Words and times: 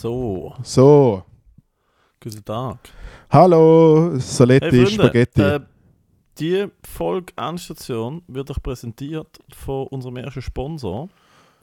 So, 0.00 0.54
So, 0.62 1.22
guten 2.20 2.42
Tag. 2.42 2.78
hallo, 3.30 4.18
Soletti, 4.18 4.70
Hey 4.70 4.86
Spaghetti. 4.86 5.42
äh, 5.42 5.60
die 6.38 6.68
Folge 6.88 7.34
Endstation 7.36 8.22
wird 8.26 8.50
euch 8.50 8.62
präsentiert 8.62 9.38
von 9.52 9.88
unserem 9.88 10.16
ersten 10.16 10.40
Sponsor. 10.40 11.10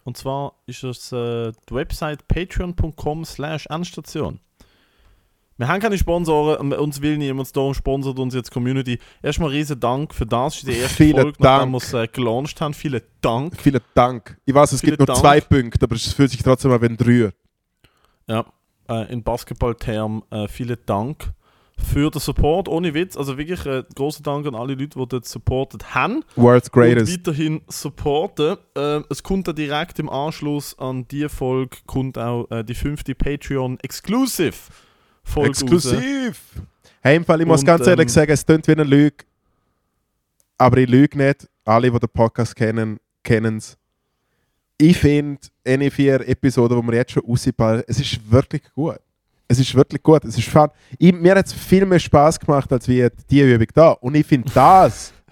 Und 0.04 0.18
zwar 0.18 0.54
ist 0.68 0.84
es 0.84 1.12
äh, 1.12 1.52
die 1.68 1.74
Website 1.74 2.28
patreon.com 2.28 3.26
slash 3.26 3.66
Endstation. 3.72 4.40
Wir 5.58 5.68
haben 5.68 5.82
keine 5.82 5.98
Sponsoren, 5.98 6.72
uns 6.74 7.02
will 7.02 7.18
niemand, 7.18 7.56
darum 7.58 7.74
sponsert 7.74 8.20
uns 8.20 8.36
jetzt 8.36 8.52
die 8.52 8.54
Community. 8.54 9.00
Erstmal 9.24 9.50
riesen 9.50 9.80
Dank 9.80 10.14
für 10.14 10.28
das, 10.28 10.58
ist 10.58 10.68
die 10.68 10.74
erste 10.78 10.96
Vielen 10.96 11.22
Folge, 11.24 11.38
nachdem 11.40 11.72
wir 11.72 11.78
es 11.78 11.92
äh, 11.92 12.08
gelauncht 12.08 12.62
haben. 12.62 12.76
Vielen 12.76 13.02
Dank. 13.20 13.60
Vielen 13.60 13.82
Dank. 13.96 14.38
Ich 14.46 14.54
weiß, 14.54 14.74
es 14.74 14.82
Vielen 14.82 14.92
gibt 14.92 15.00
nur 15.00 15.08
Dank. 15.08 15.18
zwei 15.18 15.42
Punkte, 15.42 15.88
aber 15.88 15.96
es 15.96 16.14
fühlt 16.14 16.30
sich 16.30 16.44
trotzdem 16.44 16.70
an 16.72 16.82
wie 16.84 16.86
ein 16.86 16.98
Dreier. 16.98 17.32
Ja, 18.28 18.46
äh, 18.90 19.12
in 19.12 19.24
Basketballtermen 19.24 20.22
äh, 20.32 20.48
vielen 20.48 20.78
Dank 20.86 21.32
für 21.78 22.10
den 22.10 22.20
Support. 22.20 22.68
Ohne 22.68 22.94
Witz, 22.94 23.16
also 23.16 23.38
wirklich 23.38 23.66
äh, 23.66 23.84
großen 23.96 24.24
Dank 24.24 24.46
an 24.48 24.56
alle 24.56 24.74
Leute, 24.74 25.00
die 25.00 25.08
das 25.08 25.30
supportet 25.30 25.94
haben 25.96 26.24
World's 26.36 26.70
und 26.70 26.74
Greatest. 26.74 27.14
weiterhin 27.14 27.62
supporten. 27.68 28.58
Äh, 28.76 29.02
es 29.10 29.24
kommt 29.24 29.48
dann 29.48 29.56
direkt 29.56 30.00
im 30.00 30.10
Anschluss 30.10 30.78
an 30.80 31.08
die 31.08 31.30
Folge 31.30 31.78
kommt 31.86 32.18
auch 32.18 32.50
äh, 32.52 32.64
die 32.64 32.76
fünfte 32.76 33.16
Patreon 33.16 33.80
Exclusive 33.82 34.56
Folge 35.24 35.50
raus. 35.50 35.62
Exklusiv! 35.62 36.42
Hey, 37.02 37.16
im 37.16 37.26
Fall, 37.26 37.42
ich 37.42 37.48
muss 37.48 37.62
Und, 37.62 37.68
ganz 37.68 37.86
ehrlich 37.88 38.06
ähm, 38.06 38.10
sagen, 38.10 38.32
es 38.32 38.46
klingt 38.46 38.68
wie 38.68 38.72
eine 38.72 38.84
Lüge. 38.84 39.26
Aber 40.58 40.78
ich 40.78 40.90
lüge 40.90 41.18
nicht. 41.18 41.48
Alle, 41.64 41.92
die 41.92 42.00
den 42.00 42.10
Podcast 42.10 42.56
kennen, 42.56 43.00
kennen 43.24 43.58
es. 43.58 43.78
Ich 44.78 44.98
finde, 44.98 45.40
eine 45.66 45.90
vier 45.90 46.28
Episoden, 46.28 46.80
die 46.80 46.88
wir 46.88 46.96
jetzt 46.96 47.12
schon 47.12 47.24
rausballen, 47.24 47.84
es 47.88 48.00
ist 48.00 48.32
wirklich 48.32 48.62
gut. 48.76 49.00
Es 49.48 49.60
ist 49.60 49.74
wirklich 49.74 50.04
gut. 50.04 50.24
Es 50.26 50.38
ist 50.38 50.48
fun. 50.48 50.68
Ich, 51.00 51.14
mir 51.14 51.36
hat 51.36 51.46
es 51.46 51.54
viel 51.54 51.86
mehr 51.86 52.00
Spaß 52.00 52.40
gemacht, 52.40 52.72
als 52.72 52.88
wie 52.88 53.08
die 53.30 53.42
Übung 53.42 53.68
da. 53.74 53.92
Und 53.92 54.16
ich 54.16 54.26
finde 54.26 54.52
das. 54.54 55.14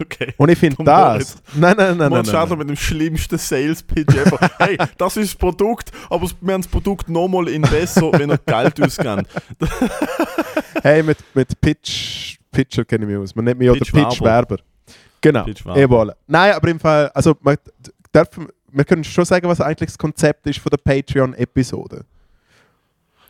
Okay. 0.00 0.34
Und 0.36 0.48
ich 0.48 0.58
finde 0.58 0.82
das. 0.82 1.36
Nein, 1.54 1.76
nein, 1.76 1.90
nein, 1.90 1.96
nein. 1.98 2.10
Man 2.10 2.24
startet 2.24 2.58
mit 2.58 2.68
dem 2.68 2.76
schlimmsten 2.76 3.38
Sales-Pitch 3.38 4.16
ever. 4.16 4.50
hey, 4.58 4.76
das 4.98 5.16
ist 5.16 5.34
das 5.34 5.38
Produkt, 5.38 5.92
aber 6.10 6.28
wir 6.40 6.54
haben 6.54 6.62
das 6.62 6.70
Produkt 6.70 7.08
nochmal 7.08 7.46
in 7.46 7.62
besser, 7.62 8.10
wenn 8.12 8.30
ihr 8.30 8.38
Geld 8.38 8.82
ausgebt. 8.82 9.28
Hey, 10.82 11.04
mit, 11.04 11.18
mit 11.34 11.60
Pitch, 11.60 12.36
Pitcher 12.50 12.84
kenne 12.84 13.04
ich 13.04 13.10
mich 13.12 13.18
aus. 13.18 13.34
Man 13.36 13.44
nennt 13.44 13.60
mich 13.60 13.70
auch 13.70 13.74
Pitch 13.74 13.92
Pitch-Werber. 13.92 14.58
Genau. 15.20 15.46
Jawohl. 15.74 16.14
Nein, 16.26 16.52
aber 16.52 16.68
im 16.68 16.80
Fall, 16.80 17.08
also 17.14 17.36
man, 17.40 17.56
darf, 18.12 18.28
wir 18.72 18.84
können 18.84 19.04
schon 19.04 19.24
sagen, 19.24 19.48
was 19.48 19.60
eigentlich 19.60 19.90
das 19.90 19.98
Konzept 19.98 20.46
ist 20.46 20.58
von 20.58 20.70
der 20.70 20.78
Patreon-Episode. 20.78 22.04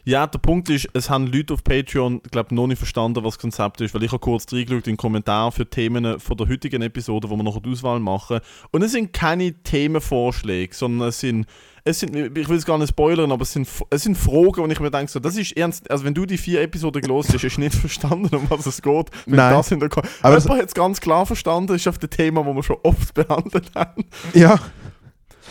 Ja, 0.08 0.24
der 0.24 0.38
Punkt 0.38 0.70
ist, 0.70 0.88
es 0.92 1.10
haben 1.10 1.26
Leute 1.26 1.52
auf 1.52 1.64
Patreon, 1.64 2.20
glaube 2.30 2.54
noch 2.54 2.68
nicht 2.68 2.78
verstanden, 2.78 3.24
was 3.24 3.34
das 3.34 3.40
Konzept 3.40 3.80
ist, 3.80 3.92
weil 3.92 4.04
ich 4.04 4.12
habe 4.12 4.20
kurz 4.20 4.46
reingeschaut 4.52 4.86
in 4.86 4.92
den 4.92 4.96
Kommentaren 4.96 5.50
für 5.50 5.68
Themen 5.68 6.20
von 6.20 6.36
der 6.36 6.48
heutigen 6.48 6.80
Episode, 6.80 7.28
wo 7.28 7.34
wir 7.34 7.42
noch 7.42 7.60
die 7.60 7.68
Auswahl 7.68 7.98
machen. 7.98 8.38
Und 8.70 8.82
es 8.82 8.92
sind 8.92 9.12
keine 9.12 9.52
Themenvorschläge, 9.52 10.72
sondern 10.72 11.08
es 11.08 11.18
sind, 11.18 11.46
es 11.82 11.98
sind 11.98 12.14
ich 12.14 12.48
will 12.48 12.56
es 12.56 12.64
gar 12.64 12.78
nicht 12.78 12.90
spoilern, 12.90 13.32
aber 13.32 13.42
es 13.42 13.52
sind, 13.52 13.68
es 13.90 14.04
sind 14.04 14.16
Fragen, 14.16 14.60
und 14.60 14.70
ich 14.70 14.78
mir 14.78 14.92
denke, 14.92 15.10
so, 15.10 15.18
das 15.18 15.36
ist 15.36 15.56
ernst, 15.56 15.90
also 15.90 16.04
wenn 16.04 16.14
du 16.14 16.24
die 16.24 16.38
vier 16.38 16.60
Episoden 16.62 17.02
gelost 17.02 17.34
hast, 17.34 17.42
hast 17.42 17.56
du 17.56 17.60
nicht 17.62 17.74
verstanden, 17.74 18.32
um 18.32 18.48
was 18.48 18.64
es 18.64 18.80
geht. 18.80 19.10
Wenn 19.26 19.34
Nein. 19.34 19.54
das 19.54 19.72
in 19.72 19.80
der 19.80 19.88
Ko 19.88 20.02
Aber 20.22 20.38
Jemand 20.38 20.60
hat 20.60 20.68
es 20.68 20.74
ganz 20.74 21.00
klar 21.00 21.26
verstanden, 21.26 21.74
ist 21.74 21.88
auf 21.88 21.98
dem 21.98 22.10
Thema, 22.10 22.44
das 22.44 22.54
wir 22.54 22.62
schon 22.62 22.78
oft 22.84 23.12
behandelt 23.14 23.72
haben. 23.74 24.04
Ja. 24.34 24.60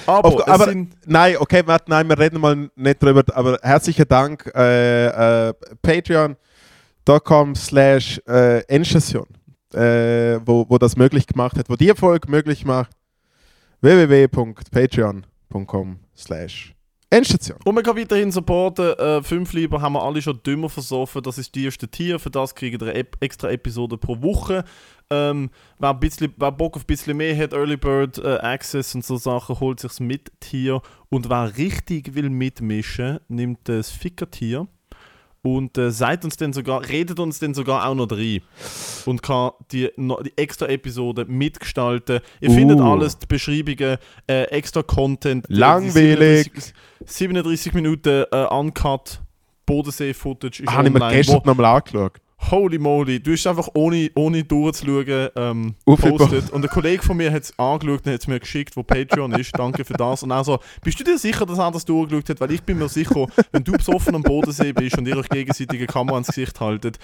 Aber, 0.06 0.28
Auf- 0.30 0.48
aber 0.48 0.74
nein, 1.06 1.36
okay, 1.40 1.64
warte, 1.66 1.90
nein, 1.90 2.08
wir 2.08 2.18
reden 2.20 2.40
mal 2.40 2.70
nicht 2.76 3.02
drüber, 3.02 3.24
aber 3.34 3.58
herzlichen 3.62 4.08
Dank, 4.08 4.52
äh, 4.56 5.48
äh, 5.50 5.54
patreon.com 5.82 7.56
slash 7.56 8.22
äh, 8.28 8.60
Endstation, 8.68 9.26
äh, 9.74 10.38
wo, 10.46 10.66
wo 10.70 10.78
das 10.78 10.96
möglich 10.96 11.26
gemacht 11.28 11.58
hat, 11.58 11.70
wo 11.70 11.76
die 11.76 11.92
Folge 11.96 12.30
möglich 12.30 12.64
macht, 12.66 12.92
www.patreon.com 13.82 16.00
slash 16.16 16.75
Endstation. 17.10 17.60
Und 17.64 17.76
man 17.76 17.84
kann 17.84 17.98
weiterhin 17.98 18.32
supporten. 18.32 18.94
Äh, 18.98 19.24
fünf 19.24 19.54
Lieber 19.54 19.82
haben 19.82 19.94
wir 19.94 20.04
alle 20.04 20.22
schon 20.22 20.42
dümmer 20.44 20.70
versoffen. 20.70 21.22
Das 21.22 21.38
ist 21.38 21.54
die 21.56 21.66
erste 21.66 21.88
Tier. 21.88 22.20
Für 22.20 22.30
das 22.30 22.56
kriegen 22.56 22.80
wir 22.80 22.88
eine 22.88 22.98
Ep 22.98 23.18
extra 23.20 23.50
Episode 23.50 23.98
pro 23.98 24.22
Woche. 24.22 24.64
Ähm, 25.10 25.50
wer, 25.78 25.94
bisschen, 25.94 26.34
wer 26.38 26.52
Bock 26.52 26.76
auf 26.76 26.84
ein 26.84 26.88
bisschen 26.88 27.18
mehr 27.18 27.38
hat, 27.38 27.54
Early 27.54 27.78
Bird 27.78 28.18
äh, 28.18 28.38
Access 28.38 28.96
und 28.96 29.06
so 29.06 29.18
Sachen, 29.18 29.60
holt 29.60 29.80
sich's 29.80 30.00
mit 30.00 30.32
Tier. 30.40 30.82
Und 31.10 31.30
wer 31.30 31.58
richtig 31.58 32.16
will 32.16 32.30
mitmischen, 32.30 33.20
nimmt 33.28 33.60
das 33.70 33.92
Ficker-Tier. 33.92 34.68
Und 35.46 35.78
äh, 35.78 35.92
seid 35.92 36.26
uns 36.26 36.38
denn 36.38 36.54
sogar, 36.54 36.88
redet 36.90 37.20
uns 37.20 37.38
denn 37.38 37.54
sogar 37.54 37.88
auch 37.88 37.94
noch 37.94 38.10
rein. 38.12 38.42
Und 39.06 39.22
kann 39.22 39.52
die, 39.72 39.92
die 39.96 40.34
extra 40.38 40.66
Episode 40.66 41.26
mitgestalten. 41.26 42.20
Ihr 42.42 42.50
Uh. 42.50 42.54
findet 42.56 42.80
alles, 42.82 43.20
die 43.20 43.28
Beschreibungen, 43.28 43.98
äh, 44.28 44.44
extra 44.46 44.82
Content. 44.82 45.46
die 45.48 45.54
Langweilig. 45.54 46.52
37 46.52 46.74
37 47.06 47.74
Minuten 47.74 48.24
äh, 48.32 48.46
Uncut 48.46 49.22
Bodensee-Footage 49.68 50.64
ist 50.64 50.72
Habe 50.72 50.88
ich 50.88 50.94
mir 50.94 51.02
online. 51.02 51.18
gestern 51.18 51.42
nochmal 51.46 51.66
angeschaut. 51.78 52.14
Holy 52.52 52.78
moly, 52.78 53.20
du 53.20 53.32
hast 53.32 53.48
einfach 53.48 53.70
ohne, 53.74 54.10
ohne 54.16 54.44
durchzuschauen 54.44 55.30
ähm, 55.36 55.76
gepostet. 55.86 56.52
Und 56.52 56.64
ein 56.64 56.70
Kollege 56.70 57.04
von 57.04 57.18
mir 57.18 57.32
hat 57.32 57.44
es 57.44 57.60
angeschaut 57.60 58.06
und 58.06 58.14
hat 58.14 58.22
es 58.22 58.28
mir 58.28 58.40
geschickt, 58.40 58.76
wo 58.78 58.84
Patreon 58.84 59.34
ist. 59.34 59.52
Danke 59.58 59.86
für 59.86 59.94
das. 59.94 60.24
Und 60.24 60.32
also, 60.32 60.60
bist 60.84 61.00
du 61.00 61.04
dir 61.04 61.18
sicher, 61.18 61.46
dass 61.46 61.58
er 61.58 61.72
das 61.72 61.86
durchgeschaut 61.86 62.30
hat? 62.30 62.42
Weil 62.42 62.52
ich 62.52 62.64
bin 62.64 62.78
mir 62.78 62.90
sicher, 62.90 63.28
wenn 63.52 63.64
du 63.64 63.74
besoffen 63.74 64.16
am 64.16 64.24
Bodensee 64.24 64.74
bist 64.74 64.98
und 64.98 65.08
ihr 65.08 65.18
euch 65.18 65.30
gegenseitig 65.30 65.80
eine 65.80 65.88
Kamera 65.88 66.18
ins 66.18 66.28
Gesicht 66.28 66.60
haltet, 66.60 66.98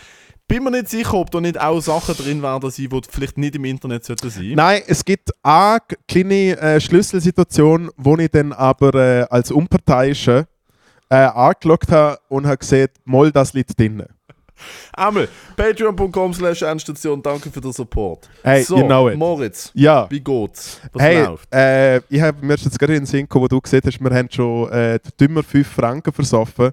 bin 0.48 0.64
mir 0.64 0.72
nicht 0.72 0.90
sicher, 0.90 1.14
ob 1.14 1.32
da 1.32 1.40
nicht 1.40 1.60
auch 1.60 1.80
Sachen 1.80 2.16
drin 2.16 2.42
werden, 2.42 2.70
die 2.76 2.90
vielleicht 3.10 3.38
nicht 3.38 3.56
im 3.56 3.66
Internet 3.66 4.04
sollten 4.04 4.30
sein. 4.30 4.54
Nein, 4.56 4.82
es 4.86 5.06
gibt 5.06 5.32
eine 5.44 5.80
kleine 6.08 6.58
äh, 6.60 6.82
Schlüsselsituation, 6.82 7.90
wo 7.98 8.18
ich 8.18 8.30
dann 8.30 8.52
aber 8.52 8.94
äh, 8.96 9.22
als 9.30 9.52
Unparteiischer 9.52 10.48
äh, 11.10 11.16
angeschaut 11.16 11.90
habe 11.90 12.20
und 12.30 12.48
habe 12.48 12.58
gesehen, 12.58 12.90
mal 13.06 13.32
das 13.32 13.54
liegt 13.54 13.78
drin. 13.80 14.04
Einmal, 14.94 15.28
patreon.com 15.56 16.34
slash 16.34 16.62
Endstation, 16.62 17.22
danke 17.22 17.50
für 17.52 17.62
den 17.62 17.72
Support. 17.74 18.30
Hey, 18.44 18.64
so, 18.64 18.78
you 18.78 18.86
know 18.86 19.10
it. 19.10 19.18
Moritz, 19.18 19.72
Ja. 19.74 20.08
wie 20.10 20.20
geht's? 20.20 20.80
Was 20.94 21.02
hey, 21.02 21.24
läuft? 21.24 21.54
äh, 21.54 21.98
ich 22.10 22.22
habe 22.22 22.46
mir 22.46 22.56
jetzt 22.56 22.78
gerade 22.80 22.94
in 22.96 23.02
den 23.02 23.06
Sinn 23.06 23.22
gekommen, 23.22 23.44
wo 23.44 23.48
du 23.48 23.62
gesehen 23.62 23.82
hast, 23.86 24.00
wir 24.00 24.12
haben 24.16 24.30
schon 24.32 24.72
äh, 24.72 25.00
die 25.00 25.10
dümmer 25.18 25.44
5 25.44 25.68
Franken 25.68 26.12
versoffen. 26.14 26.72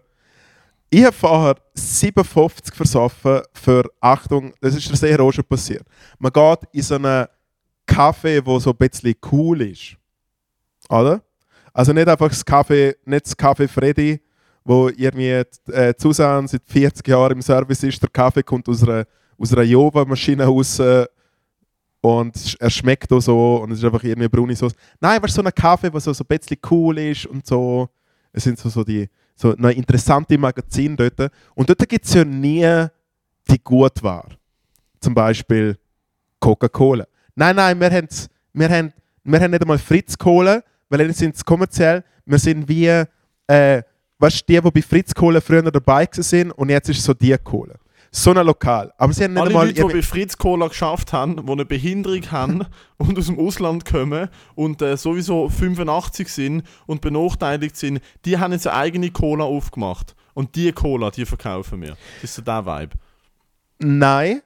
Ich 0.90 1.04
habe 1.04 1.12
vorher 1.14 1.56
57 1.74 2.74
versoffen 2.74 3.42
für, 3.52 3.84
Achtung, 4.00 4.54
das 4.60 4.74
ist 4.74 4.88
sehr 4.96 5.20
auch 5.20 5.30
schon 5.32 5.44
passiert. 5.44 5.82
Man 6.18 6.32
geht 6.32 6.58
in 6.72 6.82
so 6.82 6.94
einen 6.94 7.26
Kaffee, 7.86 8.44
wo 8.44 8.58
so 8.58 8.70
ein 8.70 8.76
bisschen 8.76 9.14
cool 9.30 9.60
ist. 9.62 9.96
Oder? 10.88 11.22
Also 11.74 11.92
nicht 11.92 12.08
einfach 12.08 12.28
das 12.28 12.44
Kaffee, 12.44 12.96
nicht 13.04 13.26
das 13.26 13.36
Kaffee 13.36 13.68
Freddy, 13.68 14.20
wo 14.68 14.88
irgendwie 14.90 15.30
äh, 15.72 15.94
Susan 15.96 16.46
seit 16.46 16.62
40 16.66 17.08
Jahren 17.08 17.32
im 17.32 17.42
Service 17.42 17.82
ist. 17.82 18.02
Der 18.02 18.10
Kaffee 18.10 18.42
kommt 18.42 18.68
aus 18.68 18.82
einer, 18.82 19.06
aus 19.38 19.50
einer 19.54 19.62
Jova-Maschine 19.62 20.44
raus 20.44 20.78
und 22.00 22.56
er 22.60 22.70
schmeckt 22.70 23.10
auch 23.12 23.20
so 23.20 23.56
und 23.56 23.72
es 23.72 23.78
ist 23.78 23.84
einfach 23.84 24.04
irgendwie 24.04 24.28
braune 24.28 24.54
Sauce. 24.54 24.74
Nein, 25.00 25.16
aber 25.16 25.28
so 25.28 25.42
ein 25.42 25.50
Kaffee, 25.54 25.90
der 25.90 26.00
so, 26.00 26.12
so 26.12 26.22
ein 26.22 26.38
bisschen 26.38 26.58
cool 26.70 26.98
ist 26.98 27.26
und 27.26 27.46
so. 27.46 27.88
Es 28.32 28.44
sind 28.44 28.58
so, 28.58 28.68
so 28.68 28.84
die 28.84 29.08
so 29.34 29.52
interessante 29.52 30.36
Magazine 30.36 30.96
dort. 30.96 31.32
Und 31.54 31.68
dort 31.68 31.88
gibt 31.88 32.04
es 32.04 32.12
ja 32.14 32.24
nie 32.24 32.86
die 33.50 33.58
Gutware. 33.64 34.28
Zum 35.00 35.14
Beispiel 35.14 35.78
Coca-Cola. 36.40 37.06
Nein, 37.34 37.56
nein, 37.56 37.80
wir, 37.80 37.90
haben's- 37.90 38.28
wir, 38.52 38.68
haben, 38.68 38.92
wir 39.24 39.40
haben 39.40 39.50
nicht 39.52 39.62
einmal 39.62 39.78
Fritz 39.78 40.18
Cola, 40.18 40.62
weil 40.90 40.98
dann 40.98 41.12
sind 41.14 41.34
es 41.36 41.44
kommerziell. 41.44 42.04
Wir 42.26 42.38
sind 42.38 42.68
wie, 42.68 42.86
äh, 43.46 43.82
weißt 44.18 44.48
du, 44.48 44.52
die, 44.52 44.60
die 44.60 44.70
bei 44.70 44.82
Fritz 44.82 45.14
Cola 45.14 45.40
früher 45.40 45.62
dabei 45.62 46.08
sind 46.12 46.52
und 46.52 46.70
jetzt 46.70 46.88
ist 46.88 46.98
es 46.98 47.04
so 47.04 47.14
die 47.14 47.36
Cola. 47.42 47.74
So 48.10 48.32
ein 48.32 48.46
Lokal. 48.46 48.92
Aber 48.96 49.12
sie 49.12 49.24
haben 49.24 49.34
nicht 49.34 49.40
Alle 49.40 49.50
einmal. 49.50 49.66
Leute, 49.66 49.86
die 49.86 49.92
bei 49.92 50.02
Fritz 50.02 50.36
Cola 50.36 50.68
geschafft 50.68 51.12
haben, 51.12 51.44
die 51.44 51.52
eine 51.52 51.64
Behinderung 51.64 52.30
haben 52.30 52.64
und 52.96 53.18
aus 53.18 53.26
dem 53.26 53.38
Ausland 53.38 53.84
kommen 53.84 54.28
und 54.54 54.80
äh, 54.80 54.96
sowieso 54.96 55.48
85 55.48 56.28
sind 56.28 56.62
und 56.86 57.00
benachteiligt 57.00 57.76
sind, 57.76 58.00
die 58.24 58.38
haben 58.38 58.52
jetzt 58.52 58.66
eine 58.66 58.76
eigene 58.76 59.10
Cola 59.10 59.44
aufgemacht. 59.44 60.14
Und 60.34 60.54
die 60.54 60.72
Cola, 60.72 61.10
die 61.10 61.26
verkaufen 61.26 61.82
wir. 61.82 61.96
Das 62.20 62.30
ist 62.30 62.34
so 62.36 62.42
der 62.42 62.64
Vibe. 62.64 62.96
Nein. 63.80 64.40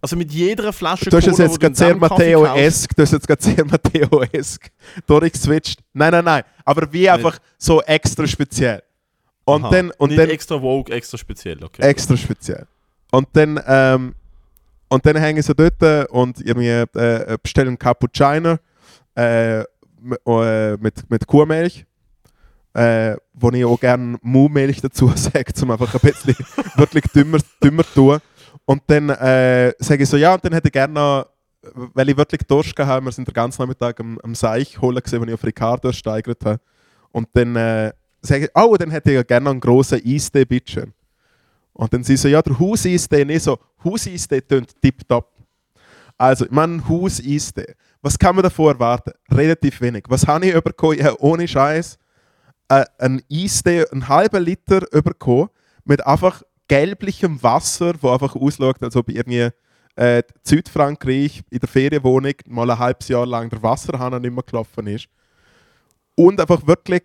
Also 0.00 0.16
mit 0.16 0.30
jeder 0.30 0.70
Flasche 0.72 1.08
Du 1.08 1.16
hast 1.16 1.28
Cola, 1.28 1.44
jetzt 1.44 1.58
gerade 1.58 1.74
sehr 1.74 1.96
Matteo-esk, 1.96 2.94
du 2.94 3.02
hast 3.02 3.12
jetzt 3.12 3.26
gerade 3.26 3.42
sehr 3.42 3.64
Matteo-esk 3.64 4.70
durchgeswitcht. 5.06 5.80
Nein, 5.94 6.12
nein, 6.12 6.24
nein. 6.24 6.42
Aber 6.64 6.92
wie 6.92 7.08
einfach 7.08 7.38
so 7.58 7.80
extra 7.82 8.26
speziell. 8.26 8.82
Und 9.44 9.64
Aha. 9.64 9.70
dann, 9.70 9.90
und 9.92 10.10
Nicht 10.10 10.18
dann 10.20 10.30
extra 10.30 10.58
Vogue, 10.58 10.94
extra 10.94 11.18
speziell, 11.18 11.62
okay. 11.62 11.82
extra 11.82 12.16
speziell. 12.16 12.66
Und 13.10 13.28
dann, 13.34 13.60
ähm, 13.66 14.14
und 14.88 15.04
dann 15.04 15.16
hängen 15.16 15.42
sie 15.42 15.54
dort 15.54 16.10
und 16.10 16.40
irgendwie 16.40 16.68
äh, 16.68 17.38
bestellen 17.42 17.68
einen 17.68 17.78
Cappuccino 17.78 18.56
äh, 19.16 19.60
äh, 19.60 20.76
mit, 20.78 21.10
mit 21.10 21.26
Kuhmilch. 21.26 21.84
äh, 22.74 23.16
wo 23.32 23.50
ich 23.50 23.64
auch 23.64 23.78
gerne 23.78 24.18
Muhmilch 24.22 24.80
dazu 24.80 25.08
sage, 25.14 25.52
um 25.62 25.70
einfach 25.70 25.94
ein 25.94 26.00
bisschen 26.00 26.36
wirklich 26.76 27.04
dümmer, 27.14 27.38
dümmer 27.62 27.84
zu 27.84 27.94
tun. 27.94 28.18
Und 28.66 28.82
dann 28.86 29.10
äh, 29.10 29.72
sage 29.78 30.02
ich 30.02 30.08
so, 30.08 30.16
ja, 30.16 30.34
und 30.34 30.44
dann 30.44 30.52
hätte 30.52 30.68
ich 30.68 30.72
gerne 30.72 30.94
noch, 30.94 31.26
weil 31.94 32.08
ich 32.08 32.16
wirklich 32.16 32.42
Durst 32.46 32.74
gehabt 32.74 32.90
habe, 32.90 33.04
wir 33.06 33.12
sind 33.12 33.28
den 33.28 33.34
ganzen 33.34 33.62
Nachmittag 33.62 34.00
am, 34.00 34.18
am 34.22 34.34
Seich 34.34 34.80
holen 34.80 35.02
gesehen, 35.02 35.20
wo 35.20 35.24
ich 35.24 35.34
auf 35.34 35.44
Ricardo 35.44 35.92
steigert 35.92 36.44
habe. 36.44 36.60
Und 37.12 37.28
dann 37.34 37.56
äh, 37.56 37.92
sage 38.26 38.44
ich, 38.46 38.50
oh, 38.54 38.76
dann 38.76 38.90
hätte 38.90 39.10
ich 39.10 39.16
ja 39.16 39.22
gerne 39.22 39.50
einen 39.50 39.60
grossen 39.60 40.00
Eistee, 40.04 40.44
bitte. 40.44 40.88
Und 41.72 41.92
dann 41.92 42.04
sie 42.04 42.16
so, 42.16 42.28
ja, 42.28 42.40
der 42.40 42.58
Hauseistee, 42.58 43.24
nicht 43.24 43.42
so, 43.42 43.58
Hauseistee 43.82 44.40
tönt 44.40 44.80
tipptopp. 44.80 45.30
Also, 46.16 46.44
ich 46.44 46.50
meine, 46.50 46.86
Hauseistee. 46.88 47.74
Was 48.00 48.18
kann 48.18 48.36
man 48.36 48.42
davor 48.42 48.72
erwarten? 48.72 49.12
Relativ 49.30 49.80
wenig. 49.80 50.04
Was 50.08 50.26
habe 50.26 50.46
ich 50.46 50.60
bekommen? 50.62 50.98
Ich 50.98 51.04
habe 51.04 51.20
ohne 51.22 51.48
Scheiß 51.48 51.98
äh, 52.68 52.84
einen 52.98 53.22
Eistee, 53.32 53.84
einen 53.90 54.08
halben 54.08 54.42
Liter 54.42 54.80
bekommen, 55.02 55.48
mit 55.84 56.06
einfach 56.06 56.42
gelblichem 56.68 57.42
Wasser, 57.42 57.94
wo 58.00 58.10
einfach 58.10 58.36
ausschaut, 58.36 58.82
als 58.82 58.96
ob 58.96 59.10
irgendwie 59.10 59.48
äh, 59.96 60.22
Südfrankreich 60.42 61.42
in 61.50 61.58
der 61.58 61.68
Ferienwohnung 61.68 62.34
mal 62.46 62.70
ein 62.70 62.78
halbes 62.78 63.08
Jahr 63.08 63.26
lang 63.26 63.50
der 63.50 63.62
Wasserhahn 63.62 64.20
nicht 64.20 64.34
mehr 64.34 64.44
gelaufen 64.44 64.86
ist. 64.86 65.08
Und 66.14 66.40
einfach 66.40 66.66
wirklich, 66.66 67.02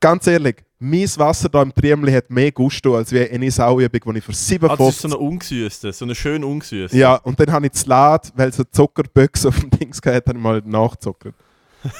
ganz 0.00 0.26
ehrlich, 0.26 0.56
mein 0.78 1.08
Wasser 1.16 1.48
da 1.48 1.62
im 1.62 1.74
Triemli 1.74 2.12
hat 2.12 2.30
mehr 2.30 2.52
Gusto 2.52 2.96
als 2.96 3.10
wie 3.12 3.28
eine 3.28 3.50
Sauübung, 3.50 4.14
die 4.14 4.18
ich 4.18 4.24
für 4.24 4.30
Ah, 4.30 4.76
das 4.76 4.88
ist 4.94 5.00
57... 5.00 5.00
so 5.00 5.08
eine 5.08 5.16
ungesüßte, 5.16 5.92
so 5.92 6.04
eine 6.04 6.14
schön 6.14 6.44
ungesüßte. 6.44 6.96
ja, 6.96 7.16
und 7.16 7.38
dann 7.40 7.50
habe 7.50 7.66
ich 7.66 7.72
das 7.72 7.86
Lad, 7.86 8.32
weil 8.36 8.50
es 8.50 8.58
eine 8.58 8.70
Zuckerbüchse 8.70 9.48
auf 9.48 9.58
dem 9.58 9.70
Dings 9.70 10.00
gehabt 10.00 10.28
habe 10.28 10.38
ich 10.38 10.42
mal 10.42 10.62
nachgezuckert. 10.64 11.34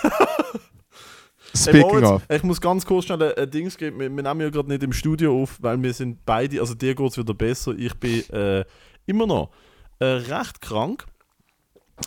Speaking 1.57 2.05
of. 2.05 2.23
Ich 2.29 2.43
muss 2.43 2.61
ganz 2.61 2.85
kurz 2.85 3.07
schnell 3.07 3.23
ein, 3.23 3.33
ein 3.37 3.51
Dings 3.51 3.77
geben. 3.77 3.99
Wir, 3.99 4.15
wir 4.15 4.23
nehmen 4.23 4.41
ja 4.41 4.51
gerade 4.51 4.69
nicht 4.69 4.83
im 4.83 4.93
Studio 4.93 5.43
auf, 5.43 5.57
weil 5.61 5.83
wir 5.83 5.93
sind 5.93 6.25
beide, 6.25 6.61
also 6.61 6.75
dir 6.75 6.95
geht 6.95 7.11
es 7.11 7.17
wieder 7.19 7.35
besser. 7.35 7.73
Ich 7.77 7.95
bin 7.95 8.29
äh, 8.31 8.65
immer 9.07 9.27
noch 9.27 9.51
äh, 9.99 10.05
recht 10.05 10.61
krank. 10.61 11.05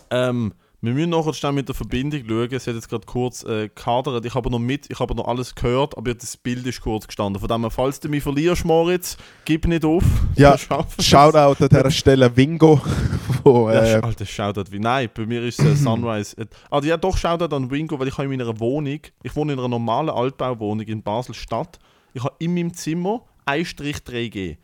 Ähm, 0.09 0.53
wir 0.83 0.93
müssen 0.93 1.11
nachher 1.11 1.33
schnell 1.33 1.51
mit 1.51 1.67
der 1.67 1.75
Verbindung 1.75 2.23
schauen. 2.27 2.51
Es 2.51 2.65
hat 2.65 2.73
jetzt 2.73 2.89
gerade 2.89 3.05
kurz 3.05 3.43
äh, 3.43 3.69
kadert. 3.69 4.25
Ich 4.25 4.33
habe 4.33 4.49
noch 4.49 4.57
mit, 4.59 4.89
ich 4.89 4.99
habe 4.99 5.13
noch 5.13 5.27
alles 5.27 5.53
gehört, 5.53 5.95
aber 5.97 6.13
das 6.15 6.35
Bild 6.37 6.65
ist 6.65 6.81
kurz 6.81 7.05
gestanden. 7.05 7.39
Von 7.39 7.47
dem 7.47 7.61
her, 7.61 7.69
falls 7.69 7.99
du 7.99 8.09
mich 8.09 8.23
verlierst, 8.23 8.65
Moritz, 8.65 9.15
gib 9.45 9.67
nicht 9.67 9.85
auf. 9.85 10.03
Ja. 10.35 10.57
Shoutout 10.57 11.63
an 11.63 11.69
dieser 11.69 11.91
Stelle 11.91 12.35
Wingo, 12.35 12.81
wo, 13.43 13.69
Ja, 13.69 13.83
äh, 13.83 13.97
sch- 13.97 14.03
Alter, 14.03 14.25
Shoutout 14.25 14.71
wie. 14.71 14.79
Nein, 14.79 15.09
bei 15.13 15.25
mir 15.27 15.43
ist 15.43 15.59
es 15.59 15.65
äh, 15.65 15.75
Sunrise. 15.83 16.35
Äh, 16.37 16.45
Also 16.71 16.87
ja, 16.89 16.97
doch 16.97 17.15
Shoutout 17.15 17.55
an 17.55 17.69
Wingo, 17.69 17.99
weil 17.99 18.07
ich 18.07 18.17
habe 18.17 18.23
in 18.33 18.37
meiner 18.39 18.59
Wohnung, 18.59 18.99
ich 19.21 19.35
wohne 19.35 19.53
in 19.53 19.59
einer 19.59 19.67
normalen 19.67 20.09
Altbauwohnung 20.09 20.87
in 20.87 21.03
Basel-Stadt. 21.03 21.77
Ich 22.13 22.23
habe 22.23 22.35
in 22.39 22.53
meinem 22.55 22.73
Zimmer 22.73 23.23
1-3G. 23.45 24.57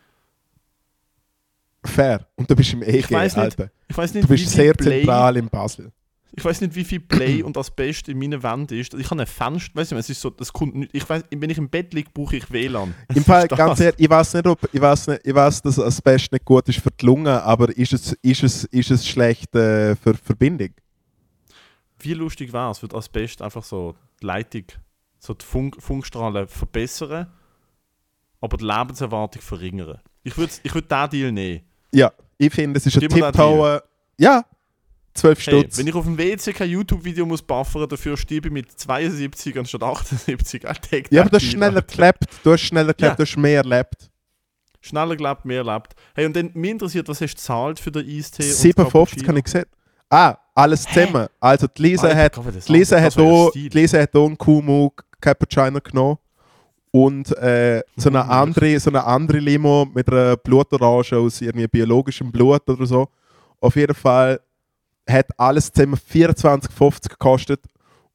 fair. 1.86 2.28
Und 2.36 2.50
du 2.50 2.56
bist 2.56 2.74
im 2.74 2.81
EG, 2.84 2.98
Ich 3.00 3.12
weiß 3.12 3.36
nicht, 3.36 3.44
Alter. 3.44 3.69
Ich 3.88 3.98
weiß 3.98 4.14
nicht, 4.14 4.24
Du 4.25 4.28
bist 4.30 4.50
sehr 4.50 4.75
zentral 4.78 5.38
in 5.38 5.48
Basel. 5.48 5.92
Ich 6.34 6.44
weiß 6.46 6.62
nicht, 6.62 6.76
wie 6.76 6.84
viel 6.84 7.00
Play 7.00 7.42
und 7.42 7.58
Asbest 7.58 8.10
in 8.10 8.20
meinen 8.20 8.44
Wänden 8.44 8.78
ist. 8.78 8.94
Ich 8.94 9.10
habe 9.10 9.22
ein 9.22 9.28
Fenster, 9.28 9.74
weißt 9.76 9.92
du, 9.92 9.96
es 9.96 10.10
ist 10.10 10.22
so, 10.22 10.30
das 10.30 10.52
kommt 10.54 10.76
nicht, 10.76 10.94
ich 10.94 11.08
weiß, 11.10 11.24
wenn 11.32 11.50
ich 11.50 11.58
im 11.58 11.70
Bett 11.70 11.94
liege, 11.94 12.10
brauche 12.14 12.36
ich 12.36 12.52
WLAN. 12.52 12.94
Im 13.16 13.24
Fall, 13.24 13.48
Das- 13.48 13.58
ganz 13.58 13.80
ehrlich, 13.80 14.00
ich 14.00 14.10
weiß 14.10 14.34
nicht, 14.36 14.46
ob 14.46 14.60
ich 14.72 14.80
weiß 14.82 15.08
nicht, 15.08 15.22
ich 15.26 15.34
weiß, 15.34 15.62
dass 15.64 15.80
Asbest 15.80 16.32
nicht 16.32 16.46
gut 16.46 16.68
ist 16.70 16.80
für 16.80 16.92
die 16.92 17.06
Lunge, 17.06 17.42
aber 17.42 17.76
ist 17.76 17.94
es, 17.94 18.14
ist 18.22 18.44
es, 18.44 18.64
ist 18.66 18.92
es 18.92 19.08
schlecht 19.08 19.56
äh, 19.56 19.96
für 19.96 20.14
Verbindung? 20.16 20.70
Wie 22.00 22.14
lustig 22.14 22.54
wäre 22.54 22.72
es, 22.72 22.82
würde 22.82 22.96
Asbest 22.98 23.42
einfach 23.42 23.64
so 23.64 23.96
die 24.22 24.26
Leitung, 24.26 24.66
so 25.20 25.34
die 25.34 25.46
Funk 25.46 25.78
Funkstrahlen 25.82 26.48
verbessern, 26.48 27.28
aber 28.42 28.58
die 28.58 28.66
Lebenserwartung 28.66 29.42
verringern. 29.42 30.00
Ich 30.24 30.38
würde 30.38 30.54
ich 30.62 30.74
würd 30.74 30.92
diesen 30.92 31.10
Deal 31.10 31.32
nehmen. 31.32 31.62
Ja, 31.92 32.12
ich 32.38 32.54
finde, 32.54 32.78
es 32.78 32.86
ist 32.86 32.96
ein 32.98 33.00
den 33.00 33.10
Tipptower. 33.10 33.82
Ja, 34.20 34.44
12 35.18 35.38
Hey, 35.46 35.60
Stutz. 35.62 35.78
wenn 35.78 35.88
ich 35.88 35.96
auf 35.96 36.06
dem 36.06 36.18
WC 36.18 36.54
kein 36.54 36.69
YouTube-Video 36.69 37.25
muss 37.25 37.42
buffern, 37.42 37.88
dafür 37.90 38.16
stiebe 38.18 38.48
ich 38.48 38.54
mit 38.54 38.72
72 38.72 39.58
anstatt 39.58 39.84
78. 39.84 40.66
I'll 40.68 40.80
take 40.81 41.14
ja, 41.14 41.22
aber 41.22 41.31
du 41.31 41.36
hast 41.38 41.44
schneller 41.46 41.81
gelebt. 41.81 42.25
Du 42.44 42.52
hast 42.54 42.62
schneller 42.62 42.94
gelebt, 42.94 43.02
Ja. 43.02 43.16
du 43.16 43.24
hast 43.24 43.38
mehr 43.38 43.58
erlebt. 43.58 44.10
Schneller 44.81 45.16
gelebt, 45.16 45.44
mehr 45.46 45.64
erlebt. 45.66 45.94
Hey, 46.16 46.25
und 46.25 46.36
dann, 46.36 46.52
mich 46.54 46.72
interessiert, 46.72 47.08
was 47.10 47.19
hast 47.19 47.34
du 47.34 47.36
gezahlt 47.38 47.80
für 47.80 47.92
den 47.92 48.08
Eistee? 48.08 48.44
und 48.44 48.54
57 48.54 48.94
Cappuccino? 48.94 49.28
habe 49.30 49.40
ich 49.40 49.44
gesehen. 49.46 49.66
Ah, 50.10 50.38
alles 50.56 50.84
zusammen. 50.84 51.28
Also 51.40 51.68
die 51.68 51.81
Lisa 51.81 52.08
Alter, 52.08 52.18
hat, 52.24 52.34
Gott, 52.36 52.46
die 52.68 52.72
Lisa 52.72 53.02
hat 53.02 53.18
auch, 53.18 53.52
die 53.52 53.68
Lisa 53.69 54.00
hat 54.00 54.16
auch 54.16 54.25
einen 54.25 54.38
Kumu 54.38 54.92
Cappuccino 55.19 55.80
genommen. 55.81 56.18
Und 56.92 57.36
äh, 57.38 57.84
so, 57.98 58.10
eine 58.10 58.24
andere, 58.24 58.80
so 58.80 58.90
eine 58.90 59.04
andere 59.04 59.40
Limo 59.40 59.86
mit 59.94 60.10
einer 60.10 60.38
Blutorange 60.38 61.18
aus 61.18 61.42
irgendwie 61.42 61.68
biologischem 61.68 62.31
Blut 62.31 62.68
oder 62.69 62.86
so. 62.86 63.10
Auf 63.60 63.75
jeden 63.75 63.94
Fall 63.94 64.40
hat 65.07 65.27
alles 65.38 65.71
zusammen 65.71 65.95
24,50 65.98 67.09
gekostet. 67.09 67.62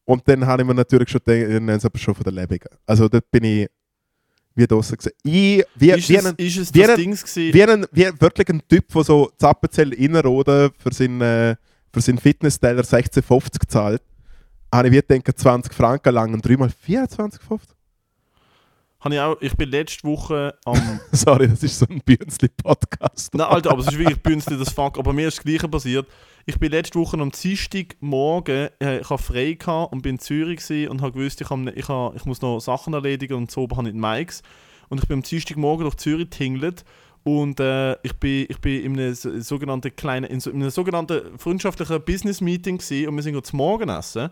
Und 0.05 0.27
dann 0.29 0.45
habe 0.47 0.63
ich 0.63 0.69
mir 0.69 0.75
natürlich 0.75 1.09
schon 1.11 1.21
gedacht, 1.25 1.53
dann 1.55 1.69
ist 1.69 1.85
aber 1.85 1.99
schon 1.99 2.15
von 2.15 2.25
der 2.25 2.33
Lebigen. 2.33 2.69
Also 2.87 3.09
dort 3.09 3.31
bin 3.31 3.45
ich 3.45 3.69
wie 4.55 4.67
draußen 4.67 4.97
gesehen. 4.97 5.13
Ich, 5.23 5.65
wie, 5.77 5.91
ist, 5.93 6.09
wie 6.09 6.17
es, 6.17 6.27
einen, 6.27 6.37
ist 6.37 6.57
es 6.59 6.75
wie 6.75 6.81
das 6.81 6.91
ein- 6.91 6.97
Dings 6.97 7.23
gewesen? 7.25 7.55
wie, 7.55 7.63
ein, 7.65 7.87
wie 7.93 8.21
wirklich 8.21 8.49
ein 8.51 8.63
Typ, 8.69 8.89
der 8.89 9.05
so 9.05 9.31
Zappenzell 9.39 9.95
reinroden 9.95 10.71
für 10.79 10.93
seinen, 10.93 11.21
äh, 11.21 11.57
für 11.93 12.01
seinen 12.01 12.19
Fitnessteller 12.19 12.83
16,50 12.83 13.69
zahlt, 13.69 14.03
habe 14.75 14.89
ich 14.89 14.93
wie 14.95 15.01
gedacht, 15.01 15.39
20 15.39 15.73
Franken 15.73 16.13
lang 16.15 16.35
und 16.35 16.47
dreimal 16.47 16.69
24,50. 16.87 17.61
Habe 19.05 19.15
ich, 19.17 19.21
auch, 19.21 19.37
ich 19.41 19.57
bin 19.57 19.69
letzte 19.71 20.07
Woche 20.07 20.55
am. 20.65 21.01
Sorry, 21.13 21.49
das 21.49 21.63
ist 21.63 21.79
so 21.79 21.87
ein 21.91 22.01
Bürnsli-Podcast. 22.05 23.35
Nein, 23.35 23.49
Alter, 23.49 23.73
aber 23.73 23.81
es 23.81 23.89
ist 23.89 23.99
wirklich 23.99 24.23
bünzli 24.23 24.57
das 24.57 24.73
Fuck. 24.73 24.97
Aber 24.99 25.13
mir 25.13 25.27
ist 25.29 25.39
das 25.39 25.45
Gleiche 25.45 25.69
passiert. 25.69 26.07
Ich 26.47 26.59
bin 26.59 26.71
letzte 26.71 26.99
Woche 26.99 27.19
am 27.19 27.31
Dienstagmorgen, 27.31 28.69
äh, 28.81 29.01
ich 29.01 29.11
habe 29.11 29.23
frei 29.23 29.53
gehabt 29.55 29.93
und 29.93 30.03
bin 30.03 30.17
in 30.17 30.19
Zürich 30.19 30.61
und 30.89 31.01
habe 31.03 31.13
gewusst, 31.13 31.41
ich, 31.41 31.51
hab, 31.51 31.59
ich, 31.77 31.89
hab, 31.89 32.17
ich 32.17 32.25
muss 32.25 32.43
noch 32.43 32.61
Sachen 32.61 32.95
erledigen 32.95 33.35
und 33.35 33.51
so, 33.51 33.65
aber 33.65 33.77
habe 33.77 33.91
nicht 33.91 33.97
Mikes. 33.97 34.43
Und 34.89 35.01
ich 35.01 35.09
bin 35.09 35.19
am 35.19 35.23
Dienstagmorgen 35.23 35.85
durch 35.85 35.97
Zürich 35.97 36.31
tingelt 36.31 36.85
und 37.25 37.61
äh, 37.61 37.93
ich 38.03 38.15
bin, 38.15 38.47
ich 38.49 38.59
bin 38.61 38.83
in 38.85 38.99
einem 38.99 39.15
so- 39.15 39.41
sogenannten 39.41 39.95
kleinen, 39.95 40.25
in, 40.25 40.41
so, 40.41 40.51
in 40.51 40.61
einem 40.63 40.71
sogenannten 40.71 41.39
freundschaftlichen 41.39 42.05
Business-Meeting 42.05 42.75
und 43.09 43.17
wir 43.17 43.23
sind 43.23 43.47
zum 43.47 43.57
Morgenessen. 43.57 44.31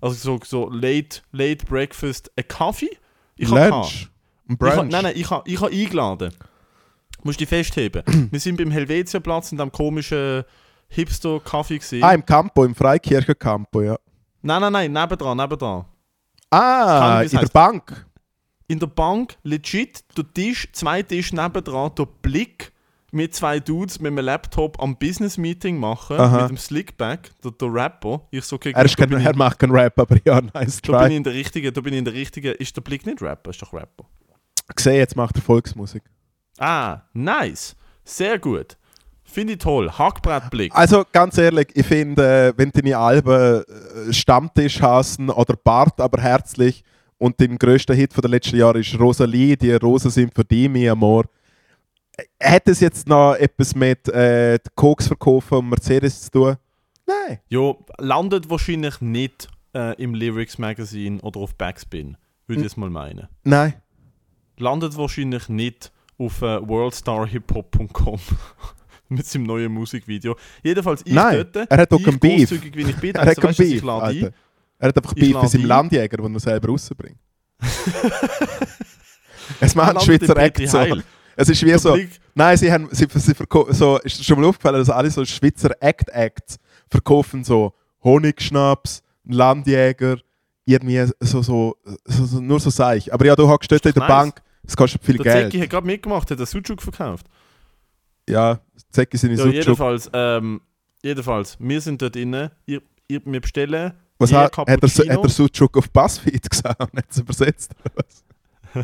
Also 0.00 0.16
so, 0.16 0.40
so 0.44 0.68
late, 0.68 1.20
late 1.30 1.64
Breakfast, 1.64 2.30
ein 2.36 2.46
Kaffee. 2.48 2.90
Ich 3.36 3.48
hab 3.48 3.56
gehabt. 3.56 3.72
Lunch. 3.72 4.11
Ein 4.52 4.66
Ich 4.66 4.72
ha, 4.72 4.76
Brunch. 4.76 4.90
nein, 4.92 5.02
nein, 5.04 5.12
ich 5.16 5.30
habe 5.30 5.48
ich 5.50 5.60
ha 5.60 5.66
eingeladen. 5.66 6.32
Musst 7.24 7.40
dich 7.40 7.48
festheben. 7.48 8.02
Wir 8.30 8.40
sind 8.40 8.56
beim 8.56 8.70
Helvetia-Platz 8.70 9.52
in 9.52 9.58
dem 9.58 9.70
komischen 9.70 10.44
Hipster-Kaffee 10.88 11.78
gesehen. 11.78 12.02
Ah, 12.04 12.12
im 12.12 12.24
Campo, 12.24 12.64
im 12.64 12.74
Freikirchen 12.74 13.38
Campo, 13.38 13.80
ja. 13.82 13.96
Nein, 14.42 14.60
nein, 14.60 14.72
nein, 14.72 14.92
nebendran, 14.92 15.36
nebendran. 15.36 15.84
Ah, 16.50 16.98
Kann, 16.98 17.20
in 17.20 17.24
es 17.26 17.30
der. 17.32 17.48
Bank. 17.48 18.06
In 18.68 18.78
der 18.78 18.86
Bank, 18.88 19.36
legit, 19.42 20.04
der 20.16 20.24
Tisch, 20.32 20.68
zwei 20.72 21.02
Tische 21.02 21.34
nebendran, 21.36 21.92
der 21.96 22.06
Blick 22.06 22.72
mit 23.14 23.34
zwei 23.34 23.60
Dudes 23.60 24.00
mit 24.00 24.10
einem 24.12 24.24
Laptop 24.24 24.82
am 24.82 24.96
Business-Meeting 24.96 25.78
machen, 25.78 26.18
Aha. 26.18 26.40
mit 26.42 26.50
dem 26.50 26.56
Slickback, 26.56 27.30
der, 27.44 27.50
der 27.52 27.68
Rapper. 27.72 28.22
Ich 28.30 28.44
so, 28.44 28.56
okay, 28.56 28.72
Er, 28.74 28.84
ist 28.86 28.96
kein, 28.96 29.12
er 29.12 29.36
macht 29.36 29.58
keinen 29.58 29.72
Rap, 29.72 29.98
aber 29.98 30.16
ja, 30.24 30.40
nice 30.40 30.80
da 30.82 30.92
bin 30.92 31.00
ich 31.02 31.08
try. 31.08 31.16
in 31.16 31.22
der 31.24 31.34
richtigen, 31.34 31.74
da 31.74 31.80
bin 31.82 31.92
ich 31.92 31.98
in 31.98 32.04
der 32.06 32.14
richtigen, 32.14 32.54
ist 32.54 32.74
der 32.74 32.80
Blick 32.80 33.04
nicht 33.04 33.20
Rapper, 33.20 33.50
ist 33.50 33.60
doch 33.60 33.72
Rapper. 33.74 34.04
Gesehen, 34.74 34.96
jetzt 34.96 35.16
macht 35.16 35.36
er 35.36 35.42
Volksmusik. 35.42 36.02
Ah, 36.58 37.02
nice. 37.12 37.76
Sehr 38.04 38.38
gut. 38.38 38.76
Finde 39.24 39.54
ich 39.54 39.60
toll. 39.60 39.90
Hackbrettblick. 39.90 40.74
Also 40.74 41.04
ganz 41.10 41.38
ehrlich, 41.38 41.68
ich 41.74 41.86
finde, 41.86 42.48
äh, 42.48 42.52
wenn 42.56 42.70
deine 42.70 42.98
Alben 42.98 43.64
äh, 43.64 44.12
Stammtisch 44.12 44.82
hassen 44.82 45.30
oder 45.30 45.56
Bart, 45.56 46.00
aber 46.00 46.20
herzlich 46.20 46.84
und 47.16 47.40
dein 47.40 47.56
größter 47.56 47.94
Hit 47.94 48.12
von 48.12 48.20
der 48.22 48.30
letzten 48.30 48.56
Jahre 48.56 48.80
ist 48.80 48.98
Rosalie, 48.98 49.56
die 49.56 49.72
Rosen 49.72 50.10
sind 50.10 50.34
für 50.34 50.44
dich, 50.44 50.68
mi 50.68 50.88
amor. 50.88 51.24
Hat 52.42 52.68
es 52.68 52.80
jetzt 52.80 53.08
noch 53.08 53.34
etwas 53.36 53.74
mit 53.74 54.08
äh, 54.08 54.58
Koks 54.74 55.06
verkaufen 55.06 55.58
und 55.58 55.70
Mercedes 55.70 56.22
zu 56.22 56.30
tun? 56.30 56.56
Nein. 57.06 57.38
Jo, 57.48 57.84
landet 57.98 58.50
wahrscheinlich 58.50 59.00
nicht 59.00 59.48
äh, 59.74 59.94
im 60.02 60.14
Lyrics 60.14 60.58
Magazine 60.58 61.20
oder 61.22 61.40
auf 61.40 61.54
Backspin, 61.54 62.16
würde 62.46 62.60
ich 62.60 62.64
jetzt 62.66 62.76
mal 62.76 62.90
meinen. 62.90 63.28
Nein. 63.44 63.74
Landet 64.62 64.96
wahrscheinlich 64.96 65.48
nicht 65.48 65.92
auf 66.18 66.40
äh, 66.42 66.66
worldstarhiphop.com 66.66 68.18
mit 69.08 69.26
seinem 69.26 69.44
neuen 69.44 69.72
Musikvideo. 69.72 70.36
Jedenfalls 70.62 71.02
ich 71.04 71.12
Nein, 71.12 71.46
dort, 71.52 71.70
er 71.70 71.78
hat 71.78 71.92
doch 71.92 71.98
ich 71.98 72.04
keinen 72.04 72.18
Beef. 72.18 72.50
wie 72.50 72.82
ich 72.82 72.96
bin, 72.96 73.14
Er 73.14 73.22
hat 73.22 73.28
also, 73.28 73.40
du, 73.40 73.50
ich 73.50 73.56
Beef, 73.58 73.82
lade 73.82 74.06
ein. 74.06 74.34
Er 74.78 74.88
hat 74.88 74.96
einfach 74.96 75.14
Beef 75.14 75.40
mit 75.40 75.50
seinem 75.50 75.62
ein. 75.62 75.68
Landjäger, 75.68 76.16
den 76.16 76.34
er 76.34 76.40
selber 76.40 76.68
rausbringt. 76.68 77.18
es 79.60 79.74
macht 79.74 79.94
Landet 79.94 80.02
Schweizer 80.04 80.36
Act 80.36 80.68
so. 80.68 80.78
Heil. 80.78 81.02
Es 81.36 81.48
ist 81.48 81.64
wie 81.64 81.78
so... 81.78 81.96
Nein, 82.34 82.56
sie 82.56 82.72
haben, 82.72 82.88
sie, 82.90 83.06
sie 83.12 83.34
so, 83.70 83.98
ist 83.98 84.24
schon 84.24 84.40
mal 84.40 84.48
aufgefallen, 84.48 84.78
dass 84.78 84.90
alle 84.90 85.10
so 85.10 85.24
Schweizer 85.24 85.70
Act-Acts 85.80 86.58
verkaufen 86.88 87.44
so 87.44 87.74
Honigschnaps, 88.02 89.02
Landjäger, 89.24 90.18
irgendwie 90.64 91.04
so, 91.20 91.42
so, 91.42 91.76
so, 92.04 92.24
so 92.26 92.40
nur 92.40 92.60
so 92.60 92.70
sage 92.70 92.98
ich. 92.98 93.12
Aber 93.12 93.24
ja, 93.24 93.36
du 93.36 93.48
hockst 93.48 93.70
dort 93.70 93.84
in 93.86 93.92
der 93.92 94.00
nice. 94.00 94.08
Bank, 94.08 94.42
es 94.66 94.76
kostet 94.76 95.04
viel 95.04 95.16
Der 95.18 95.24
Geld. 95.24 95.52
Zeki 95.52 95.62
hat 95.62 95.70
gerade 95.70 95.86
mitgemacht, 95.86 96.30
hat 96.30 96.38
einen 96.38 96.46
Sucuk 96.46 96.80
verkauft. 96.82 97.26
Ja, 98.28 98.60
Zecki 98.90 99.16
sind 99.16 99.30
in 99.32 99.38
Ja, 99.38 99.44
Sucuk. 99.44 99.54
jedenfalls, 99.56 100.10
ähm, 100.12 100.60
jedenfalls, 101.02 101.56
wir 101.58 101.80
sind 101.80 102.00
dort 102.00 102.16
innen, 102.16 102.50
ihr, 102.66 102.82
ihr, 103.08 103.20
wir 103.24 103.40
bestellen 103.40 103.92
Was 104.18 104.32
hat, 104.32 104.56
hat, 104.56 104.68
er, 104.68 104.74
hat 104.76 105.22
er 105.24 105.28
Sucuk 105.28 105.76
auf 105.76 105.90
Buzzfeed 105.90 106.48
gesagt 106.50 106.80
und 106.80 106.96
hat 106.96 107.06
es 107.10 107.18
übersetzt? 107.18 107.72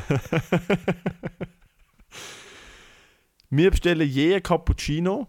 Wir 3.50 3.70
bestellen 3.70 4.06
je 4.06 4.34
ein 4.34 4.42
Cappuccino 4.42 5.26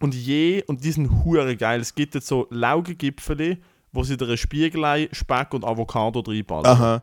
und 0.00 0.14
je, 0.14 0.62
und 0.66 0.82
die 0.82 0.92
sind 0.92 1.10
hure 1.24 1.56
geil. 1.56 1.80
Es 1.80 1.94
gibt 1.94 2.14
jetzt 2.14 2.26
so 2.26 2.46
Laugengipfeli, 2.50 3.58
wo 3.92 4.02
sie 4.02 4.16
dir 4.16 4.36
Spiegelei, 4.36 5.08
Speck 5.12 5.52
und 5.52 5.64
Avocado 5.64 6.20
reinballern. 6.20 6.66
Aha. 6.66 7.02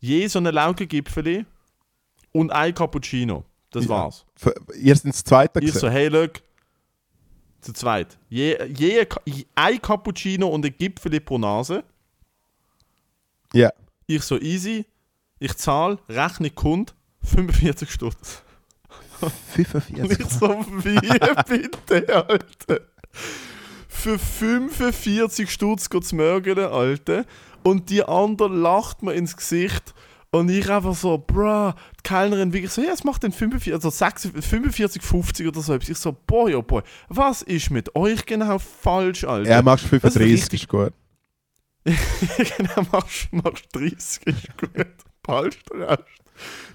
Je 0.00 0.26
so 0.28 0.38
eine 0.38 0.50
Laugengipfeli 0.50 1.44
und 2.32 2.50
ein 2.50 2.74
Cappuccino. 2.74 3.44
Das 3.70 3.84
Ja. 3.84 3.90
war's. 3.90 4.24
F- 4.40 4.52
Ihr 4.76 4.96
seid 4.96 5.12
das 5.12 5.22
zweite 5.24 5.60
Ich 5.60 5.72
so, 5.74 5.88
hey, 5.88 6.08
look, 6.08 6.32
zu 7.60 7.72
zweit. 7.72 8.18
Je, 8.28 8.56
je, 8.66 9.06
ein 9.54 9.80
Cappuccino 9.82 10.48
und 10.48 10.64
ein 10.64 10.74
Gipfeli 10.76 11.20
pro 11.20 11.38
Nase. 11.38 11.84
Ja. 13.52 13.70
Ich 14.06 14.22
so, 14.22 14.38
easy. 14.40 14.86
Ich 15.38 15.54
zahle, 15.56 15.98
Rechnung 16.08 16.54
kommt, 16.54 16.94
45 17.22 17.90
Stutz. 17.90 18.42
Und 19.20 19.32
45. 19.54 20.18
ich 20.20 20.26
so, 20.30 20.48
wie 20.82 20.98
bitte, 21.68 22.26
Alter? 22.26 22.80
Für 23.88 24.18
45 24.18 25.50
Stutz 25.50 25.90
geht's 25.90 26.12
mörgeln, 26.12 26.58
Alter. 26.58 27.24
Und 27.62 27.90
die 27.90 28.02
andere 28.02 28.48
lacht 28.48 29.02
mir 29.02 29.14
ins 29.14 29.36
Gesicht. 29.36 29.94
Und 30.32 30.48
ich 30.48 30.70
einfach 30.70 30.94
so, 30.94 31.18
bruh, 31.18 31.72
die 31.98 32.02
Kellnerin 32.04 32.52
wirklich 32.52 32.70
so, 32.70 32.80
ja, 32.80 32.92
es 32.92 33.02
macht 33.02 33.24
den 33.24 33.32
45, 33.32 33.72
also 33.72 33.90
46, 33.90 34.44
45, 34.44 35.02
50 35.02 35.48
oder 35.48 35.60
so. 35.60 35.74
Ich 35.74 35.98
so, 35.98 36.16
boy, 36.26 36.54
oh 36.54 36.62
boy, 36.62 36.82
was 37.08 37.42
ist 37.42 37.70
mit 37.70 37.96
euch 37.96 38.24
genau 38.26 38.60
falsch, 38.60 39.24
Alter? 39.24 39.50
Er 39.50 39.62
machst 39.62 39.84
Das 39.84 40.14
35, 40.14 40.32
ist 40.32 40.54
ist 40.54 40.68
gut. 40.68 40.92
genau, 41.84 42.86
machst, 42.92 43.32
machst 43.32 43.64
30, 43.72 43.96
ist 44.26 44.58
gut. 44.58 44.86
Behaltst 45.22 45.68
den 45.72 45.82
Rest. 45.82 46.04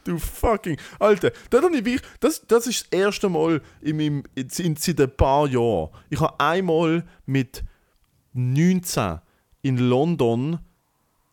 Du 0.04 0.20
fucking. 0.20 0.78
Alter, 1.00 1.32
das, 1.50 1.64
ich 1.74 2.02
das, 2.20 2.46
das 2.48 2.68
ist 2.68 2.88
das 2.92 3.00
erste 3.00 3.30
Mal 3.30 3.62
in 3.82 3.98
meinem, 3.98 4.24
in, 4.36 4.50
in, 4.58 4.76
seit 4.76 5.02
ein 5.02 5.16
paar 5.16 5.48
Jahren. 5.48 5.90
Ich 6.10 6.20
habe 6.20 6.40
einmal 6.40 7.06
mit 7.26 7.64
19 8.34 9.20
in 9.62 9.78
London. 9.78 10.60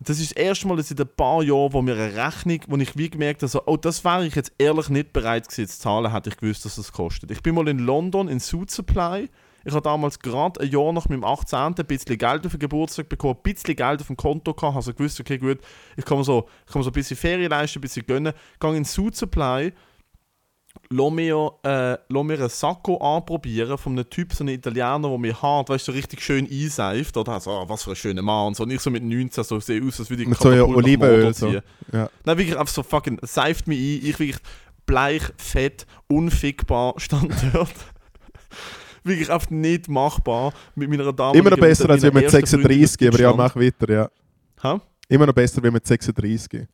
Das 0.04 0.18
ist 0.18 0.30
das 0.30 0.42
erste 0.42 0.66
Mal 0.66 0.82
seit 0.82 1.00
ein 1.00 1.08
paar 1.16 1.42
Jahren, 1.42 1.72
wo 1.72 1.82
mir 1.82 1.94
eine 1.94 2.14
Rechnung, 2.14 2.60
wo 2.66 2.76
ich 2.76 2.96
wie 2.96 3.10
gemerkt 3.10 3.42
habe, 3.42 3.48
so, 3.48 3.62
oh, 3.66 3.76
das 3.76 4.04
wäre 4.04 4.26
ich 4.26 4.34
jetzt 4.34 4.52
ehrlich 4.58 4.88
nicht 4.88 5.12
bereit 5.12 5.48
gewesen 5.48 5.68
zu 5.68 5.78
zahlen, 5.78 6.12
hätte 6.12 6.30
ich 6.30 6.36
gewusst, 6.36 6.64
dass 6.64 6.76
das 6.76 6.92
kostet. 6.92 7.30
Ich 7.30 7.42
bin 7.42 7.54
mal 7.54 7.68
in 7.68 7.78
London 7.78 8.28
in 8.28 8.40
Suit 8.40 8.70
Supply. 8.70 9.28
Ich 9.64 9.72
habe 9.72 9.82
damals 9.82 10.18
gerade 10.18 10.60
ein 10.60 10.70
Jahr 10.70 10.92
nach 10.92 11.08
meinem 11.08 11.24
18. 11.24 11.58
ein 11.58 11.74
bisschen 11.74 12.18
Geld 12.18 12.44
auf 12.44 12.52
den 12.52 12.58
Geburtstag 12.58 13.08
bekommen, 13.08 13.36
ein 13.36 13.52
bisschen 13.52 13.76
Geld 13.76 14.00
auf 14.00 14.08
dem 14.08 14.16
Konto 14.16 14.54
gehabt, 14.54 14.74
also 14.74 14.92
gewusst, 14.92 15.20
okay, 15.20 15.38
gut, 15.38 15.58
ich 15.96 16.04
kann 16.04 16.18
mir 16.18 16.24
so, 16.24 16.48
ich 16.66 16.72
kann 16.72 16.80
mir 16.80 16.84
so 16.84 16.90
ein 16.90 16.94
bisschen 16.94 17.16
Ferien 17.16 17.50
leisten, 17.50 17.78
ein 17.78 17.82
bisschen 17.82 18.04
gönnen. 18.04 18.32
Gehe 18.58 18.76
in 18.76 18.84
Suit 18.84 19.14
Supply, 19.14 19.72
lass 20.92 21.12
mir, 21.12 21.52
äh, 21.64 21.96
lass 22.08 22.24
mir 22.24 22.38
einen 22.38 22.48
Sakko 22.48 22.96
anprobieren 22.96 23.78
von 23.78 23.92
einem 23.92 24.08
Typ, 24.08 24.32
so 24.32 24.44
einem 24.44 24.54
Italiener, 24.54 25.00
der 25.00 25.18
mir 25.18 25.40
hart, 25.40 25.68
weißt 25.68 25.88
du, 25.88 25.92
so 25.92 25.96
richtig 25.96 26.20
schön 26.22 26.48
einseift. 26.50 27.16
Oder 27.16 27.40
so, 27.40 27.50
oh, 27.50 27.68
was 27.68 27.82
für 27.82 27.90
ein 27.90 27.96
schöner 27.96 28.22
Mann. 28.22 28.48
Und 28.48 28.56
so. 28.56 28.62
Und 28.62 28.70
ich 28.70 28.80
so 28.80 28.90
mit 28.90 29.02
19 29.02 29.44
so 29.44 29.60
sehe 29.60 29.82
aus, 29.84 30.00
als 30.00 30.10
würde 30.10 30.22
ich 30.22 30.28
Mit 30.28 30.38
so 30.38 30.50
nach 30.50 30.66
Olivenöl, 30.66 31.34
so. 31.34 31.48
Ja. 31.48 31.62
Nein, 32.24 32.38
wirklich 32.38 32.58
einfach 32.58 32.72
so 32.72 32.82
fucking, 32.82 33.18
seift 33.22 33.66
mich 33.66 33.78
ein. 33.78 34.08
Ich 34.08 34.18
wirklich 34.18 34.38
bleich, 34.86 35.22
fett, 35.36 35.86
unfickbar 36.08 36.94
stand 36.98 37.32
dort. 37.52 37.72
wirklich 39.04 39.30
einfach 39.30 39.50
nicht 39.50 39.88
machbar 39.88 40.52
mit 40.74 40.90
meiner 40.90 41.12
Dame. 41.12 41.38
Immer 41.38 41.50
noch 41.50 41.58
besser 41.58 41.88
als 41.90 42.02
mit 42.02 42.30
36, 42.30 43.08
aber 43.08 43.20
ja, 43.20 43.32
mach 43.32 43.56
weiter, 43.56 43.92
ja. 43.92 44.10
Hä? 44.62 44.78
Immer 45.08 45.26
noch 45.26 45.34
besser 45.34 45.62
wie 45.62 45.70
mit 45.70 45.86
36. 45.86 46.66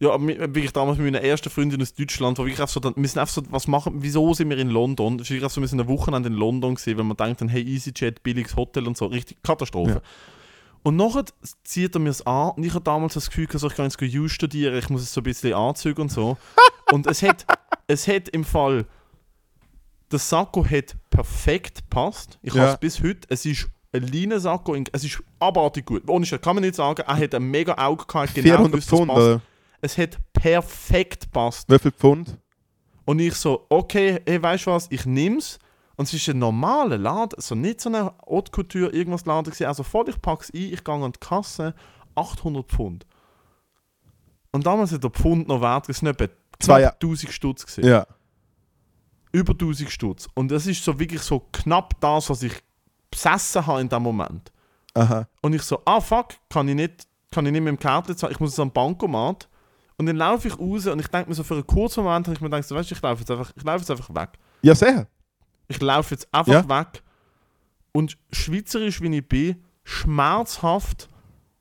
Ja, 0.00 0.10
aber 0.10 0.22
mi- 0.22 0.38
wirklich 0.38 0.72
damals 0.72 0.96
mit 0.98 1.06
meiner 1.12 1.24
ersten 1.24 1.50
Freundin 1.50 1.82
aus 1.82 1.92
Deutschland, 1.92 2.38
wo 2.38 2.42
wirklich 2.44 2.60
einfach 2.60 2.72
so, 2.72 2.78
dann, 2.80 2.94
wir 2.96 3.08
sind 3.08 3.18
einfach 3.18 3.34
so, 3.34 3.42
was 3.50 3.66
machen, 3.66 3.94
wieso 3.96 4.32
sind 4.32 4.48
wir 4.50 4.58
in 4.58 4.70
London? 4.70 5.18
Es 5.18 5.28
ist 5.28 5.36
einfach 5.36 5.50
so, 5.50 5.60
wir 5.60 5.66
sind 5.68 5.80
ein 5.80 5.88
Wochenende 5.88 6.28
in 6.28 6.34
London 6.36 6.76
gewesen, 6.76 6.98
wenn 6.98 7.06
man 7.06 7.16
denkt, 7.16 7.40
dann, 7.40 7.48
hey, 7.48 7.62
EasyJet, 7.64 8.22
billiges 8.22 8.54
Hotel 8.54 8.86
und 8.86 8.96
so, 8.96 9.06
richtig 9.06 9.42
Katastrophe. 9.42 9.90
Ja. 9.94 10.00
Und 10.84 10.94
nachher 10.94 11.24
zieht 11.64 11.96
er 11.96 11.98
mir 12.00 12.10
es 12.10 12.24
an 12.24 12.52
und 12.52 12.62
ich 12.64 12.72
habe 12.74 12.84
damals 12.84 13.14
das 13.14 13.28
Gefühl, 13.28 13.48
so, 13.52 13.66
ich 13.66 13.74
kann 13.74 13.86
jetzt 13.86 14.00
Jus 14.00 14.30
studieren, 14.30 14.78
ich 14.78 14.88
muss 14.88 15.02
es 15.02 15.12
so 15.12 15.20
ein 15.20 15.24
bisschen 15.24 15.52
anzügen 15.54 16.02
und 16.02 16.12
so. 16.12 16.36
und 16.92 17.06
es 17.08 17.22
hat, 17.24 17.44
es 17.88 18.06
hat 18.06 18.28
im 18.28 18.44
Fall, 18.44 18.86
der 20.12 20.18
Sakko 20.20 20.64
hat 20.64 20.96
perfekt 21.10 21.78
gepasst. 21.90 22.38
Ich 22.42 22.54
Ja. 22.54 22.62
habe 22.62 22.72
es 22.74 22.78
bis 22.78 23.02
heute, 23.02 23.26
es 23.28 23.44
ist 23.44 23.68
ein 23.92 24.06
Leinensacko, 24.06 24.74
in- 24.74 24.84
es 24.92 25.02
ist 25.04 25.20
abartig 25.40 25.86
gut. 25.86 26.08
Ohne 26.08 26.24
kann 26.26 26.54
man 26.54 26.62
nicht 26.62 26.76
sagen, 26.76 27.02
er 27.06 27.16
hat 27.18 27.34
ein 27.34 27.42
mega 27.42 27.74
Auge 27.76 28.04
gehabt, 28.06 28.34
genau 28.34 28.46
400 28.48 28.72
gewusst, 28.72 28.88
Pfund, 28.88 29.08
passt. 29.08 29.40
Es 29.80 29.96
hat 29.98 30.18
perfekt 30.32 31.24
gepasst. 31.24 31.70
Wie 31.70 31.78
viel 31.78 31.92
Pfund? 31.92 32.36
Und 33.04 33.20
ich 33.20 33.34
so, 33.34 33.66
okay, 33.68 34.20
hey, 34.26 34.42
weißt 34.42 34.66
du 34.66 34.70
was, 34.72 34.86
ich 34.90 35.06
nimm's. 35.06 35.58
Und 35.96 36.04
es 36.06 36.14
ist 36.14 36.28
ein 36.28 36.38
normaler 36.38 36.98
Laden, 36.98 37.40
so 37.40 37.54
nicht 37.54 37.80
so 37.80 37.88
eine 37.88 38.12
Haute 38.28 38.50
Couture, 38.52 38.90
irgendwas 38.92 39.24
Laden 39.24 39.46
gewesen. 39.50 39.66
Also 39.66 39.82
voll, 39.82 40.08
ich 40.08 40.20
pack's 40.20 40.50
ein, 40.50 40.60
ich 40.72 40.84
gehe 40.84 40.94
an 40.94 41.10
die 41.12 41.18
Kasse, 41.18 41.74
800 42.14 42.66
Pfund. 42.70 43.06
Und 44.52 44.66
damals 44.66 44.92
hat 44.92 45.02
der 45.02 45.10
Pfund 45.10 45.48
noch 45.48 45.60
wert, 45.60 45.88
es 45.88 45.98
sind 45.98 46.08
etwa 46.08 46.26
Zwei- 46.60 46.82
knapp 46.82 47.00
1000 47.02 47.32
Stutz 47.32 47.66
gewesen. 47.66 47.88
Ja. 47.88 48.06
Über 49.32 49.52
1000 49.54 49.90
Stutz. 49.90 50.28
Und 50.34 50.50
das 50.50 50.66
ist 50.66 50.82
so 50.84 50.98
wirklich 50.98 51.22
so 51.22 51.40
knapp 51.52 52.00
das, 52.00 52.30
was 52.30 52.42
ich 52.42 52.54
besessen 53.10 53.66
habe 53.66 53.80
in 53.80 53.88
dem 53.88 54.02
Moment. 54.02 54.52
Aha. 54.94 55.26
Und 55.42 55.54
ich 55.54 55.62
so, 55.62 55.80
ah 55.84 56.00
fuck, 56.00 56.28
kann 56.48 56.68
ich 56.68 56.74
nicht, 56.74 57.06
kann 57.30 57.44
ich 57.46 57.52
nicht 57.52 57.60
mit 57.62 57.68
dem 57.72 57.78
Kärtchen 57.78 58.16
zahlen, 58.16 58.32
ich 58.32 58.40
muss 58.40 58.50
jetzt 58.52 58.60
am 58.60 58.70
Bankomat. 58.72 59.48
Und 59.98 60.06
dann 60.06 60.16
laufe 60.16 60.48
ich 60.48 60.58
raus 60.58 60.86
und 60.86 61.00
ich 61.00 61.08
denke 61.08 61.28
mir 61.28 61.34
so 61.34 61.42
für 61.42 61.54
einen 61.54 61.66
kurzen 61.66 62.04
Moment, 62.04 62.26
habe 62.26 62.34
ich 62.34 62.40
mir 62.40 62.48
gedacht, 62.48 62.66
so, 62.68 62.74
weißt 62.74 62.90
du, 62.90 62.94
ich 62.94 63.02
laufe 63.02 63.20
jetzt 63.20 63.30
einfach, 63.30 63.52
ich 63.54 63.62
laufe 63.64 63.78
jetzt 63.80 63.90
einfach 63.90 64.14
weg. 64.14 64.30
Ja, 64.62 64.74
sehr. 64.74 65.06
Ich 65.66 65.80
laufe 65.80 66.14
jetzt 66.14 66.32
einfach 66.32 66.52
Ja. 66.52 66.68
weg. 66.68 67.02
Und 67.92 68.16
schweizerisch 68.32 69.00
wie 69.02 69.14
ich 69.16 69.28
bin, 69.28 69.62
schmerzhaft 69.84 71.08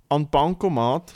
an 0.09 0.29
Bankomat, 0.29 1.13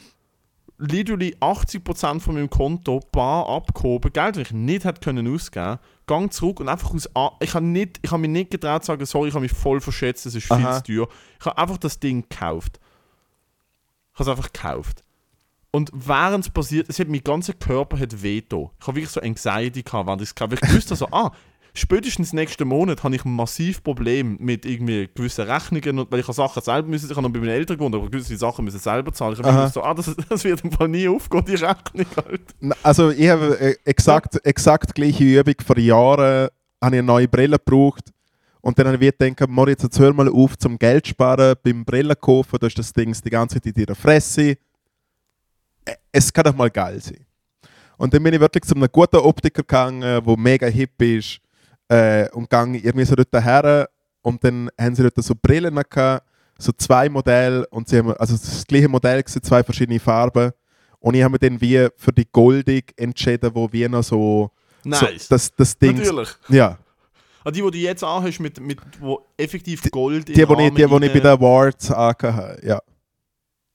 literally 0.79 1.35
80% 1.39 2.19
von 2.21 2.33
meinem 2.33 2.49
Konto 2.49 2.99
bar 3.11 3.47
abgehoben, 3.47 4.11
Geld, 4.11 4.35
das 4.35 4.47
ich 4.47 4.51
nicht 4.51 4.83
hätte 4.83 4.99
können 5.01 5.31
ausgeben 5.33 5.77
gang 6.07 6.33
zurück 6.33 6.59
und 6.59 6.67
einfach 6.69 6.91
aus 6.93 7.07
A 7.15 7.31
ich 7.39 7.53
habe 7.53 7.65
nicht 7.65 7.99
ich 8.01 8.09
habe 8.11 8.21
mich 8.21 8.31
nicht 8.31 8.49
getraut 8.51 8.83
zu 8.83 8.87
sagen 8.87 9.05
sorry 9.05 9.29
ich 9.29 9.33
habe 9.35 9.43
mich 9.43 9.53
voll 9.53 9.79
verschätzt 9.79 10.25
das 10.25 10.33
ist 10.35 10.47
viel 10.47 10.57
Aha. 10.57 10.83
zu 10.83 10.91
teuer 10.91 11.07
ich 11.39 11.45
habe 11.45 11.57
einfach 11.57 11.77
das 11.77 11.99
Ding 11.99 12.23
gekauft 12.27 12.79
ich 14.13 14.19
habe 14.19 14.23
es 14.31 14.37
einfach 14.37 14.51
gekauft 14.51 15.03
und 15.71 15.91
während 15.93 16.45
es 16.45 16.51
passiert 16.51 16.89
es 16.89 16.99
hat 16.99 17.07
mein 17.07 17.23
ganzer 17.23 17.53
Körper 17.53 17.99
hat 17.99 18.21
veto 18.21 18.71
ich 18.79 18.87
habe 18.87 18.97
wirklich 18.97 19.11
so 19.11 19.21
Anxiety 19.21 19.83
gehabt 19.83 20.07
während 20.07 20.21
ich 20.21 20.29
es 20.29 20.41
habe. 20.41 20.55
ich 20.55 20.75
wusste 20.75 20.95
so 20.95 21.07
ah 21.11 21.31
spätestens 21.73 22.33
nächsten 22.33 22.67
Monat 22.67 23.03
habe 23.03 23.15
ich 23.15 23.23
ein 23.23 23.33
massiv 23.33 23.81
Problem 23.81 24.37
mit 24.39 24.65
irgendwie 24.65 25.09
gewissen 25.13 25.49
Rechnungen 25.49 25.99
und 25.99 26.11
weil 26.11 26.19
ich 26.19 26.25
Sachen 26.25 26.61
selber 26.61 26.87
müssen 26.87 27.09
ich 27.09 27.15
habe 27.15 27.21
noch 27.25 27.31
bei 27.31 27.39
meinen 27.39 27.49
Eltern 27.49 27.77
gewohnt 27.77 27.95
aber 27.95 28.09
gewisse 28.09 28.35
Sachen 28.35 28.65
müssen 28.65 28.79
selber 28.79 29.13
zahlen 29.13 29.37
ich 29.39 29.45
habe 29.45 29.71
so 29.71 29.81
ah 29.81 29.93
das, 29.93 30.13
das 30.29 30.43
wird 30.43 30.63
im 30.63 30.71
Fall 30.71 30.89
nie 30.89 31.07
aufgehen 31.07 31.45
die 31.45 31.55
Rechnung 31.55 32.07
halt 32.17 32.75
Also 32.83 33.11
ich 33.11 33.29
habe 33.29 33.59
äh, 33.59 33.75
exakt, 33.85 34.45
exakt 34.45 34.93
gleiche 34.93 35.23
Übung 35.23 35.55
vor 35.65 35.77
Jahren, 35.77 36.49
habe 36.83 36.95
ich 36.95 36.99
eine 36.99 37.03
neue 37.03 37.27
Brille 37.27 37.57
gebraucht 37.57 38.11
und 38.61 38.77
dann 38.77 38.87
habe 38.87 39.03
ich 39.03 39.17
gedacht, 39.17 39.49
Moritz, 39.49 39.83
jetzt 39.83 39.99
hör 39.99 40.13
mal 40.13 40.29
auf 40.29 40.57
zum 40.57 40.77
Geld 40.77 41.07
sparen 41.07 41.55
beim 41.63 41.83
Brillen 41.83 42.15
kaufen, 42.19 42.57
da 42.59 42.67
ist 42.67 42.77
das 42.77 42.93
Ding 42.93 43.11
die 43.13 43.29
ganze 43.29 43.55
Zeit 43.59 43.65
in 43.65 43.85
deiner 43.85 43.95
Fresse. 43.95 44.57
Es 46.11 46.31
kann 46.31 46.43
doch 46.43 46.55
mal 46.55 46.69
geil 46.69 46.99
sein. 47.01 47.25
Und 47.97 48.13
dann 48.13 48.23
bin 48.23 48.33
ich 48.33 48.39
wirklich 48.39 48.63
zu 48.63 48.75
einem 48.75 48.87
guten 48.91 49.17
Optiker 49.17 49.61
gegangen, 49.61 50.01
der 50.01 50.37
mega 50.37 50.67
hip 50.67 51.01
ist 51.01 51.39
äh, 51.87 52.29
und 52.31 52.49
gang 52.49 52.75
irgendwie 52.75 53.05
so 53.05 53.15
dort 53.15 53.33
her 53.43 53.89
und 54.21 54.43
dann 54.43 54.69
haben 54.79 54.95
sie 54.95 55.03
dort 55.03 55.23
so 55.23 55.33
Brillen 55.39 55.75
gehabt, 55.75 56.25
so 56.57 56.71
zwei 56.71 57.09
Modelle 57.09 57.65
und 57.67 57.87
sie 57.89 57.97
haben, 57.97 58.13
also 58.13 58.35
das 58.35 58.65
gleiche 58.65 58.87
Modell 58.87 59.21
gewesen, 59.21 59.43
zwei 59.43 59.63
verschiedene 59.63 59.99
Farben. 59.99 60.51
Und 60.99 61.15
ich 61.15 61.23
habe 61.23 61.31
mich 61.31 61.39
dann 61.39 61.59
wie 61.59 61.87
für 61.95 62.11
die 62.11 62.25
Goldig 62.31 62.93
entschieden, 62.95 63.49
wo 63.53 63.71
wir 63.71 63.89
noch 63.89 64.03
so, 64.03 64.51
nice. 64.83 65.27
so 65.27 65.35
das, 65.35 65.55
das 65.55 65.77
Ding, 65.77 65.97
natürlich. 65.97 66.29
Ja, 66.49 66.77
Ah, 67.43 67.49
die, 67.49 67.61
die 67.61 67.71
du 67.71 67.77
jetzt 67.77 68.03
anhast, 68.03 68.39
mit, 68.39 68.59
mit, 68.59 68.79
wo 68.99 69.25
effektiv 69.35 69.81
Gold 69.89 70.27
die, 70.27 70.33
die, 70.33 70.41
in 70.41 70.47
die, 70.47 70.85
die, 70.85 70.99
die 70.99 71.05
ich 71.05 71.13
bei 71.13 71.19
den 71.19 71.27
Awards 71.27 71.89
angehabt 71.89 72.23
habe, 72.23 72.59
ja. 72.63 72.79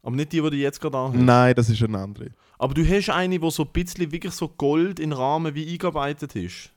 Aber 0.06 0.14
nicht 0.14 0.30
die, 0.30 0.40
die 0.40 0.50
du 0.50 0.56
jetzt 0.56 0.80
gerade 0.80 0.96
anhast. 0.96 1.16
Nein, 1.18 1.52
das 1.56 1.68
ist 1.68 1.82
eine 1.82 1.98
andere. 1.98 2.30
Aber 2.58 2.74
du 2.74 2.88
hast 2.88 3.10
eine, 3.10 3.40
die 3.40 3.50
so 3.50 3.64
ein 3.64 3.70
bisschen 3.72 4.12
wirklich 4.12 4.32
so 4.32 4.46
Gold 4.46 5.00
in 5.00 5.12
Rahmen 5.12 5.52
wie 5.52 5.68
eingearbeitet 5.68 6.36
ist. 6.36 6.70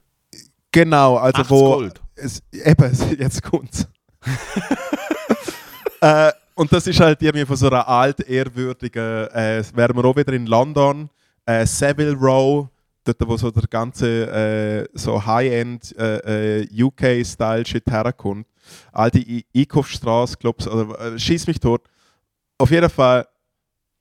Genau, 0.71 1.15
also 1.17 1.41
Echtes 1.41 1.51
wo, 1.51 1.75
Gold. 1.75 2.01
es, 2.15 2.41
eben, 2.51 2.91
jetzt 3.19 3.43
kommt's. 3.43 3.87
äh, 6.01 6.31
Und 6.55 6.73
das 6.73 6.87
ist 6.87 6.99
halt 6.99 7.21
irgendwie 7.21 7.45
von 7.45 7.55
so 7.55 7.67
einer 7.67 7.87
alt 7.87 8.19
ehrwürdigen, 8.21 9.27
äh, 9.27 9.63
wären 9.75 9.95
wir 9.95 10.05
auch 10.05 10.15
wieder 10.15 10.33
in 10.33 10.47
London, 10.47 11.07
äh, 11.45 11.67
Savile 11.67 12.15
Row, 12.15 12.67
dort 13.03 13.27
wo 13.27 13.37
so 13.37 13.51
der 13.51 13.67
ganze 13.69 14.87
äh, 14.87 14.97
so 14.97 15.23
High-End 15.23 15.95
äh, 15.99 16.61
äh, 16.63 16.83
UK-Style-Shit 16.83 17.85
herkommt. 17.91 18.47
Alte 18.91 19.19
I 19.19 19.45
Einkaufsstraße, 19.55 20.35
glaubst 20.39 20.67
oder 20.67 21.13
äh, 21.13 21.19
schieß 21.19 21.45
mich 21.45 21.59
tot. 21.59 21.81
Auf 22.59 22.69
jeden 22.71 22.89
Fall, 22.89 23.25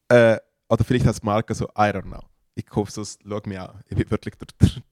äh, 0.09 0.37
oder 0.69 0.85
vielleicht 0.85 1.07
als 1.07 1.23
Marke 1.23 1.55
so, 1.55 1.67
I 1.77 1.91
don't 1.93 2.03
know. 2.03 2.21
Ich 2.55 2.67
kaufe 2.67 2.93
das, 2.95 3.19
schau 3.27 3.41
mich 3.47 3.59
an. 3.59 3.81
Ich 3.88 3.97
bin 3.97 4.11
wirklich 4.11 4.35
der, 4.35 4.49
der, 4.61 4.83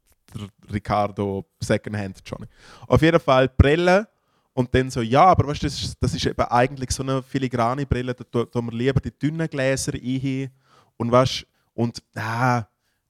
der 0.41 0.73
Ricardo 0.73 1.45
Secondhand 1.61 2.23
Johnny. 2.25 2.47
Auf 2.87 3.03
jeden 3.03 3.19
Fall 3.21 3.49
Brille 3.49 4.09
und 4.55 4.73
dann 4.75 4.89
so, 4.89 5.03
ja, 5.03 5.25
aber 5.25 5.49
weißt 5.49 5.63
du, 5.63 5.67
das, 5.67 5.83
ist- 5.83 5.97
das 6.01 6.15
ist 6.15 6.25
eben 6.27 6.41
eigentlich 6.43 6.91
so 6.93 7.03
eine 7.03 7.23
filigrane 7.23 7.85
Brille, 7.87 8.15
da 8.15 8.45
tun 8.45 8.67
wir 8.67 8.73
lieber 8.73 9.01
die 9.01 9.11
dünnen 9.19 9.49
Gläser 9.51 9.93
ein 9.95 10.51
und 10.97 11.11
weißt, 11.11 11.45
und 11.75 12.03
ah, 12.15 12.63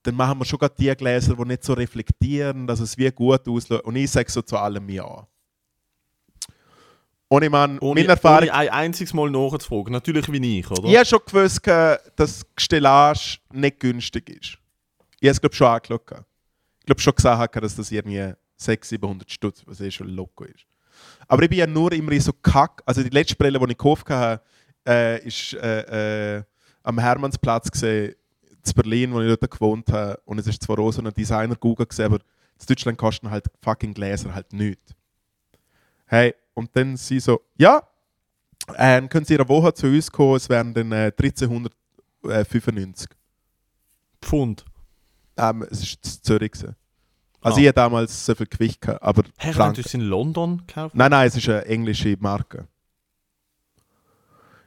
dann 0.03 0.15
machen 0.17 0.39
wir 0.39 0.45
schon 0.45 0.59
gerade 0.59 0.75
die 0.79 0.93
Gläser, 0.97 1.37
die 1.37 1.45
nicht 1.45 1.65
so 1.65 1.75
reflektieren, 1.75 2.67
dass 2.67 2.81
es 2.81 2.97
wie 2.97 3.11
gut 3.11 3.47
aussieht. 3.47 3.83
Und 3.85 3.95
ich 3.97 4.11
sage 4.11 4.31
so 4.31 4.41
zu 4.43 4.57
allem 4.57 4.89
ja. 4.89 5.27
Ich 7.29 7.51
meine, 7.51 7.81
Ohne, 7.81 8.01
meine 8.01 8.09
Erfahrung, 8.09 8.49
ohne 8.49 8.55
ein 8.55 8.69
einziges 8.69 9.13
Mal 9.13 9.31
nachzufragen. 9.31 9.93
Natürlich 9.93 10.31
wie 10.31 10.61
ich, 10.61 10.71
oder? 10.71 10.89
ich 10.89 10.97
habe 10.97 11.07
schon 11.07 11.19
gewusst, 11.27 11.63
gehabt, 11.63 12.13
dass 12.17 12.47
Stellage 12.57 13.39
nicht 13.53 13.81
günstig 13.81 14.31
ist. 14.31 14.59
Ich 15.19 15.29
habe 15.29 15.33
es, 15.33 15.41
glaube 15.41 15.57
schon 15.57 15.67
angeschaut. 15.67 16.25
Ich 16.81 16.87
glaube 16.87 17.01
schon 17.01 17.15
gesagt, 17.15 17.57
dass 17.57 17.75
das 17.75 17.91
irgendwie 17.91 18.33
600, 18.57 18.85
700 18.85 19.31
Stutz, 19.31 19.63
was 19.67 19.81
eh 19.81 19.91
schon 19.91 20.09
loco 20.09 20.45
ist. 20.45 20.67
Aber 21.27 21.43
ich 21.43 21.51
bin 21.51 21.59
ja 21.59 21.67
nur 21.67 21.93
immer 21.93 22.13
in 22.13 22.21
so 22.21 22.33
kack. 22.33 22.83
Also 22.87 23.03
die 23.03 23.11
letzte 23.11 23.35
Brille, 23.35 23.59
die 23.59 23.65
ich 23.65 23.77
gekauft 23.77 24.09
habe, 24.09 24.41
äh, 24.87 25.27
ist 25.27 25.55
äh, 25.55 26.37
äh, 26.39 26.43
am 26.85 26.99
Hermannsplatz 26.99 27.71
gesehen, 27.71 28.15
in 28.65 28.73
Berlin, 28.75 29.13
wo 29.13 29.21
ich 29.21 29.37
dort 29.37 29.51
gewohnt 29.51 29.93
habe. 29.93 30.21
Und 30.25 30.39
es 30.39 30.47
ist 30.47 30.63
zwar 30.63 30.79
auch 30.79 30.93
so 30.93 31.03
ein 31.03 31.13
Designer 31.13 31.57
Google 31.57 31.87
gesehen, 31.87 32.07
aber 32.07 32.19
in 32.19 32.67
Deutschland 32.67 32.99
kosten 32.99 33.31
halt 33.31 33.47
fucking 33.63 33.95
Gläser 33.95 34.35
halt 34.35 34.53
nichts. 34.53 34.95
Hey, 36.07 36.35
und 36.55 36.71
dann 36.77 36.97
sie 36.97 37.21
so, 37.21 37.41
ja, 37.57 37.83
ähm, 38.77 39.09
können 39.09 39.25
Sie 39.25 39.35
in 39.35 39.41
einer 39.41 39.49
Woche 39.49 39.73
zu 39.75 39.87
uns 39.87 40.11
kommen, 40.11 40.37
es 40.37 40.49
wären 40.49 40.75
dann 40.75 40.91
äh, 40.93 41.13
1395. 41.17 43.09
Pfund. 44.23 44.65
Ähm, 45.37 45.63
es 45.71 45.81
war 45.83 45.89
in 45.89 46.03
Zürich. 46.23 46.51
Gewesen. 46.53 46.75
Also 47.41 47.59
Ah. 47.59 47.61
ich 47.61 47.69
hatte 47.69 47.75
damals 47.77 48.27
so 48.27 48.35
viel 48.35 48.47
Gewicht, 48.47 48.81
gehabt, 48.81 49.03
aber 49.03 49.23
Franken. 49.39 49.59
könntest 49.59 49.85
du 49.87 49.89
es 49.91 49.95
in 49.95 50.01
London 50.01 50.67
kaufen? 50.67 50.97
Nein, 50.99 51.11
nein, 51.11 51.29
es 51.29 51.37
ist 51.37 51.49
eine 51.49 51.65
englische 51.67 52.17
Marke. 52.19 52.67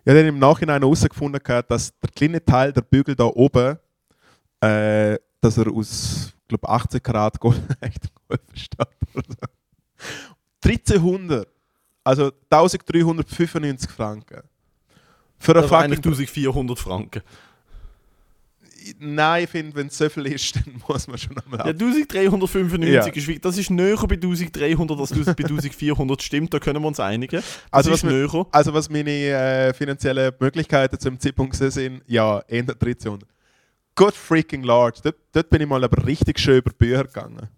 Ich 0.06 0.10
habe 0.12 0.20
dann 0.20 0.28
im 0.28 0.40
Nachhinein 0.40 0.82
herausgefunden, 0.82 1.42
gehabt, 1.44 1.70
dass 1.72 1.92
der 2.00 2.10
kleine 2.12 2.44
Teil, 2.44 2.72
der 2.72 2.82
Bügel 2.82 3.16
da 3.16 3.26
oben, 3.26 3.78
äh, 4.62 5.18
dass 5.42 5.58
er 5.58 5.70
aus 5.74 6.34
glaub, 6.48 6.64
18 6.70 7.04
Karat 7.04 7.38
Gold 7.40 7.62
echt 7.82 8.08
Gold 8.28 8.46
besteht. 8.48 8.88
Oder 10.66 10.74
so. 10.86 10.96
1300, 11.00 11.48
also 12.04 12.32
1395 12.50 13.90
Franken. 13.92 14.42
Für 15.38 15.52
eine 15.54 15.62
Also 15.64 15.76
eigentlich 15.76 15.98
fucking 16.00 16.12
1400 16.14 16.80
Franken. 16.80 17.22
Nein, 18.98 19.44
ich 19.44 19.50
finde, 19.50 19.76
wenn 19.76 19.88
es 19.88 19.98
so 19.98 20.08
viel 20.10 20.26
ist, 20.28 20.56
dann 20.56 20.82
muss 20.88 21.08
man 21.08 21.18
schon 21.18 21.38
einmal 21.38 21.60
Ja, 21.60 21.66
ab. 21.66 21.70
1395 21.80 22.90
Ja. 23.26 23.34
ist 23.36 23.46
das 23.46 23.58
ist 23.58 23.70
näher 23.70 23.98
bei 23.98 24.16
1300 24.16 25.00
als 25.00 25.10
bei 25.12 25.44
1400 25.44 26.22
stimmt, 26.24 26.54
da 26.54 26.60
können 26.60 26.82
wir 26.82 26.88
uns 26.88 27.00
einigen. 27.00 27.36
Das 27.38 27.60
Also 27.72 27.92
was, 27.92 28.04
näher. 28.04 28.46
also 28.52 28.74
was 28.74 28.90
meine 28.90 29.10
äh, 29.12 29.74
finanziellen 29.74 30.34
Möglichkeiten 30.40 30.98
zum 31.00 31.20
Zeitpunkt 31.20 31.56
sind, 31.56 32.02
ja, 32.08 32.40
Ende 32.48 32.74
1300. 32.74 33.28
Good 33.96 34.16
freaking 34.16 34.64
Lord, 34.64 35.04
dort, 35.04 35.18
dort 35.34 35.50
bin 35.50 35.62
ich 35.62 35.68
mal 35.68 35.84
aber 35.84 36.06
richtig 36.06 36.40
schön 36.40 36.60
über 36.60 36.70
die 36.72 36.78
Bücher 36.78 37.04
gegangen. 37.04 37.50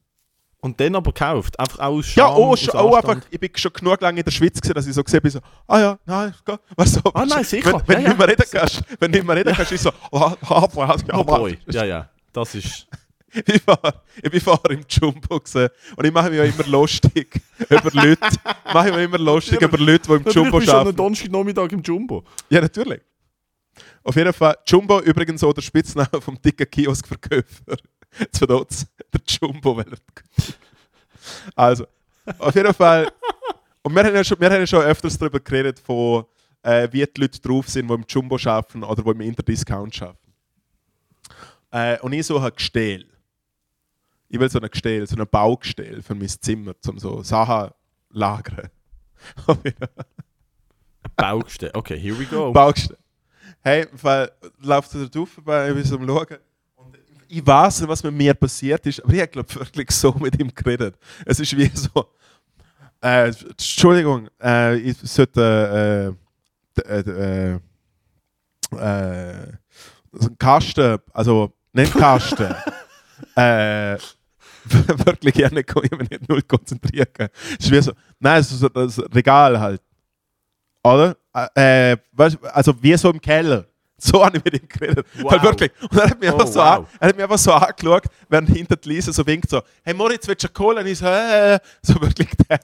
Und 0.63 0.79
dann 0.79 0.95
aber 0.95 1.11
gekauft, 1.11 1.59
einfach 1.59 1.79
aus 1.79 2.05
Scham, 2.05 2.27
Ja, 2.27 2.35
oh, 2.35 2.51
aus 2.53 2.69
oh 2.73 2.93
Anstand. 2.93 3.15
einfach, 3.17 3.27
ich 3.31 3.39
bin 3.39 3.49
schon 3.55 3.73
genug 3.73 3.99
lange 3.99 4.19
in 4.19 4.23
der 4.23 4.31
Schweiz 4.31 4.61
gewesen, 4.61 4.73
dass 4.75 4.85
ich 4.85 4.93
so 4.93 5.03
gesehen 5.03 5.21
bin, 5.21 5.31
so, 5.31 5.39
ah 5.67 5.79
ja, 5.79 5.99
nein, 6.05 6.33
was 6.75 6.93
so. 6.93 7.01
Ah, 7.15 7.25
nein, 7.25 7.43
sicher. 7.43 7.81
Wenn, 7.87 7.97
wenn 7.97 8.03
Ja, 8.03 8.03
du 8.03 8.09
nicht 8.09 8.17
mehr 8.19 8.27
reden 8.27 8.45
kannst, 8.51 8.83
wenn 8.99 9.11
du 9.11 9.17
nicht 9.17 9.27
mehr 9.27 9.35
reden 9.37 9.53
kannst, 9.55 9.71
ist 9.71 9.83
so, 9.83 9.89
ah, 10.11 10.35
ah, 10.43 10.67
ah, 10.75 10.95
ja, 11.07 11.17
Oh 11.17 11.47
ja, 11.71 11.83
ja, 11.85 12.09
das 12.31 12.55
ist... 12.55 12.87
Ich 13.33 13.65
war, 13.65 14.03
ich 14.21 14.43
vorher 14.43 14.71
im 14.71 14.83
Jumbo 14.89 15.39
gewesen, 15.39 15.69
und 15.95 16.05
ich 16.05 16.11
mache 16.11 16.29
mich 16.29 16.37
ja 16.37 16.43
immer 16.43 16.67
lustig 16.67 17.39
über 17.69 17.89
Leute, 17.93 18.19
mache 18.73 18.89
ich 18.89 18.95
mich 18.95 19.05
immer 19.05 19.17
lustig 19.19 19.61
über 19.61 19.77
Leute, 19.77 19.99
die 20.05 20.09
im 20.09 20.15
Natürlich 20.17 20.35
Jumbo 20.35 20.57
bist 20.57 20.67
du 20.67 20.71
einem 20.73 20.79
arbeiten. 20.81 20.97
Donnerstagnachmittag 20.97 21.71
im 21.71 21.81
Jumbo. 21.81 22.25
Ja, 22.49 22.59
natürlich. 22.59 22.99
Auf 24.03 24.17
jeden 24.17 24.33
Fall, 24.33 24.57
Jumbo 24.67 24.99
übrigens 24.99 25.41
auch 25.45 25.53
der 25.53 25.61
Spitzname 25.61 26.09
vom 26.19 26.41
dicken 26.41 26.69
Kioskverkäufer. 26.69 27.77
Zu 28.31 28.45
Dotz, 28.45 28.85
der 29.13 29.21
Jumbo. 29.25 29.83
Also, 31.55 31.85
auf 32.39 32.55
jeden 32.55 32.73
Fall. 32.73 33.11
Und 33.83 33.95
wir 33.95 34.03
haben 34.03 34.15
ja 34.15 34.23
schon, 34.23 34.39
wir 34.39 34.49
haben 34.49 34.59
ja 34.59 34.67
schon 34.67 34.83
öfters 34.83 35.17
darüber 35.17 35.39
geredet, 35.39 35.79
von, 35.79 36.25
äh, 36.61 36.87
wie 36.91 37.05
die 37.05 37.21
Leute 37.21 37.39
drauf 37.39 37.69
sind, 37.69 37.87
die 37.87 37.93
im 37.93 38.05
Jumbo 38.07 38.37
arbeiten 38.43 38.83
oder 38.83 39.01
die 39.01 39.09
im 39.09 39.21
Interdiscount 39.21 40.01
arbeiten. 40.01 40.17
Äh, 41.71 41.99
und 41.99 42.13
ich 42.13 42.25
suche 42.25 42.45
ein 42.45 42.51
Gestell. 42.55 43.05
Ich 44.29 44.39
will 44.39 44.49
so 44.49 44.59
ein 44.59 44.69
Gestell, 44.69 45.07
so 45.07 45.15
ein 45.15 45.27
Baugestell 45.27 46.01
für 46.01 46.15
mein 46.15 46.27
Zimmer, 46.27 46.73
um 46.87 46.99
so 46.99 47.23
Sachen 47.23 47.69
zu 47.69 47.73
lagern. 48.11 48.69
Baugestell. 51.15 51.71
Okay, 51.73 51.97
here 51.99 52.17
we 52.17 52.25
go. 52.25 52.51
Baugestell. 52.51 52.97
Hey, 53.61 53.87
weil 54.01 54.31
läuft 54.59 54.93
er 54.95 55.07
drauf 55.07 55.37
ich 55.37 55.43
bin 55.43 55.83
so 55.83 55.97
am 55.97 56.07
Schauen. 56.07 56.37
Ich 57.33 57.47
weiß 57.47 57.79
nicht, 57.79 57.89
was 57.89 58.03
mit 58.03 58.13
mir 58.13 58.33
passiert 58.33 58.85
ist, 58.85 59.01
aber 59.01 59.13
ich 59.13 59.21
habe 59.21 59.35
wirklich 59.37 59.89
so 59.91 60.11
mit 60.19 60.37
ihm 60.37 60.53
geredet. 60.53 60.97
Es 61.25 61.39
ist 61.39 61.55
wie 61.55 61.71
so. 61.73 62.07
Äh, 63.01 63.29
Entschuldigung, 63.29 64.27
äh, 64.43 64.75
ich 64.75 64.97
sollte. 64.97 66.15
Äh, 66.77 66.81
äh, 66.81 66.99
äh, 66.99 67.59
äh, 68.77 69.57
Kasten, 70.37 70.97
also 71.13 71.53
nicht 71.71 71.93
Kasten. 71.93 72.53
wirklich 75.05 75.33
gerne, 75.33 75.61
ich 75.61 75.65
kann 75.65 75.83
mich 75.97 76.09
nicht 76.09 76.29
null 76.29 76.41
konzentrieren. 76.41 77.07
Es 77.57 77.65
ist 77.65 77.71
wie 77.71 77.81
so, 77.81 77.93
nein, 78.19 78.41
es 78.41 78.51
ist 78.51 78.69
das 78.73 78.99
Regal 79.13 79.59
halt. 79.59 79.81
Oder? 80.83 81.15
Also 81.33 82.73
wie 82.81 82.97
so 82.97 83.09
im 83.09 83.21
Keller. 83.21 83.70
So 84.03 84.25
habe 84.25 84.37
ich 84.37 84.43
mit 84.43 84.53
ihm 84.59 84.67
geredet. 84.67 85.05
Wow. 85.19 85.31
Weil 85.31 85.43
wirklich. 85.43 85.71
Und 85.81 85.97
er 85.99 86.09
hat 86.09 86.19
mich, 86.19 86.29
Oh, 86.29 86.33
einfach, 86.33 86.47
so 86.47 86.59
wow. 86.59 86.65
an, 86.79 86.87
er 86.99 87.07
hat 87.09 87.15
mich 87.15 87.23
einfach 87.23 87.37
so 87.37 87.53
angeschaut, 87.53 88.03
während 88.29 88.49
hinter 88.49 88.75
die 88.75 88.89
Lisa 88.89 89.13
so 89.13 89.25
winkt, 89.27 89.49
so, 89.49 89.61
hey 89.83 89.93
Moritz, 89.93 90.27
willst 90.27 90.43
du 90.43 90.49
Cola? 90.49 90.81
Und 90.81 90.87
ich 90.87 90.97
so, 90.97 91.05
äh, 91.05 91.59
so 91.83 92.01
wirklich 92.01 92.29
der. 92.49 92.59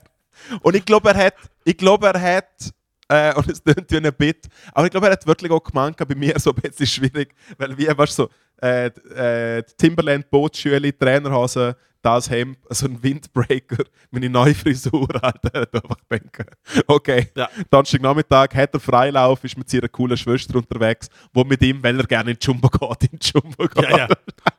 Und 0.61 0.75
ich 0.75 0.83
glaube, 0.83 1.09
er 1.09 1.25
hat, 1.27 1.35
ich 1.63 1.77
glaube, 1.77 2.07
er 2.07 2.19
hat, 2.19 2.73
äh, 3.09 3.35
und 3.35 3.47
es 3.49 3.63
klingt 3.63 3.91
wie 3.91 3.97
ein 3.97 4.13
Bit, 4.17 4.47
aber 4.73 4.85
ich 4.85 4.91
glaube, 4.91 5.07
er 5.07 5.13
hat 5.13 5.27
wirklich 5.27 5.51
auch 5.51 5.63
gemeint, 5.63 5.95
bei 5.97 6.15
mir 6.15 6.33
so 6.39 6.51
ein 6.51 6.55
bisschen 6.55 6.87
schwierig, 6.87 7.35
weil 7.57 7.77
wie, 7.77 7.87
weißt 7.87 8.17
du, 8.19 8.23
so, 8.23 8.29
äh, 8.65 8.87
äh, 8.87 9.63
Timberland 9.77 10.29
Bootsschüle, 10.31 10.97
Trainerhose, 10.97 11.75
das 12.07 12.29
Hemd, 12.29 12.57
so 12.69 12.85
ein 12.85 13.01
Windbreaker, 13.03 13.83
meine 14.11 14.29
neue 14.29 14.55
Frisur, 14.55 15.07
hat 15.21 15.53
einfach 15.53 15.97
denken, 16.09 16.45
okay, 16.87 17.29
Ja. 17.35 17.49
Donnerstagnachmittag 17.69 18.55
hat 18.55 18.73
er 18.73 18.79
Freilauf, 18.79 19.43
ist 19.43 19.57
mit 19.57 19.69
seiner 19.69 19.89
coolen 19.89 20.17
Schwester 20.17 20.55
unterwegs, 20.55 21.09
wo 21.33 21.43
mit 21.43 21.61
ihm, 21.61 21.83
weil 21.83 21.99
er 21.99 22.05
gerne 22.05 22.31
in 22.31 22.37
Jumbo 22.39 22.69
geht, 22.69 23.11
in 23.11 23.19
Jumbo 23.21 23.67
geht. 23.67 23.89
Ja, 23.89 23.97
ja. 23.97 24.07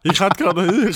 Ich 0.02 0.20
hätte 0.20 0.42
gerade... 0.42 0.62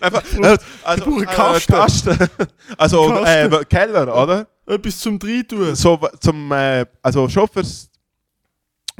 Einfach, 0.00 0.24
äh, 0.32 0.58
also, 0.82 1.04
brauche 1.04 1.20
einen 1.20 1.28
äh, 1.28 1.34
Kasten. 1.34 1.72
Kasten. 1.72 2.18
Also 2.78 3.08
Kasten. 3.08 3.52
Äh, 3.52 3.64
Keller, 3.66 4.22
oder? 4.22 4.46
Etwas 4.66 4.98
zum 4.98 5.18
Dreitun. 5.18 5.74
So 5.76 6.00
zum, 6.18 6.50
äh, 6.50 6.86
also 7.02 7.28
Chauffeurs. 7.28 7.90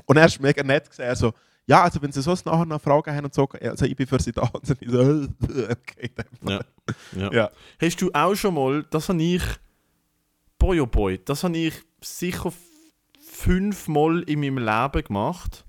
Und 0.05 0.17
er 0.17 0.27
ist 0.27 0.41
mega 0.41 0.63
nett 0.63 0.89
gesehen, 0.89 1.07
er 1.07 1.17
so, 1.17 1.33
ja, 1.67 1.83
also 1.83 2.03
wenn 2.03 2.13
Sie 2.13 2.23
sonst 2.23 2.45
nachher 2.45 2.67
noch 2.67 2.81
Fragen 2.81 3.15
haben 3.15 3.25
und 3.25 3.35
so, 3.35 3.49
also 3.49 3.85
ich 3.85 3.95
bin 3.95 4.07
für 4.07 4.21
Sie 4.21 4.33
da. 4.33 4.43
Und 4.53 4.67
so, 4.67 4.75
ich 4.81 4.91
so, 4.91 5.01
äh, 5.01 5.71
okay, 5.71 6.11
dann. 6.15 6.49
Ja. 6.49 6.61
Ja. 7.17 7.33
Ja. 7.33 7.51
Hast 7.81 8.01
du 8.03 8.11
auch 8.13 8.35
schon 8.35 8.55
mal, 8.55 8.85
das 8.91 9.09
habe 9.09 9.23
ich, 9.23 9.43
boy 10.59 10.81
oh 10.81 10.87
boy, 10.87 11.21
das 11.25 11.45
habe 11.45 11.57
ich 11.57 11.75
sicher 12.01 12.53
fünfmal 13.21 14.23
in 14.23 14.41
meinem 14.41 14.59
Leben 14.59 15.05
gemacht. 15.05 15.65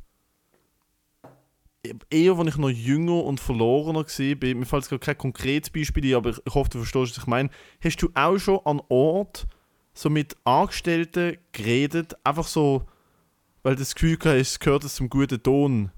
Eher, 2.09 2.37
als 2.37 2.47
ich 2.47 2.57
noch 2.57 2.69
jünger 2.69 3.23
und 3.25 3.39
verlorener 3.39 4.05
war. 4.05 4.55
Mir 4.55 4.65
fällt 4.65 4.89
jetzt 4.89 5.03
kein 5.03 5.17
konkretes 5.17 5.69
Beispiel 5.69 6.11
ein, 6.11 6.15
aber 6.15 6.29
ich 6.29 6.55
hoffe, 6.55 6.69
du 6.69 6.77
verstehst, 6.79 7.11
was 7.11 7.23
ich 7.23 7.27
meine. 7.27 7.49
Hast 7.83 7.97
du 7.97 8.09
auch 8.13 8.37
schon 8.37 8.65
an 8.65 8.81
Ort 8.87 9.47
so 9.93 10.09
mit 10.09 10.35
Angestellten 10.43 11.37
geredet, 11.51 12.15
einfach 12.23 12.47
so, 12.47 12.87
weil 13.63 13.75
das 13.75 13.95
Gefühl 13.95 14.17
hast, 14.23 14.35
es 14.35 14.59
gehört 14.59 14.83
zum 14.83 15.09
guten 15.09 15.41
Ton, 15.41 15.91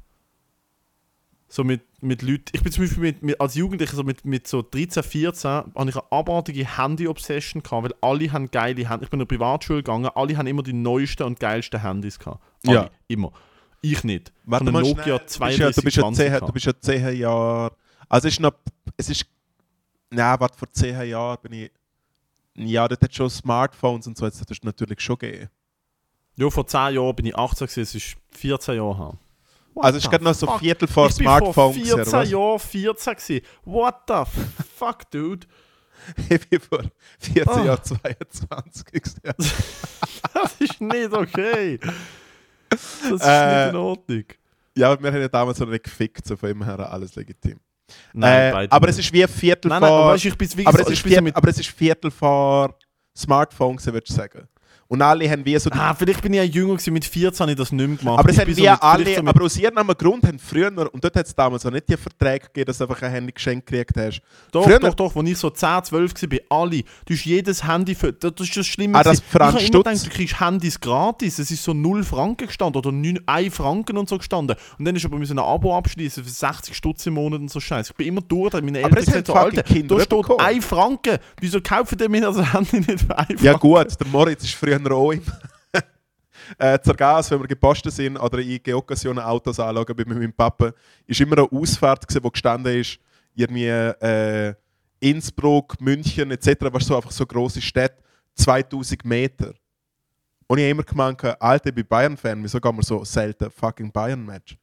So 1.48 1.64
mit, 1.64 1.82
mit 2.02 2.22
Leuten. 2.22 2.46
Ich 2.54 2.64
bin 2.64 2.72
zum 2.72 2.84
Beispiel 2.84 3.02
mit, 3.02 3.24
mit, 3.24 3.40
als 3.40 3.56
Jugendlicher 3.56 3.96
so 3.96 4.04
mit, 4.04 4.26
mit 4.26 4.48
so 4.48 4.62
13, 4.62 5.04
14 5.04 5.50
habe 5.52 5.90
ich 5.90 5.96
eine 5.96 6.12
abartige 6.12 6.78
Handy-Obsession 6.78 7.62
gehabt, 7.64 7.84
weil 7.84 7.94
alle 8.02 8.32
haben 8.32 8.50
geile 8.52 8.90
Handys. 8.90 9.06
Ich 9.06 9.10
bin 9.10 9.20
in 9.20 9.22
eine 9.22 9.26
Privatschule 9.28 9.80
gegangen, 9.80 10.10
alle 10.16 10.38
haben 10.38 10.48
immer 10.48 10.64
die 10.64 10.74
neuesten 10.74 11.24
und 11.24 11.40
geilsten 11.40 11.82
Handys 11.82 12.20
gehabt. 12.20 12.44
Alle, 12.66 12.76
Ja. 12.76 12.90
immer. 13.08 13.32
Ich 13.82 14.04
nicht. 14.04 14.34
Warte 14.46 14.72
mal 14.72 14.84
einen 14.84 14.96
schnell, 14.96 14.98
Nokia 14.98 15.18
du 15.20 15.24
bist 15.24 15.60
ja, 15.60 15.72
du 15.72 15.82
bist 15.82 15.98
ja 15.98 16.02
3220 16.04 16.18
zehn, 16.18 16.32
gehabt. 16.32 16.50
du 16.50 16.54
bist 16.54 16.66
ja 16.66 16.80
zehn 16.80 17.18
Jahre. 17.20 17.76
Also 18.10 18.28
es 18.28 18.34
ist 18.34 18.40
noch. 18.40 18.54
Es 18.98 19.10
ist. 19.10 19.26
Nein, 20.10 20.40
warte, 20.40 20.58
vor 20.58 20.72
zehn 20.72 21.08
Jahren 21.08 21.38
bin 21.44 21.54
ich. 21.54 21.72
Ja, 22.56 22.88
dort 22.88 23.02
hat 23.04 23.14
schon 23.14 23.30
Smartphones 23.30 24.08
und 24.08 24.18
so, 24.18 24.26
jetzt 24.26 24.50
das 24.50 24.64
natürlich 24.64 25.00
schon 25.02 25.18
gegeben. 25.20 25.50
Ja, 26.38 26.50
vor 26.50 26.68
10 26.68 26.96
Jahren 26.96 27.16
bin 27.16 27.26
ich 27.28 27.36
18, 27.38 27.68
gewesen, 27.68 27.82
es 27.82 27.96
ist 27.96 28.16
14 28.32 28.76
Jahre 28.76 28.98
her. 28.98 29.14
What 29.74 29.86
Also 29.86 30.00
the 30.00 30.08
gerade 30.08 30.24
noch 30.24 30.34
so 30.34 30.46
fuck? 30.48 30.60
Viertel 30.60 30.88
vor 30.88 31.08
ich 31.10 31.16
bin 31.18 31.26
vor 31.28 31.38
Smartphone. 31.40 31.74
14 31.74 31.84
gewesen, 31.96 32.10
oder 32.10 32.20
was? 32.22 32.30
Jahren 32.32 32.60
14 32.60 33.14
gewesen. 33.16 33.46
What 33.66 33.96
the 34.08 34.64
fuck, 34.78 35.12
dude? 35.12 35.48
Ich 36.30 36.50
bin 36.50 36.60
vor 36.60 36.82
14 37.20 37.48
Ah. 37.50 37.66
Jahren 37.66 37.84
22 37.84 38.86
gewesen. 38.86 39.22
Das 40.34 40.56
ist 40.60 40.82
nicht 40.82 41.14
okay. 41.14 41.80
Das 42.70 42.82
ist 43.02 43.22
Äh, 43.24 43.66
nicht 43.66 43.70
in 43.70 43.76
Ordnung. 43.78 44.24
Ja, 44.78 44.92
aber 44.92 45.02
wir 45.04 45.12
haben 45.14 45.22
ja 45.22 45.28
damals 45.30 45.60
noch 45.60 45.68
nicht 45.70 45.84
gefickt, 45.86 46.26
so 46.28 46.36
von 46.36 46.50
ihm 46.50 46.64
her 46.64 46.92
alles 46.92 47.16
legitim. 47.16 47.60
Nein, 48.14 48.54
äh, 48.54 48.68
aber 48.70 48.88
nicht. 48.88 49.00
es 49.00 49.06
ist 49.06 49.14
wie 49.14 49.24
ein 49.24 49.30
Viertel 49.30 49.70
Nein, 49.70 49.82
nein, 49.82 49.90
vor. 49.90 50.00
aber 50.04 50.14
weißt, 50.14 50.26
ich 50.26 50.38
bin 50.38 50.68
aber, 50.68 50.78
so, 50.80 50.84
es 50.84 50.90
ich 50.90 50.94
ist 50.96 51.04
bin 51.04 51.10
so 51.12 51.14
Viert, 51.16 51.24
mit, 51.24 51.36
aber 51.36 51.48
es 51.50 51.60
ist 51.60 51.70
Viertel 51.70 52.12
vor 52.12 52.76
Smartphone, 53.16 53.78
würdest 53.86 54.10
du 54.10 54.14
sagen. 54.14 54.48
Und 54.88 55.02
alle 55.02 55.28
haben 55.30 55.44
wie 55.44 55.58
so 55.58 55.70
Ah, 55.72 55.96
vielleicht 55.96 56.22
bin 56.22 56.34
ich 56.34 56.38
ja 56.38 56.44
jünger 56.44 56.74
gewesen, 56.74 56.94
mit 56.94 57.04
14 57.06 57.40
habe 57.42 57.52
ich 57.54 57.58
das 57.58 57.72
nicht 57.72 57.88
mehr 57.88 57.98
gemacht. 57.98 58.20
Aber 58.20 58.30
es 58.30 58.38
haben 58.38 58.52
so 58.54 58.58
wir 58.62 58.64
vielleicht 58.66 58.84
alle, 58.84 59.16
so 59.16 59.22
aber 59.26 59.44
aus 59.46 59.58
irgendeinem 59.58 59.98
Grund 59.98 60.24
haben 60.28 60.38
früher, 60.38 60.68
und 60.94 61.04
dort 61.04 61.16
hat 61.16 61.26
es 61.26 61.34
damals 61.34 61.66
auch 61.66 61.72
nicht 61.72 61.90
die 61.90 61.98
Verträge 61.98 62.46
gegeben, 62.46 62.68
dass 62.68 62.78
du 62.78 62.84
einfach 62.84 63.02
ein 63.02 63.12
Handy 63.12 63.32
geschenkt 63.32 63.66
gekriegt 63.66 63.98
hast. 63.98 64.22
Doch, 64.52 64.64
früher- 64.64 64.80
doch, 64.80 64.94
doch, 64.94 65.16
als 65.16 65.28
ich 65.30 65.38
so 65.40 65.50
10, 65.50 65.84
12 65.86 66.14
war, 66.22 66.62
alle. 66.62 66.84
Du 67.06 67.14
hast 67.16 67.26
jedes 67.26 67.68
Handy 67.68 67.96
für. 67.96 68.14
Das 68.14 68.34
ist 68.40 68.56
das 68.58 68.68
Schlimme. 68.68 69.00
Ah, 69.00 69.04
das 69.04 69.18
ich 69.28 69.34
habe 69.34 69.58
immer 69.60 69.84
gedacht, 69.84 70.06
du 70.06 70.10
kriegst 70.12 70.40
Handys 70.40 70.80
gratis. 70.80 71.40
Es 71.40 71.50
ist 71.50 71.64
so 71.64 71.74
0 71.74 72.04
Franken 72.04 72.46
gestanden 72.46 72.78
oder 72.78 72.92
9, 72.92 73.20
1 73.26 73.56
Franken 73.56 73.98
und 73.98 74.08
so 74.08 74.20
gestanden. 74.20 74.56
Und 74.78 74.86
dann 74.86 74.96
ist 74.96 75.04
aber 75.06 75.18
ein 75.18 75.40
Abo 75.40 75.76
abschließen 75.76 76.24
für 76.24 76.30
60 76.30 76.76
Stutz 76.78 77.06
im 77.08 77.16
Monat 77.16 77.40
und 77.40 77.50
so 77.50 77.60
Scheiße. 77.60 77.92
Ich 77.92 77.98
bin 77.98 78.08
immer 78.08 78.22
durch, 78.22 78.54
meine 78.54 78.78
Eltern 78.84 79.04
gesagt, 79.04 79.28
so, 79.28 79.34
Alter, 79.34 79.64
Kinder 79.64 79.96
da 79.96 80.02
steht 80.04 80.10
bekommen. 80.22 80.40
1 80.42 80.64
Franken. 80.64 81.18
Wieso 81.42 81.60
kaufen 81.60 81.98
die 81.98 82.08
mir 82.08 82.22
das 82.22 82.54
Handy 82.54 82.78
nicht 82.82 83.00
für 83.02 83.18
1 83.18 83.28
Franken? 83.28 83.44
Ja 83.44 83.54
gut, 83.54 83.88
der 84.00 84.08
Moritz 84.08 84.44
ist 84.44 84.54
früher 84.54 84.75
auch 84.92 85.12
im 85.12 85.22
äh, 86.58 86.80
zur 86.80 86.96
Gas, 86.96 87.32
wenn 87.32 87.40
wir 87.40 87.48
gepostet 87.48 87.94
sind 87.94 88.18
oder 88.18 88.40
in 88.40 88.62
Geoccasionen 88.62 89.24
Autos 89.24 89.60
anschauen 89.60 89.96
bei 89.96 90.06
meinem 90.06 90.34
Papa, 90.34 90.74
ist 91.06 91.20
immer 91.22 91.38
eine 91.38 91.52
Ausfahrt 91.52 92.08
gewesen, 92.08 92.24
wo 92.24 92.30
gestanden 92.30 92.80
ist, 92.80 93.00
irgendwie 93.34 93.68
äh, 93.68 94.54
Innsbruck, 95.00 95.80
München 95.82 96.32
etc., 96.32 96.56
was 96.72 96.86
so 96.86 96.96
einfach 96.96 97.12
so 97.12 97.26
große 97.26 97.62
Städte, 97.62 98.02
2000 98.36 99.06
Meter. 99.06 99.54
Und 100.48 100.60
ich 100.60 100.64
habe 100.64 100.72
immer 100.72 100.84
gemeint, 100.84 101.24
Alter, 101.42 101.70
ich 101.70 101.76
bin 101.76 101.88
Bayern-Fan, 101.88 102.44
wieso 102.44 102.60
gehen 102.60 102.76
wir 102.76 102.84
so 102.84 103.04
selten 103.04 103.50
fucking 103.50 103.92
Bayern-Match? 103.92 104.58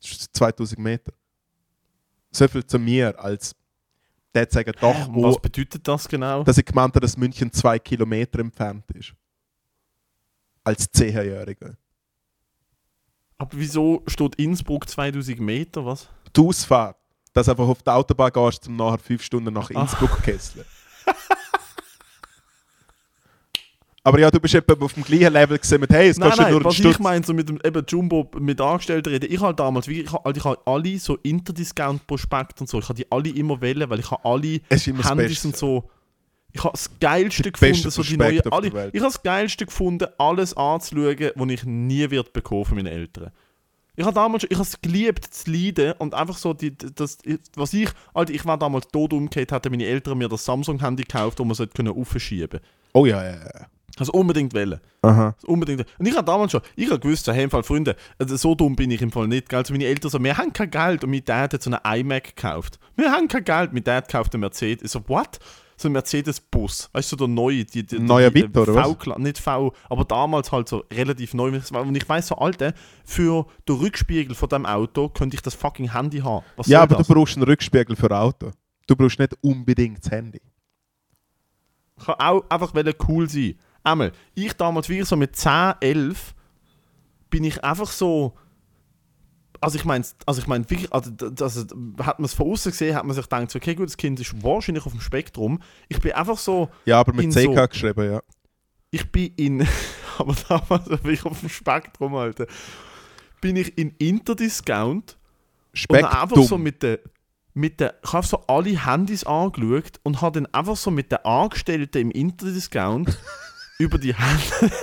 Das 0.00 0.10
ist 0.10 0.36
2000 0.36 0.78
Meter. 0.78 1.12
So 2.30 2.46
viel 2.48 2.64
zu 2.64 2.78
mir, 2.78 3.18
als 3.18 3.54
der 4.34 4.46
sagen, 4.50 4.72
doch, 4.80 5.08
wo, 5.12 5.24
Was 5.24 5.40
bedeutet 5.40 5.86
das 5.86 6.08
genau? 6.08 6.42
dass 6.42 6.58
ich 6.58 6.64
gemeint 6.64 6.94
habe, 6.94 7.00
dass 7.00 7.16
München 7.16 7.52
zwei 7.52 7.78
Kilometer 7.78 8.40
entfernt 8.40 8.84
ist. 8.92 9.14
Als 10.64 10.92
10-Jähriger. 10.92 11.76
Aber 13.38 13.50
wieso 13.52 14.02
steht 14.06 14.34
Innsbruck 14.36 14.88
2000 14.88 15.38
Meter? 15.40 15.84
Was? 15.84 16.08
Die 16.34 16.40
Ausfahrt, 16.40 16.96
dass 17.32 17.46
du 17.46 17.52
einfach 17.52 17.68
auf 17.68 17.82
die 17.82 17.90
Autobahn 17.90 18.32
gehst, 18.32 18.66
um 18.68 18.76
nachher 18.76 18.98
fünf 18.98 19.22
Stunden 19.22 19.52
nach 19.52 19.70
Ah. 19.74 19.80
Innsbruck 19.82 20.22
kesseln. 20.22 20.64
Aber 24.06 24.20
ja, 24.20 24.30
du 24.30 24.38
bist 24.38 24.54
etwa 24.54 24.74
auf 24.84 24.92
dem 24.92 25.02
gleichen 25.02 25.32
Level 25.32 25.58
gesehen 25.58 25.80
mit, 25.80 25.90
hey, 25.90 26.08
es 26.10 26.18
Nein, 26.18 26.28
kostet 26.28 26.42
nein, 26.44 26.52
nur 26.52 26.60
einen 26.60 26.64
was 26.66 26.74
Stutz. 26.74 26.92
ich 26.92 26.98
meine, 26.98 27.24
so 27.24 27.32
mit 27.32 27.48
dem 27.48 27.58
eben 27.64 27.82
Jumbo 27.88 28.30
mit 28.38 28.60
Angestellten 28.60 29.08
reden, 29.08 29.32
ich 29.32 29.40
habe 29.40 29.54
damals, 29.54 29.88
wirklich, 29.88 30.04
ich 30.06 30.12
habe 30.12 30.30
ich 30.38 30.44
habe 30.44 30.60
alle 30.66 30.98
so 30.98 31.16
Interdiscount-Prospekt 31.16 32.60
und 32.60 32.68
so, 32.68 32.78
ich 32.80 32.84
habe 32.84 32.96
die 32.96 33.10
alle 33.10 33.30
immer 33.30 33.58
wählen, 33.62 33.88
weil 33.88 34.00
ich 34.00 34.10
habe 34.10 34.22
alle 34.26 34.60
Handys 34.68 35.44
und 35.46 35.56
so, 35.56 35.88
ich 36.54 36.62
habe 36.62 36.72
das 36.72 36.88
Geilste 37.00 37.50
gefunden, 37.50 37.90
so 37.90 38.02
die 38.02 38.16
neue, 38.16 38.40
alle, 38.52 38.68
ich 38.68 38.74
habe 38.74 39.12
das 39.12 39.22
Geilste 39.22 39.66
gefunden, 39.66 40.06
alles 40.18 40.56
anzuschauen, 40.56 41.32
was 41.34 41.50
ich 41.50 41.64
nie 41.64 42.08
wird 42.10 42.32
bekommen 42.32 42.64
von 42.64 42.76
meinen 42.76 42.86
Eltern. 42.86 43.32
Ich 43.96 44.04
habe 44.04 44.14
damals 44.14 44.44
ich 44.44 44.52
habe 44.52 44.62
es 44.62 44.80
geliebt 44.80 45.24
zu 45.24 45.50
leiden 45.50 45.94
und 45.98 46.14
einfach 46.14 46.36
so, 46.36 46.54
die, 46.54 46.76
das, 46.76 47.18
was 47.56 47.72
ich, 47.74 47.88
Alter, 48.12 48.32
ich 48.32 48.44
war 48.44 48.56
damals 48.56 48.86
tot 48.88 49.12
umgekehrt, 49.12 49.50
hätten 49.50 49.70
meine 49.70 49.84
Eltern 49.84 50.16
mir 50.16 50.28
das 50.28 50.44
Samsung-Handy 50.44 51.02
gekauft, 51.02 51.40
wo 51.40 51.44
man 51.44 51.56
es 51.58 51.70
können 51.74 51.92
aufschieben 51.92 52.60
Oh 52.92 53.04
ja, 53.04 53.24
ja, 53.24 53.32
ja. 53.32 53.66
Also 53.98 54.12
unbedingt 54.12 54.54
wählen. 54.54 54.80
Aha. 55.02 55.36
Unbedingt. 55.46 55.84
Und 55.98 56.06
ich 56.06 56.16
habe 56.16 56.24
damals 56.24 56.52
schon, 56.52 56.62
ich 56.76 56.88
habe 56.88 57.00
gewusst, 57.00 57.24
so, 57.24 57.32
hey, 57.32 57.44
im 57.44 57.50
Fall, 57.50 57.62
Freunde, 57.62 57.96
also 58.18 58.36
so 58.36 58.54
dumm 58.54 58.74
bin 58.74 58.90
ich 58.90 59.02
im 59.02 59.12
Fall 59.12 59.28
nicht. 59.28 59.48
Gell? 59.48 59.58
Also 59.58 59.72
meine 59.72 59.86
Eltern 59.86 60.10
so, 60.10 60.22
wir 60.22 60.36
haben 60.36 60.52
kein 60.52 60.70
Geld 60.70 61.04
und 61.04 61.10
mein 61.10 61.24
Dad 61.24 61.52
hat 61.54 61.62
so 61.62 61.70
einen 61.70 62.00
iMac 62.00 62.36
gekauft. 62.36 62.78
Wir 62.96 63.10
haben 63.12 63.28
kein 63.28 63.44
Geld, 63.44 63.72
mein 63.72 63.84
Dad 63.84 64.08
kauft 64.08 64.34
einen 64.34 64.40
Mercedes. 64.40 64.84
Ich 64.84 64.90
so, 64.90 65.00
what? 65.08 65.38
So 65.76 65.88
ein 65.88 65.92
Mercedes-Bus. 65.92 66.90
Weißt 66.92 67.10
du, 67.12 67.16
so 67.16 67.26
der 67.26 67.28
neue. 67.34 67.64
Die, 67.64 67.84
die, 67.84 67.98
Neuer 67.98 68.30
die, 68.30 68.44
Vito, 68.44 68.62
oder 68.62 68.74
was? 68.74 68.86
V-Kla- 68.88 69.18
Nicht 69.18 69.38
V, 69.38 69.72
aber 69.88 70.04
damals 70.04 70.52
halt 70.52 70.68
so 70.68 70.84
relativ 70.92 71.34
neu. 71.34 71.48
Und 71.72 71.96
ich 71.96 72.08
weiß 72.08 72.28
so, 72.28 72.36
Alter, 72.36 72.74
für 73.04 73.46
den 73.68 73.76
Rückspiegel 73.76 74.34
von 74.34 74.48
dem 74.48 74.66
Auto 74.66 75.08
könnte 75.08 75.34
ich 75.34 75.42
das 75.42 75.54
fucking 75.54 75.92
Handy 75.92 76.18
haben. 76.20 76.44
Was 76.56 76.66
Ja, 76.68 76.82
aber 76.82 76.96
das? 76.96 77.06
du 77.08 77.14
brauchst 77.14 77.36
einen 77.36 77.44
Rückspiegel 77.44 77.96
für 77.96 78.06
ein 78.10 78.16
Auto. 78.16 78.52
Du 78.86 78.94
brauchst 78.96 79.18
nicht 79.18 79.36
unbedingt 79.42 80.04
das 80.04 80.10
Handy. 80.12 80.40
Ich 81.98 82.04
kann 82.04 82.16
auch 82.18 82.44
einfach 82.50 82.72
cool 83.08 83.28
sein. 83.28 83.54
Einmal, 83.82 84.12
ich 84.34 84.52
damals 84.54 84.88
wirklich 84.88 85.08
so 85.08 85.16
mit 85.16 85.36
10, 85.36 85.74
11 85.80 86.34
bin 87.30 87.44
ich 87.44 87.62
einfach 87.62 87.88
so. 87.90 88.34
Also 89.64 89.78
ich 89.78 89.84
meine, 89.84 90.04
also 90.26 90.40
ich 90.40 90.46
meine 90.46 90.68
wirklich, 90.70 90.92
also, 90.92 91.10
also 91.40 91.60
hat 92.02 92.18
man 92.18 92.24
es 92.26 92.34
von 92.34 92.50
außen 92.50 92.70
gesehen, 92.72 92.94
hat 92.94 93.04
man 93.04 93.14
sich 93.16 93.24
gedacht, 93.28 93.54
okay 93.56 93.74
gut, 93.74 93.86
das 93.86 93.96
Kind 93.96 94.20
ist 94.20 94.42
wahrscheinlich 94.42 94.84
auf 94.86 94.92
dem 94.92 95.00
Spektrum. 95.00 95.60
Ich 95.88 96.00
bin 96.00 96.12
einfach 96.12 96.38
so, 96.38 96.68
Ja, 96.84 97.00
aber 97.00 97.12
mit 97.12 97.30
CK 97.32 97.40
so- 97.54 97.68
geschrieben, 97.68 98.12
ja. 98.12 98.22
ich 98.90 99.10
bin 99.10 99.32
in, 99.36 99.66
aber 100.18 100.34
damals 100.48 100.88
bin 101.02 101.14
ich 101.14 101.24
auf 101.24 101.40
dem 101.40 101.48
Spektrum, 101.48 102.14
Alter, 102.14 102.46
bin 103.40 103.56
ich 103.56 103.76
in 103.76 103.90
Interdiscount 103.98 105.16
und 105.88 105.96
habe 106.02 106.10
einfach 106.22 106.36
so 106.36 106.42
Spektrum. 106.42 106.62
mit 106.62 106.82
der, 106.82 106.98
mit 107.54 107.80
der, 107.80 107.94
ich 108.04 108.12
habe 108.12 108.26
so 108.26 108.38
alle 108.46 108.84
Handys 108.86 109.24
angeschaut 109.24 110.00
und 110.02 110.20
habe 110.20 110.40
dann 110.40 110.52
einfach 110.54 110.76
so 110.76 110.90
mit 110.90 111.10
den 111.12 111.18
Angestellten 111.24 111.98
im 111.98 112.10
Interdiscount 112.10 113.18
über 113.78 113.98
die 113.98 114.14
Handys 114.14 114.80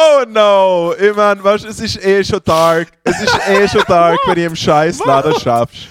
Oh 0.00 0.24
no! 0.28 0.94
Ich 0.94 1.14
meine, 1.16 1.42
weißt, 1.42 1.64
es 1.64 1.80
ist 1.80 2.04
eh 2.04 2.22
schon 2.22 2.40
dark. 2.44 2.88
Es 3.02 3.20
ist 3.20 3.36
eh 3.48 3.66
schon 3.66 3.82
dark, 3.88 4.18
wenn 4.26 4.34
du 4.36 4.44
im 4.44 4.54
scheiß 4.56 5.04
Laden 5.04 5.34
schaffst. 5.40 5.88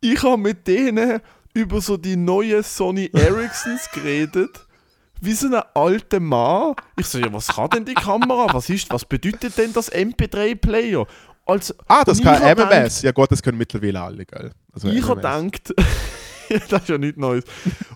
ich 0.00 0.22
habe 0.22 0.36
mit 0.36 0.66
denen 0.66 1.20
über 1.52 1.80
so 1.80 1.96
die 1.96 2.14
neuen 2.16 2.62
Sony 2.62 3.10
Ericssons 3.12 3.90
geredet. 3.92 4.50
Wie 5.20 5.32
so 5.32 5.48
ein 5.48 5.60
alter 5.74 6.20
Mann. 6.20 6.74
Ich 6.96 7.06
so, 7.06 7.18
ja, 7.18 7.32
was 7.32 7.48
kann 7.48 7.68
denn 7.70 7.84
die 7.84 7.94
Kamera? 7.94 8.46
Was 8.54 8.70
ist, 8.70 8.88
was 8.92 9.04
bedeutet 9.04 9.58
denn 9.58 9.72
das 9.72 9.90
MP3-Player? 9.92 11.04
Also, 11.44 11.74
Ah, 11.88 12.04
das 12.04 12.22
kann 12.22 12.36
ich 12.36 12.56
MMS. 12.56 13.02
Ja 13.02 13.10
gut, 13.10 13.32
das 13.32 13.42
können 13.42 13.58
mittlerweile 13.58 14.00
alle, 14.00 14.24
gell? 14.24 14.52
Also 14.72 14.88
Ich 14.90 15.02
habe 15.08 15.16
gedacht, 15.16 15.74
das 16.68 16.82
ist 16.82 16.88
ja 16.88 16.98
nichts 16.98 17.18
Neues. 17.18 17.42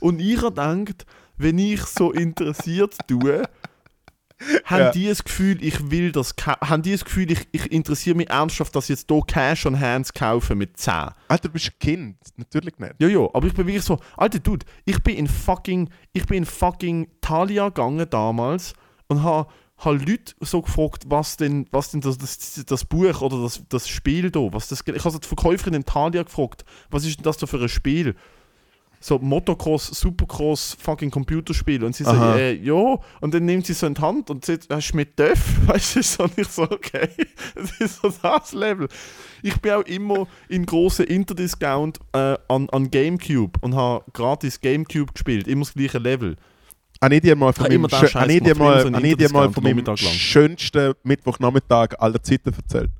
Und 0.01 0.21
ich 0.21 0.37
habe 0.43 0.49
gedacht, 0.49 1.07
wenn 1.37 1.59
ich 1.59 1.83
so 1.85 2.11
interessiert 2.11 2.97
tue, 3.07 3.43
haben 4.65 4.81
Ja. 4.81 4.91
die 4.91 5.07
das 5.09 5.25
Gefühl, 5.25 5.63
ich 5.63 5.91
will 5.91 6.13
das, 6.13 6.35
haben 6.47 6.83
die 6.83 6.93
das 6.93 7.05
Gefühl, 7.05 7.31
ich, 7.31 7.49
ich 7.53 7.71
interessiere 7.73 8.17
mich 8.17 8.31
ernsthaft, 8.31 8.75
dass 8.75 8.89
jetzt 8.89 9.11
hier 9.11 9.23
Cash 9.27 9.67
on 9.67 9.79
Hands 9.79 10.13
kaufe 10.13 10.55
mit 10.55 10.77
10. 10.77 10.95
Alter, 11.29 11.49
du 11.49 11.51
bist 11.51 11.67
ein 11.67 11.79
Kind. 11.79 12.17
Natürlich 12.37 12.79
nicht. 12.79 12.95
Ja, 12.99 13.09
ja, 13.09 13.29
aber 13.33 13.47
ich 13.47 13.55
bin 13.55 13.67
wirklich 13.67 13.85
so, 13.85 13.99
alter 14.17 14.39
Dude, 14.39 14.67
ich 14.85 15.03
bin 15.03 15.17
in 15.17 15.27
fucking, 15.27 15.91
ich 16.13 16.27
bin 16.27 16.39
in 16.39 16.47
fucking 16.47 17.09
Thalia 17.21 17.69
gegangen 17.69 18.07
damals 18.09 18.75
und 19.09 19.23
habe 19.23 19.49
hab 19.79 20.07
Leute 20.07 20.35
so 20.41 20.63
gefragt, 20.63 21.05
was 21.09 21.37
denn, 21.37 21.67
was 21.71 21.91
denn 21.91 22.01
das, 22.01 22.19
das, 22.19 22.65
das 22.67 22.85
Buch 22.85 23.21
oder 23.21 23.43
das, 23.43 23.63
das 23.69 23.89
Spiel 23.89 24.31
da, 24.31 24.41
was 24.53 24.69
das, 24.69 24.83
ich 24.87 25.05
habe 25.05 25.19
die 25.19 25.27
Verkäuferin 25.29 25.75
in 25.75 25.85
Thalia 25.85 26.23
gefragt, 26.23 26.65
was 26.91 27.05
ist 27.05 27.19
denn 27.19 27.25
das 27.25 27.37
da 27.39 27.47
für 27.47 27.61
ein 27.61 27.69
Spiel? 27.69 28.15
So 29.05 29.19
Motocross, 29.19 29.89
Supercross, 29.89 30.77
fucking 30.81 31.11
Computerspiel. 31.11 31.83
Und 31.83 31.97
sie 31.97 32.05
so, 32.05 32.11
Aha. 32.11 32.37
äh, 32.37 32.53
ja. 32.55 32.97
Und 33.21 33.35
dann 33.35 33.45
nimmt 33.45 33.67
sie 33.67 33.73
so 33.73 33.87
in 33.89 33.95
die 33.95 34.01
Hand 34.01 34.31
und 34.31 34.45
sagt, 34.45 34.69
hast 34.71 34.93
du 34.93 34.97
mit 34.97 35.19
Döff? 35.19 35.41
Weißt 35.67 35.97
du, 35.97 36.03
so, 36.05 36.23
und 36.23 36.39
ich 36.39 36.47
so, 36.47 36.63
okay. 36.63 37.09
Das 37.57 37.81
ist 37.81 38.01
so 38.01 38.13
das 38.23 38.53
Level. 38.53 38.87
Ich 39.43 39.61
bin 39.61 39.73
auch 39.73 39.83
immer 39.83 40.29
in 40.49 40.65
grossen 40.65 41.07
Interdiscount 41.07 41.99
äh, 42.13 42.37
an, 42.47 42.71
an 42.71 42.91
Gamecube 42.93 43.59
und 43.61 43.75
habe 43.75 44.05
gratis 44.13 44.61
Gamecube 44.61 45.13
gespielt. 45.13 45.49
Immer 45.49 45.65
das 45.65 45.75
gleiche 45.75 45.99
Level. 45.99 46.37
Habe 47.03 47.17
ich 47.17 47.23
dir 47.23 47.35
mal 47.35 47.53
von 47.53 47.65
Ah, 47.67 47.69
meinem, 47.69 47.75
immer 47.75 47.89
den 47.89 47.99
schö- 47.99 48.07
Scheiß 48.07 48.15
habe 48.23 48.33
ich 48.33 48.39
dir 48.41 48.55
gemacht, 48.55 48.85
mal, 48.93 49.01
so 49.01 49.05
ich 49.05 49.17
dir 49.17 49.33
mal 49.33 49.51
von 49.53 49.65
meinem 49.65 49.97
schönsten 49.97 50.95
Mittwochnachmittag 51.03 51.97
aller 51.99 52.23
Zeiten 52.23 52.55
erzählt? 52.55 52.91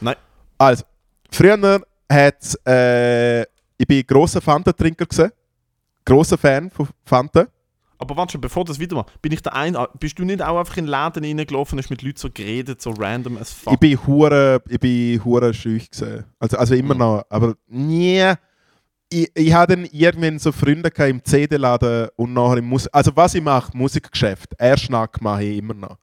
Nein. 0.00 0.14
Also, 0.56 0.84
früher 1.32 1.82
hat 2.08 2.66
äh, 2.68 3.44
ich 3.80 3.86
bin 3.86 4.06
grosser 4.06 4.42
Fanta-Trinker 4.42 5.06
gesehen. 5.06 5.32
Grosser 6.04 6.36
Fan 6.36 6.70
von 6.70 6.86
Fanta. 7.02 7.46
Aber 7.96 8.14
warte 8.16 8.32
schon, 8.32 8.40
bevor 8.42 8.64
das 8.64 8.78
wieder 8.78 8.94
mal, 8.96 9.06
bin 9.22 9.32
ich 9.32 9.40
der 9.42 9.54
ein, 9.54 9.74
bist 9.98 10.18
du 10.18 10.24
nicht 10.24 10.42
auch 10.42 10.58
einfach 10.58 10.76
in 10.76 10.84
den 10.84 10.90
Laden 10.90 11.24
reingelaufen 11.24 11.76
und 11.78 11.82
hast 11.82 11.88
mit 11.90 12.02
Leuten 12.02 12.18
so 12.18 12.28
geredet, 12.30 12.80
so 12.82 12.90
random 12.90 13.38
as 13.38 13.50
fuck? 13.52 13.72
Ich 13.74 13.78
bin 13.78 14.06
hure, 14.06 14.62
ich 14.68 14.78
bin 14.80 15.24
hure 15.24 15.54
schüch 15.54 15.88
gesehen. 15.90 16.24
Also, 16.38 16.58
also 16.58 16.74
immer 16.74 16.94
Mhm. 16.94 17.00
noch, 17.00 17.24
aber 17.30 17.54
nie. 17.68 18.32
Ich, 19.08 19.30
ich 19.34 19.52
hatte 19.54 19.76
dann 19.76 19.86
irgendwann 19.86 20.38
so 20.38 20.52
Freunde 20.52 20.90
im 21.08 21.24
CD-Laden 21.24 22.08
und 22.16 22.32
nachher 22.34 22.58
im 22.58 22.66
Musik. 22.68 22.90
Also 22.92 23.12
was 23.16 23.34
ich 23.34 23.42
mache, 23.42 23.74
Musikgeschäft. 23.76 24.54
Erstschnack 24.58 25.20
mache 25.22 25.44
ich 25.44 25.56
immer 25.58 25.74
noch. 25.74 25.96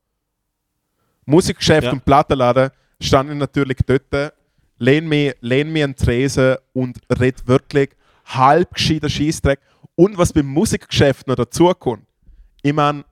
Musikgeschäft 1.26 1.86
Ja. 1.86 1.92
und 1.92 2.04
Plattenladen 2.06 2.70
stand 3.02 3.30
ich 3.32 3.38
natürlich 3.38 3.78
dort, 3.86 4.34
lehne 4.78 5.08
mich, 5.08 5.36
lehn 5.42 5.72
mich 5.72 5.84
an 5.84 5.96
Tresen 5.96 6.58
und 6.74 6.98
red 7.20 7.48
wirklich 7.48 7.90
halb 8.26 8.74
gescheiter 8.74 9.10
Scheissdreck. 9.10 9.60
Und 9.96 10.18
was 10.18 10.34
beim 10.34 10.48
Musikgeschäft 10.48 11.28
noch 11.28 11.36
dazu 11.36 11.72
kommt, 11.74 12.06
ich 12.62 12.74
meine, 12.74 13.04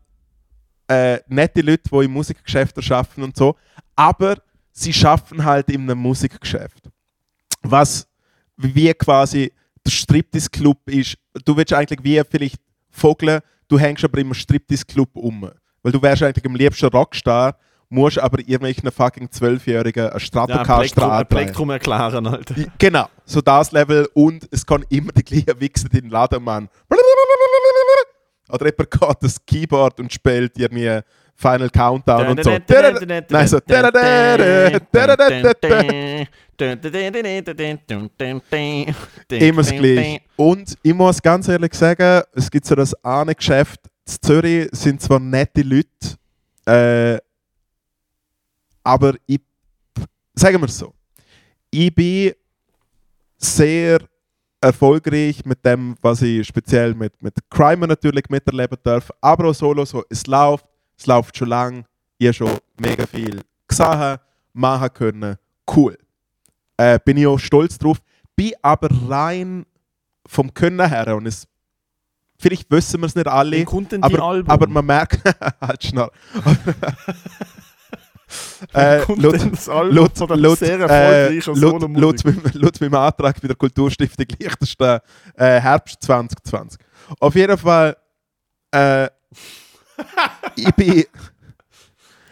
äh, 0.87 1.19
nette 1.27 1.61
Leute, 1.61 1.89
die 1.91 2.05
im 2.05 2.11
Musikgeschäft 2.11 2.77
arbeiten 2.91 3.23
und 3.23 3.35
so, 3.35 3.55
aber 3.95 4.37
sie 4.71 4.93
schaffen 4.93 5.43
halt 5.43 5.69
in 5.69 5.81
einem 5.81 5.99
Musikgeschäft. 5.99 6.89
Was 7.61 8.07
wie 8.57 8.93
quasi 8.93 9.51
der 9.85 9.91
Striptease-Club 9.91 10.89
ist. 10.89 11.17
Du 11.43 11.55
willst 11.55 11.73
eigentlich 11.73 11.99
wie 12.03 12.21
vielleicht 12.29 12.59
Vogel, 12.89 13.41
du 13.67 13.77
hängst 13.77 14.03
aber 14.03 14.19
im 14.19 14.33
Striptease-Club 14.33 15.15
um. 15.15 15.49
Weil 15.81 15.91
du 15.91 16.01
wärst 16.01 16.23
eigentlich 16.23 16.45
am 16.45 16.55
liebsten 16.55 16.87
Rockstar, 16.87 17.57
musst 17.95 18.19
aber 18.19 18.39
irgendwelchen 18.39 18.91
fucking 18.91 19.31
Zwölfjährigen 19.31 20.03
eine 20.03 20.09
ja, 20.09 20.15
ein 20.15 20.19
Stratocaster 20.19 20.75
Plektrum, 20.75 21.09
ein. 21.09 21.27
Plektrum 21.27 21.69
erklären, 21.71 22.27
Alter. 22.27 22.55
Genau, 22.77 23.07
so 23.23 23.41
das 23.41 23.71
Level 23.71 24.07
und 24.13 24.47
es 24.51 24.65
kann 24.65 24.85
immer 24.89 25.11
die 25.13 25.23
gleichen 25.23 25.59
Wichser 25.59 25.87
in 25.91 26.01
den 26.01 26.09
Laden 26.09 26.43
machen. 26.43 26.69
Oder 28.49 28.65
jemand 28.65 28.91
geht 28.91 29.17
das 29.21 29.43
Keyboard 29.45 29.99
und 29.99 30.13
spielt 30.13 30.57
irgendwie 30.57 30.99
Final 31.35 31.69
Countdown 31.69 32.27
und 32.27 32.43
so. 32.43 32.51
Nein, 33.29 33.47
so. 33.47 33.59
Immer 39.29 39.61
das 39.61 39.71
Gleiche. 39.71 40.21
Und 40.37 40.77
ich 40.81 40.93
muss 40.93 41.21
ganz 41.21 41.47
ehrlich 41.47 41.73
sagen, 41.73 42.23
es 42.33 42.49
gibt 42.49 42.65
so 42.65 42.75
das 42.75 42.93
eine 43.03 43.35
Geschäft. 43.35 43.81
In 44.07 44.13
Zürich 44.21 44.69
sind 44.71 45.01
zwar 45.01 45.19
nette 45.19 45.61
Leute, 45.61 45.89
äh, 46.65 47.17
aber 48.85 49.15
ich, 49.25 49.41
sagen 50.35 50.61
wir 50.61 50.67
es 50.67 50.77
so, 50.77 50.93
ich 51.71 51.93
bin 51.93 52.33
sehr 53.37 53.99
erfolgreich 54.61 55.43
mit 55.43 55.65
dem, 55.65 55.95
was 56.01 56.21
ich 56.21 56.47
speziell 56.47 56.93
mit, 56.93 57.21
mit 57.21 57.33
Crime 57.49 57.87
natürlich 57.87 58.29
miterleben 58.29 58.77
darf, 58.83 59.11
aber 59.19 59.49
auch 59.49 59.55
solo 59.55 59.83
so, 59.85 60.03
es 60.09 60.25
läuft, 60.27 60.65
es 60.97 61.07
läuft 61.07 61.35
schon 61.35 61.49
lang, 61.49 61.85
ich 62.17 62.27
habe 62.27 62.33
schon 62.33 62.57
mega 62.79 63.05
viel 63.05 63.41
gesehen, 63.67 64.17
machen 64.53 64.93
können, 64.93 65.35
cool. 65.75 65.97
Äh, 66.77 66.99
bin 67.03 67.17
ich 67.17 67.27
auch 67.27 67.39
stolz 67.39 67.77
drauf, 67.77 67.97
bin 68.35 68.53
aber 68.61 68.89
rein 69.09 69.65
vom 70.27 70.53
Können 70.53 70.87
her 70.87 71.15
und 71.15 71.25
es, 71.25 71.47
vielleicht 72.37 72.69
wissen 72.69 73.01
wir 73.01 73.07
es 73.07 73.15
nicht 73.15 73.27
alle, 73.27 73.65
aber, 74.01 74.43
aber 74.47 74.67
man 74.67 74.85
merkt, 74.85 75.21
halt 75.61 75.83
schnell. 75.83 76.09
Äh, 78.73 79.01
äh, 79.01 79.05
meinem, 82.23 82.41
laut 82.53 82.81
meinem 82.81 82.95
Antrag 82.95 83.41
bei 83.41 83.47
der 83.47 83.55
Kulturstiftung 83.55 84.25
Liechtenstein 84.39 84.99
äh, 85.35 85.59
Herbst 85.59 85.97
2020. 86.01 86.79
Auf 87.19 87.35
jeden 87.35 87.57
Fall, 87.57 87.95
äh, 88.71 89.07
ich 90.55 90.71
bin. 90.75 91.03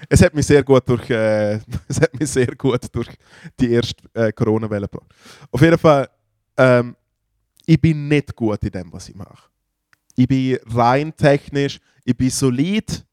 Es 0.09 0.21
hat 0.21 0.33
mich 0.33 0.45
sehr 0.45 0.63
gut 0.63 0.87
durch, 0.87 1.09
äh, 1.09 1.55
es 1.87 2.01
hat 2.01 2.19
mich 2.19 2.29
sehr 2.29 2.53
gut 2.55 2.81
durch 2.91 3.09
die 3.59 3.71
erste 3.71 4.03
äh, 4.13 4.31
Corona-Welle 4.31 4.87
gebracht. 4.87 5.09
Auf 5.49 5.61
jeden 5.61 5.77
Fall, 5.77 6.09
ähm, 6.57 6.95
ich 7.65 7.79
bin 7.79 8.07
nicht 8.07 8.35
gut 8.35 8.61
in 8.63 8.71
dem, 8.71 8.91
was 8.91 9.09
ich 9.09 9.15
mache. 9.15 9.49
Ich 10.15 10.27
bin 10.27 10.59
rein 10.67 11.15
technisch, 11.15 11.79
ich 12.03 12.15
bin 12.15 12.29
solid, 12.29 13.05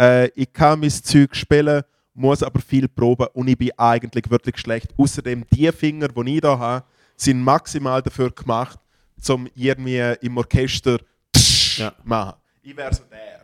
äh, 0.00 0.28
ich 0.34 0.52
kann 0.52 0.80
mein 0.80 0.90
Zeug 0.90 1.34
spielen, 1.36 1.82
muss 2.14 2.42
aber 2.42 2.60
viel 2.60 2.88
proben 2.88 3.26
und 3.34 3.48
ich 3.48 3.56
bin 3.58 3.70
eigentlich 3.76 4.30
wirklich 4.30 4.58
schlecht. 4.58 4.88
Außerdem 4.96 5.44
die 5.52 5.70
Finger, 5.72 6.08
die 6.08 6.34
ich 6.36 6.40
da 6.40 6.58
habe, 6.58 6.84
sind 7.16 7.40
maximal 7.42 8.02
dafür 8.02 8.30
gemacht, 8.30 8.78
um 9.28 9.46
irgendwie 9.54 9.98
im 10.22 10.36
Orchester 10.36 10.98
Ja. 11.76 11.92
machen. 12.04 12.34
Ich 12.62 12.76
wäre 12.76 12.92
so 12.94 13.02
der. 13.10 13.40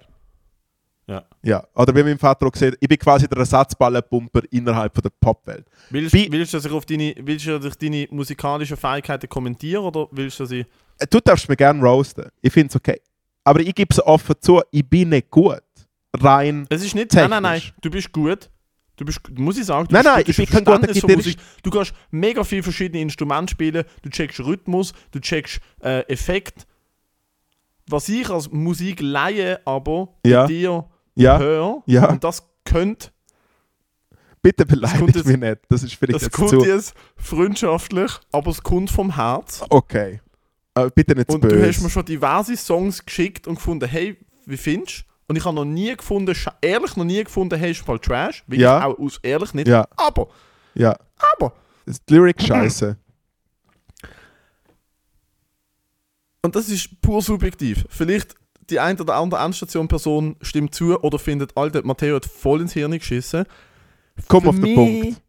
Ja. 1.08 1.24
Ja, 1.42 1.64
oder 1.74 1.94
wie 1.94 2.02
mein 2.02 2.18
Vater 2.18 2.46
auch 2.46 2.50
gesagt 2.50 2.76
ich 2.80 2.88
bin 2.88 2.98
quasi 2.98 3.28
der 3.28 3.38
Ersatzballenpumper 3.38 4.40
innerhalb 4.50 4.92
von 4.92 5.02
der 5.02 5.10
Popwelt. 5.20 5.64
Willst, 5.90 6.10
Bi- 6.12 6.26
willst 6.30 6.52
du, 6.52 6.56
dass 6.56 6.64
ich 6.64 6.72
auf 6.72 6.84
deine, 6.84 7.14
willst 7.20 7.46
du, 7.46 7.58
dass 7.60 7.74
ich 7.74 7.78
deine 7.78 8.08
musikalischen 8.10 8.76
Fähigkeiten 8.76 9.28
kommentiere 9.28 9.80
oder 9.82 10.08
willst 10.10 10.40
du, 10.40 10.44
dass 10.44 10.50
ich... 10.50 10.66
Äh, 10.98 11.06
Du 11.08 11.20
darfst 11.20 11.48
mich 11.48 11.58
gerne 11.58 11.80
roasten. 11.80 12.24
Ich 12.42 12.52
finde 12.52 12.70
es 12.70 12.76
okay. 12.76 13.00
Aber 13.44 13.60
ich 13.60 13.72
gebe 13.72 13.88
es 13.92 14.04
offen 14.04 14.34
zu, 14.40 14.60
ich 14.72 14.84
bin 14.84 15.10
nicht 15.10 15.30
gut. 15.30 15.60
Rein. 16.14 16.66
Es 16.70 16.82
ist 16.82 16.94
nicht... 16.94 17.12
Nein, 17.14 17.30
nein, 17.30 17.42
nein. 17.42 17.60
Technisch. 17.60 17.74
Du 17.82 17.90
bist 17.90 18.12
gut. 18.12 18.50
Du 18.96 19.04
bist, 19.04 19.20
muss 19.36 19.58
ich 19.58 19.66
sagen, 19.66 19.88
du 19.88 19.94
Nein, 19.94 20.04
bist 20.04 20.14
nein. 20.14 20.24
Du 20.24 20.30
ich 20.30 20.36
bin 20.38 20.46
kein 20.46 20.64
guter 20.64 20.92
Gitarrist. 20.92 21.16
Musik. 21.16 21.36
Du 21.62 21.70
kannst 21.70 21.92
mega 22.10 22.42
viele 22.44 22.62
verschiedene 22.62 23.02
Instrumente 23.02 23.50
spielen, 23.50 23.84
du 24.00 24.08
checkst 24.08 24.40
Rhythmus, 24.40 24.94
du 25.10 25.20
checkst 25.20 25.60
äh, 25.82 26.00
Effekt. 26.08 26.66
Was 27.88 28.08
ich 28.08 28.28
als 28.30 28.50
Musikleihe 28.50 29.60
aber 29.66 30.14
Ja. 30.24 30.46
dir 30.46 30.86
Ja, 31.14 31.38
höre, 31.38 31.82
ja. 31.86 32.08
und 32.08 32.24
das 32.24 32.42
könnte, 32.64 33.10
bitte 34.42 34.64
beleidigt 34.64 35.26
mich 35.26 35.36
nicht. 35.36 35.58
Das 35.68 35.82
ist 35.82 35.94
vielleicht 35.94 36.22
das 36.24 36.30
kommt 36.30 36.50
zu. 36.50 36.64
jetzt 36.64 36.94
freundschaftlich, 37.16 38.12
aber 38.32 38.50
es 38.50 38.62
kommt 38.62 38.90
vom 38.90 39.14
Herz. 39.14 39.62
Okay. 39.68 40.20
Aber 40.72 40.90
bitte 40.90 41.14
nicht 41.14 41.30
zu 41.30 41.36
Und 41.36 41.44
du 41.44 41.66
hast 41.68 41.82
mir 41.82 41.90
schon 41.90 42.04
diverse 42.06 42.56
Songs 42.56 43.04
geschickt 43.04 43.46
und 43.46 43.56
gefunden, 43.56 43.86
hey, 43.88 44.16
wie 44.46 44.56
findest 44.56 45.00
du? 45.00 45.04
Und 45.28 45.36
ich 45.36 45.44
habe 45.44 45.54
noch 45.56 45.64
nie 45.64 45.96
gefunden, 45.96 46.36
ehrlich 46.62 46.96
noch 46.96 47.04
nie 47.04 47.24
gefunden, 47.24 47.58
hey, 47.58 47.72
ist 47.72 47.80
voll 47.84 47.98
Trash. 47.98 48.44
Weil 48.46 48.60
Ja. 48.60 48.78
ich 48.78 48.84
auch 48.84 48.98
aus 48.98 49.18
ehrlich 49.22 49.54
nicht. 49.54 49.66
Ja. 49.68 49.86
Aber, 49.96 50.28
ja. 50.74 50.96
aber. 51.34 51.52
Das 51.84 51.96
ist 51.98 52.10
Lyric 52.10 52.40
scheiße. 52.42 52.96
Und 56.42 56.54
das 56.54 56.68
ist 56.68 57.00
pur 57.00 57.22
subjektiv. 57.22 57.84
Vielleicht 57.88 58.34
die 58.70 58.78
eine 58.80 59.00
oder 59.00 59.14
andere 59.16 59.40
Endstation-Person 59.44 60.36
stimmt 60.42 60.74
zu 60.74 60.98
oder 61.00 61.18
findet, 61.18 61.56
Alter, 61.56 61.84
Matteo 61.84 62.16
hat 62.16 62.26
voll 62.26 62.60
ins 62.60 62.72
Hirn 62.72 62.92
geschissen. 62.92 63.44
Komm 64.28 64.42
Für 64.44 64.48
auf 64.50 64.56
den 64.60 64.74
Punkt. 64.74 65.22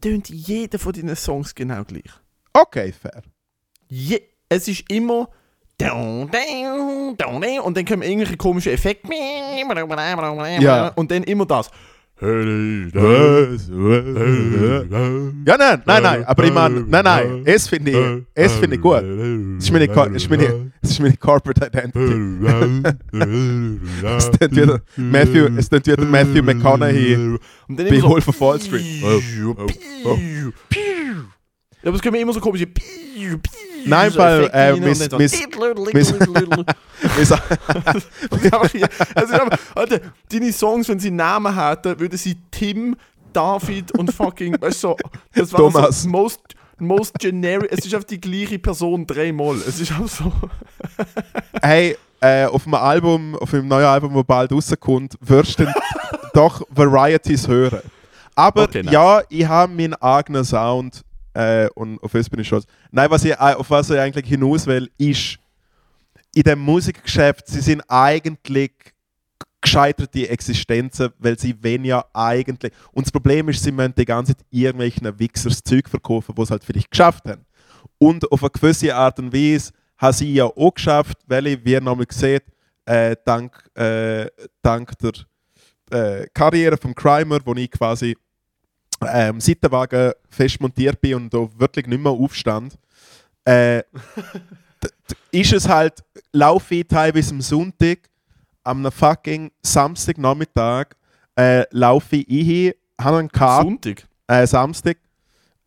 tönt 0.00 0.28
jeder 0.28 0.78
von 0.78 0.92
deinen 0.92 1.16
Songs 1.16 1.54
genau 1.54 1.84
gleich. 1.84 2.10
Okay, 2.52 2.92
fair. 2.92 3.22
Je, 3.88 4.20
es 4.48 4.68
ist 4.68 4.90
immer 4.90 5.28
und 7.64 7.76
dann 7.76 7.84
kommen 7.84 8.02
irgendwelche 8.02 8.36
komischen 8.36 8.72
Effekte 8.72 9.08
Ja. 10.60 10.88
und 10.88 11.10
dann 11.10 11.22
immer 11.24 11.46
das. 11.46 11.70
Ja, 12.20 12.26
nein, 15.56 15.82
nein, 15.86 16.02
nein. 16.02 16.24
Aber 16.24 16.42
ich 16.44 16.52
meine, 16.52 16.80
nein, 16.80 17.04
nein. 17.04 17.42
Es 17.44 17.68
finde 17.68 17.92
ich, 17.92 17.96
es 18.34 18.54
finde 18.56 18.74
ich 18.74 18.82
gut. 18.82 19.04
Es 19.58 19.64
ist 19.66 19.70
meine, 19.72 19.84
es 19.86 20.22
ist 20.24 20.28
meine, 20.30 20.72
es 20.82 20.90
ist 20.90 20.98
meine 21.00 21.16
Corporate 21.16 21.64
Identity. 21.64 21.98
Es 24.16 24.30
klingt 24.32 24.56
wieder 24.56 24.80
Matthew, 24.96 25.46
es 25.58 25.68
klingt 25.68 25.86
wieder 25.86 26.04
Matthew 26.04 26.42
McConaughey 26.42 27.14
Und 27.68 27.78
dann 27.78 27.88
bei. 27.88 28.02
Wolf 28.02 28.26
of 28.26 28.40
Wall 28.40 28.60
Street. 28.60 28.82
Ja, 31.82 31.88
aber 31.88 31.96
es 31.96 32.02
kommen 32.02 32.16
immer 32.16 32.32
so 32.32 32.40
komische. 32.40 32.66
Nein, 33.84 34.10
so 34.10 34.18
weil, 34.18 34.50
äh, 34.52 34.72
Miss- 34.74 35.10
Miss- 35.12 35.32
ist 35.32 35.42
einfach- 37.32 38.78
also, 39.14 39.34
Alter, 39.74 40.00
deine 40.30 40.52
Songs, 40.52 40.88
wenn 40.88 40.98
sie 40.98 41.10
Namen 41.10 41.54
hätten, 41.54 41.98
würden 42.00 42.18
sie 42.18 42.36
Tim, 42.50 42.96
David 43.32 43.92
und 43.92 44.12
fucking, 44.12 44.56
weißt 44.60 44.82
du, 44.84 44.88
so, 44.88 44.96
das 45.34 45.52
war 45.52 45.60
Thomas. 45.60 46.02
so 46.02 46.08
most, 46.08 46.40
most 46.78 47.14
generic. 47.18 47.68
Es 47.70 47.84
ist 47.84 47.94
einfach 47.94 48.06
die 48.08 48.20
gleiche 48.20 48.58
Person 48.58 49.06
dreimal. 49.06 49.56
Es 49.56 49.80
ist 49.80 49.92
einfach 49.92 50.08
so. 50.08 50.32
hey, 51.62 51.96
äh, 52.20 52.46
auf 52.46 52.64
dem 52.64 52.74
Album, 52.74 53.36
auf 53.36 53.50
dem 53.50 53.68
neuen 53.68 53.84
Album, 53.86 54.14
das 54.14 54.24
bald 54.24 54.52
rauskommt, 54.52 55.14
wirst 55.20 55.60
du 55.60 55.72
doch 56.34 56.62
Varieties 56.70 57.46
hören. 57.46 57.80
Aber 58.34 58.64
Okay, 58.64 58.82
nice. 58.82 58.92
ja, 58.92 59.22
ich 59.28 59.46
habe 59.46 59.72
meinen 59.72 59.94
eigenen 59.94 60.44
Sound 60.44 61.02
äh, 61.38 61.68
und 61.74 62.02
auf 62.02 62.10
das 62.10 62.28
bin 62.28 62.40
ich 62.40 62.48
stolz. 62.48 62.66
Nein, 62.90 63.08
was 63.10 63.24
ich, 63.24 63.30
äh, 63.30 63.36
auf 63.36 63.70
was 63.70 63.90
ich 63.90 63.98
eigentlich 63.98 64.26
hinaus 64.26 64.66
will, 64.66 64.90
ist, 64.98 65.38
in 66.34 66.42
dem 66.42 66.58
Musikgeschäft, 66.58 67.46
sie 67.46 67.60
sind 67.60 67.82
eigentlich 67.88 68.72
gescheiterte 69.60 70.28
Existenzen, 70.28 71.10
weil 71.18 71.38
sie 71.38 71.56
wenn 71.60 71.84
ja 71.84 72.04
eigentlich. 72.12 72.72
Und 72.92 73.06
das 73.06 73.12
Problem 73.12 73.48
ist, 73.48 73.62
sie 73.62 73.70
müssen 73.70 73.94
die 73.96 74.04
ganze 74.04 74.36
Zeit 74.36 74.46
irgendwelchen 74.50 75.16
Wichsers 75.18 75.62
Zeug 75.62 75.88
verkaufen, 75.88 76.34
die 76.34 76.42
es 76.42 76.50
halt 76.50 76.64
vielleicht 76.64 76.90
geschafft 76.90 77.24
haben. 77.26 77.44
Und 77.98 78.30
auf 78.32 78.42
eine 78.42 78.50
gewisse 78.50 78.94
Art 78.94 79.18
und 79.20 79.32
Weise 79.32 79.72
haben 79.96 80.12
sie 80.12 80.34
ja 80.34 80.44
auch 80.44 80.74
geschafft, 80.74 81.18
weil 81.26 81.46
ich, 81.46 81.64
wie 81.64 81.72
ihr 81.72 81.80
nochmal 81.80 82.06
seht, 82.10 82.44
äh, 82.84 83.14
dank, 83.24 83.64
äh, 83.74 84.26
dank 84.60 84.92
der 84.98 85.12
äh, 85.90 86.26
Karriere 86.34 86.76
vom 86.76 86.94
Crimer, 86.94 87.38
wo 87.44 87.54
ich 87.54 87.70
quasi 87.70 88.16
ähm, 89.06 89.40
Seitenwagen 89.40 90.12
fest 90.28 90.60
montiert 90.60 91.00
bin 91.00 91.14
und 91.14 91.34
da 91.34 91.48
wirklich 91.56 91.86
nicht 91.86 92.02
mehr 92.02 92.12
aufstand, 92.12 92.78
äh, 93.44 93.82
ist 95.30 95.52
es 95.52 95.68
halt, 95.68 96.02
laufe 96.32 96.74
ich 96.76 96.86
teilweise 96.86 97.34
am 97.34 97.40
Sonntag, 97.40 98.08
am 98.64 98.90
fucking 98.90 99.50
Samstagnachmittag, 99.62 100.88
äh, 101.36 101.64
laufe 101.70 102.16
ich 102.16 102.26
hin, 102.46 102.72
habe 103.00 103.18
einen 103.18 103.28
Kart, 103.30 103.64
Sonntag. 103.64 104.08
äh, 104.26 104.46
Samstag, 104.46 104.98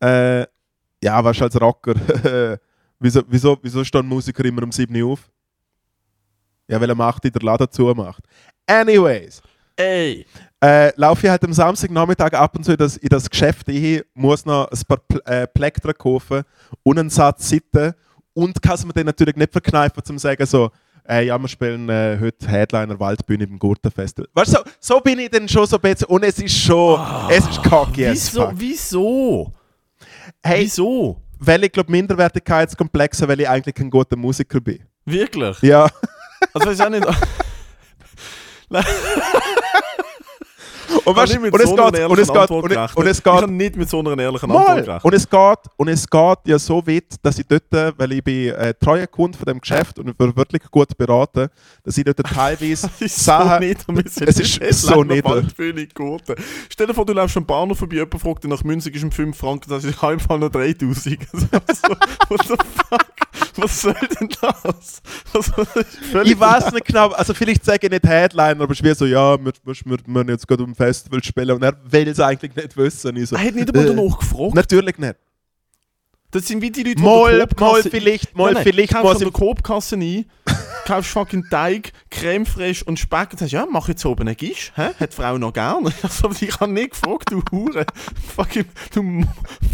äh, 0.00 0.46
ja, 1.02 1.22
was 1.24 1.40
als 1.42 1.60
Rocker, 1.60 1.94
wieso, 2.98 3.22
wieso, 3.28 3.58
wieso 3.62 3.84
stehen 3.84 4.06
Musiker 4.06 4.44
immer 4.44 4.62
um 4.62 4.72
7 4.72 4.94
Uhr 5.02 5.12
auf? 5.12 5.30
Ja, 6.68 6.80
weil 6.80 6.88
er 6.88 6.94
macht, 6.94 7.24
der 7.24 7.42
Laden 7.42 7.70
zumacht. 7.70 8.22
Anyways, 8.66 9.42
Ey! 9.76 10.26
Äh, 10.62 10.92
laufe 10.96 11.26
ich 11.26 11.30
halt 11.30 11.42
am 11.44 11.52
Samstagnachmittag 11.52 12.32
ab 12.34 12.56
und 12.56 12.64
zu 12.64 12.72
in 12.72 12.78
das, 12.78 12.96
in 12.96 13.08
das 13.08 13.28
Geschäft 13.28 13.68
hin, 13.68 14.02
muss 14.14 14.46
noch 14.46 14.70
ein 14.70 14.80
paar 14.86 14.98
Pl 14.98 15.20
äh, 15.24 15.46
Plektren 15.48 15.94
kaufen 15.94 16.42
und 16.84 16.98
einen 16.98 17.10
Satz 17.10 17.48
Sitten 17.48 17.94
und 18.32 18.62
kann 18.62 18.74
es 18.74 18.86
mir 18.86 18.92
dann 18.92 19.06
natürlich 19.06 19.34
nicht 19.34 19.50
verkneifen, 19.50 20.04
zum 20.04 20.18
sagen 20.18 20.46
so, 20.46 20.70
äh, 21.08 21.26
ja, 21.26 21.36
wir 21.36 21.48
spielen 21.48 21.88
äh, 21.88 22.16
heute 22.20 22.46
Headliner 22.46 22.98
Waldbühne 23.00 23.42
im 23.44 23.58
Gurtenfestival. 23.58 24.28
Weißt 24.34 24.54
du, 24.54 24.58
so, 24.58 24.94
so 24.94 25.00
bin 25.00 25.18
ich 25.18 25.30
dann 25.30 25.48
schon 25.48 25.66
so 25.66 25.76
ein 25.76 25.82
bisschen 25.82 26.06
und 26.06 26.22
es 26.22 26.38
ist 26.38 26.56
schon, 26.56 27.00
es 27.28 27.44
ist 27.48 27.58
as 27.58 27.96
Wieso? 27.96 28.52
Wieso? 28.54 29.52
Hey, 30.44 30.62
Wieso? 30.62 31.20
weil 31.40 31.64
ich 31.64 31.72
glaube 31.72 31.90
Minderwertigkeitskomplexe, 31.90 33.26
weil 33.26 33.40
ich 33.40 33.48
eigentlich 33.48 33.74
kein 33.74 33.90
guter 33.90 34.14
Musiker 34.14 34.60
bin. 34.60 34.78
Wirklich? 35.04 35.60
Ja. 35.62 35.88
Also 36.54 36.70
ich 36.70 36.80
auch 36.80 36.88
nicht. 36.88 37.04
Und, 41.04 41.16
weißt, 41.16 41.32
Ich 41.34 41.40
nicht 41.40 41.52
und, 41.52 41.60
es 41.60 41.68
so 41.68 41.76
geht, 41.76 42.06
und 42.06 42.18
es 42.18 42.28
geht, 42.28 42.36
Antwort 42.36 42.64
und, 42.64 42.96
und 42.96 43.06
es 43.06 43.18
Ich 43.18 43.24
geht, 43.24 43.32
habe 43.32 43.52
nicht 43.52 43.76
mit 43.76 43.88
so 43.88 43.98
einer 44.00 44.18
ehrlichen 44.18 44.50
Antwort 44.50 44.68
Mal. 44.68 44.82
gerechnet. 44.82 45.04
Und 45.04 45.14
es 45.14 45.28
geht, 45.28 45.58
und 45.76 45.88
es 45.88 46.08
geht 46.08 46.38
ja 46.46 46.58
so 46.58 46.86
weit, 46.86 47.14
dass 47.22 47.38
ich 47.38 47.46
dort, 47.46 47.98
weil 47.98 48.12
ich 48.12 48.24
bin 48.24 48.50
äh, 48.50 48.74
treuer 48.74 49.06
Kunde 49.06 49.36
von 49.38 49.46
dem 49.46 49.60
Geschäft 49.60 49.98
und 49.98 50.08
ich 50.08 50.18
wirklich 50.18 50.62
gut 50.70 50.96
beraten, 50.96 51.48
dass 51.84 51.98
ich 51.98 52.04
dort 52.04 52.18
teilweise 52.18 52.90
so 52.98 53.06
Sachen... 53.06 53.62
Wir 53.62 53.76
sind 54.08 54.28
Es 54.28 54.38
ist 54.38 54.60
nicht 54.60 54.74
so 54.74 55.04
Gurten. 55.94 56.36
Stell 56.68 56.86
dir 56.86 56.94
vor, 56.94 57.04
du 57.04 57.12
läufst 57.12 57.36
am 57.36 57.46
Bahnhof 57.46 57.78
vorbei, 57.78 57.96
jemand 57.96 58.20
fragt 58.20 58.44
dich 58.44 58.50
nach 58.50 58.62
Münzig 58.64 58.94
ist 58.94 59.04
um 59.04 59.12
5 59.12 59.36
Franken, 59.36 59.70
das 59.70 59.84
ist 59.84 60.02
im 60.02 60.20
Fall 60.20 60.38
noch 60.38 60.50
3000. 60.50 61.18
Also, 61.32 61.88
what 62.28 62.40
the 62.46 62.54
fuck? 62.56 63.06
Was 63.56 63.82
soll 63.82 63.94
denn 64.18 64.28
das? 64.40 65.02
Völlig 66.10 66.32
Ich 66.32 66.40
weiß 66.40 66.72
nicht 66.72 66.86
genau, 66.86 67.10
also 67.10 67.34
vielleicht 67.34 67.64
sage 67.64 67.86
ich 67.86 67.90
nicht 67.90 68.06
Headliner, 68.06 68.62
aber 68.62 68.72
es 68.72 68.80
ist 68.80 68.84
wie 68.84 68.94
so, 68.94 69.06
ja, 69.06 69.36
wir 69.38 69.52
müssen 69.64 70.28
jetzt 70.28 70.48
gerade 70.48 70.64
um 70.64 70.74
Festival 70.84 71.22
spielen 71.22 71.50
und 71.52 71.62
er 71.62 71.76
will 71.84 72.08
es 72.08 72.20
eigentlich 72.20 72.54
nicht 72.56 72.76
wissen. 72.76 73.16
Ich 73.16 73.28
so, 73.28 73.36
Er 73.36 73.44
hat 73.44 73.54
nicht 73.54 73.68
einmal 73.68 73.84
äh, 73.84 73.94
danach 73.94 74.18
gefragt. 74.18 74.54
Natürlich 74.54 74.98
nicht. 74.98 75.16
Das 76.32 76.46
sind 76.46 76.62
wie 76.62 76.70
die 76.70 76.82
Leute, 76.82 76.96
die 76.96 77.02
Mal, 77.02 77.46
mal 77.60 77.82
vielleicht, 77.82 78.34
mal 78.34 78.46
Nein, 78.46 78.54
nein, 78.54 78.62
vielleicht 78.64 78.94
kaufst 78.94 79.16
an 79.16 79.30
der. 79.30 79.32
Coop-Kasse 79.32 79.96
ein, 79.96 80.24
kaufst 80.86 81.10
fucking 81.10 81.44
Teig, 81.50 81.92
Creme 82.10 82.46
fraiche 82.46 82.86
und 82.86 82.98
Speck 82.98 83.32
und 83.32 83.38
sagst, 83.38 83.52
ja, 83.52 83.66
mach 83.70 83.86
jetzt 83.88 84.04
oben 84.06 84.26
einen 84.26 84.36
Gisch, 84.36 84.72
hä? 84.74 84.92
Hat 84.98 85.12
die 85.12 85.14
Frau 85.14 85.36
noch 85.36 85.52
gern? 85.52 85.92
Also, 86.02 86.30
ich 86.40 86.58
habe 86.58 86.72
nicht 86.72 86.92
gefragt, 86.92 87.30
du 87.30 87.42
Hure. 87.52 87.84
Fucking, 88.34 88.64
du 88.94 89.26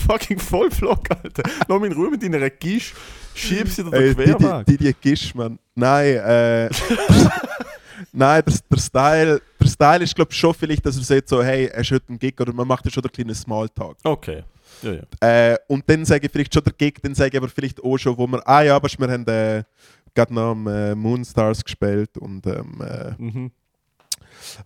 fucking 0.08 0.40
Vollflock, 0.40 1.08
Alter. 1.10 1.44
Lass 1.68 1.80
mich 1.80 1.92
in 1.92 1.96
Ruhe 1.96 2.10
mit 2.10 2.24
deiner 2.24 2.50
Gisch, 2.50 2.92
schieb 3.36 3.68
sie 3.68 3.84
dir 3.84 3.92
Ey, 3.92 4.14
den 4.14 4.16
die, 4.16 4.24
quer 4.24 4.36
die, 4.36 4.44
weg. 4.44 4.66
die, 4.66 4.76
die 4.78 4.94
Gisch, 5.00 5.36
Mann. 5.36 5.60
Nein, 5.76 6.16
äh... 6.16 6.70
Nein, 8.12 8.42
der, 8.46 8.54
der, 8.70 8.78
Style, 8.78 9.42
der 9.60 9.66
Style 9.68 10.04
ist, 10.04 10.14
glaube 10.14 10.30
ich, 10.32 10.38
schon 10.38 10.54
vielleicht, 10.54 10.84
dass 10.86 10.96
er 10.96 11.04
sagt 11.04 11.28
so, 11.28 11.42
hey, 11.42 11.66
er 11.66 11.80
ist 11.80 11.90
heute 11.90 12.12
ein 12.12 12.18
Gig 12.18 12.40
oder 12.40 12.52
man 12.52 12.66
macht 12.66 12.84
ja 12.84 12.90
schon 12.90 13.02
den 13.02 13.12
kleinen 13.12 13.34
Smalltalk. 13.34 13.96
Okay. 14.02 14.42
Ja, 14.82 14.92
ja. 14.92 15.52
Äh, 15.52 15.58
und 15.68 15.88
dann 15.88 16.04
sage 16.04 16.26
ich 16.26 16.32
vielleicht 16.32 16.54
schon 16.54 16.62
der 16.64 16.72
Gig, 16.72 16.94
dann 17.02 17.14
sage 17.14 17.30
ich 17.32 17.36
aber 17.36 17.48
vielleicht 17.48 17.82
auch 17.82 17.96
schon, 17.98 18.16
wo 18.16 18.26
wir, 18.26 18.46
ah 18.46 18.62
ja, 18.62 18.76
aber 18.76 18.88
wir 18.88 19.08
haben 19.10 19.26
äh, 19.26 19.62
gerade 20.14 20.34
noch 20.34 20.50
am 20.52 20.66
äh, 20.66 20.94
Moonstars 20.94 21.64
gespielt 21.64 22.16
und 22.18 22.46
ähm, 22.46 22.80
äh, 22.80 23.12
Mhm. 23.22 23.50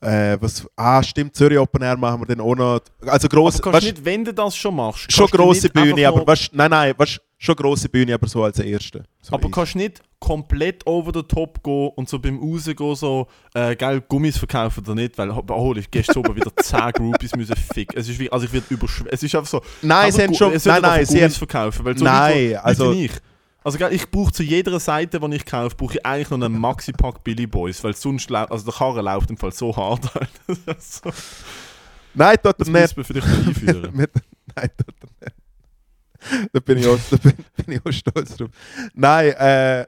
äh, 0.01 0.37
was, 0.41 0.67
ah 0.77 1.03
stimmt, 1.03 1.35
Zürich 1.35 1.59
Open 1.59 1.83
Air 1.83 1.97
machen 1.97 2.21
wir 2.21 2.27
dann 2.27 2.41
auch 2.41 2.55
noch, 2.55 2.81
also 3.07 3.27
Aber 3.27 3.29
gross, 3.29 3.61
kannst 3.61 3.77
weißt, 3.77 3.87
nicht, 3.87 4.05
wenn 4.05 4.25
du 4.25 4.33
das 4.35 4.57
schon 4.57 4.77
machst, 4.77 5.11
schon 5.13 5.27
grosse 5.29 5.69
Bühne, 5.69 6.07
aber 6.07 6.27
weißt, 6.27 6.51
nein, 6.55 6.71
nein, 6.71 6.95
weißt, 6.97 7.21
schon 7.43 7.57
grosse 7.57 7.89
Bühne, 7.89 8.15
aber 8.15 8.29
so 8.29 8.45
als 8.45 8.59
erste. 8.61 9.03
So 9.21 9.35
Aber 9.35 9.51
kannst 9.51 9.75
nicht 9.75 10.01
komplett 10.21 10.87
over 10.87 11.11
the 11.13 11.25
top 11.25 11.63
gehen 11.65 11.91
und 11.97 12.09
so 12.09 12.21
beim 12.21 12.39
Rausgehen 12.39 12.95
so, 12.95 13.27
äh, 13.55 13.75
geil, 13.75 14.01
Gummis 14.09 14.39
verkaufen 14.39 14.85
oder 14.85 14.95
nicht, 14.95 15.19
weil, 15.19 15.31
oh, 15.31 15.75
ich 15.75 15.91
gestern 15.91 16.19
oben 16.19 16.37
wieder 16.37 16.55
10 16.57 16.93
Groupies 16.93 17.35
müssen 17.35 17.57
ficken. 17.57 17.99
Es 17.99 18.09
ist 18.09 18.19
wie, 18.21 18.31
also 18.31 18.47
ich 18.47 18.53
werde 18.53 18.67
überschw... 18.71 19.05
Es 19.11 19.25
ist 19.25 19.35
einfach 19.35 19.51
so, 19.51 19.61
Nein, 19.83 20.05
aber 20.05 20.13
sie 20.13 20.23
haben 20.23 20.35
schon, 20.35 20.53
es 20.53 20.65
nein, 20.65 20.83
nein, 20.83 21.05
sie 21.05 21.15
Gummis 21.15 21.33
haben, 21.35 21.39
verkaufen, 21.39 21.85
weil 21.85 21.99
so 21.99 22.05
Nein, 22.05 22.45
Leute, 22.45 22.65
also- 22.65 22.93
ich. 22.93 23.13
Also 23.65 23.79
ich 23.91 24.11
brauche 24.11 24.33
zu 24.33 24.43
jeder 24.43 24.81
Seite, 24.81 25.21
die 25.21 25.37
ich 25.37 25.47
kaufe, 25.47 25.77
brauche 25.77 25.95
ich 25.95 26.05
eigentlich 26.05 26.31
noch 26.31 26.43
einen 26.45 26.59
Maxi-Pack 26.59 27.23
Billy 27.23 27.47
Boys, 27.47 27.83
weil 27.85 27.95
sonst, 27.95 28.31
also 28.33 28.65
der 28.65 28.75
Karren 28.75 29.05
läuft 29.05 29.31
im 29.31 29.37
Fall 29.37 29.53
so 29.53 29.77
hart. 29.77 30.11
So, 30.79 31.11
nein, 32.15 32.37
tut 32.43 32.55
das 32.59 32.67
er 32.69 32.73
nicht. 32.73 32.97
müssen 32.97 32.97
wir 32.97 33.05
vielleicht 33.05 33.29
noch 33.29 33.47
einführen. 33.47 33.93
Nein, 34.57 34.71
tut 34.77 34.95
er 35.01 35.27
nicht. 35.27 35.32
Da 36.53 36.61
bin 36.61 36.79
ich 36.79 36.87
auch, 36.87 36.99
da 37.11 37.17
bin, 37.17 37.33
bin 37.57 37.75
ich 37.75 37.87
auch 37.87 37.93
stolz 37.93 38.37
drauf. 38.37 38.51
Nein, 38.95 39.33
äh, 39.33 39.87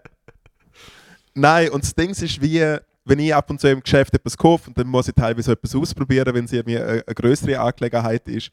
nein, 1.34 1.70
und 1.70 1.84
das 1.84 1.94
Ding 1.94 2.10
ist 2.10 2.40
wie, 2.40 2.78
wenn 3.04 3.18
ich 3.18 3.34
ab 3.34 3.50
und 3.50 3.60
zu 3.60 3.68
im 3.68 3.80
Geschäft 3.80 4.14
etwas 4.14 4.36
kaufe 4.36 4.70
dann 4.74 4.86
muss 4.86 5.08
ich 5.08 5.14
teilweise 5.14 5.52
etwas 5.52 5.74
ausprobieren, 5.74 6.34
wenn 6.34 6.44
es 6.44 6.52
irgendwie 6.52 6.78
eine, 6.78 7.04
eine 7.06 7.14
größere 7.14 7.58
Angelegenheit 7.60 8.26
ist. 8.28 8.50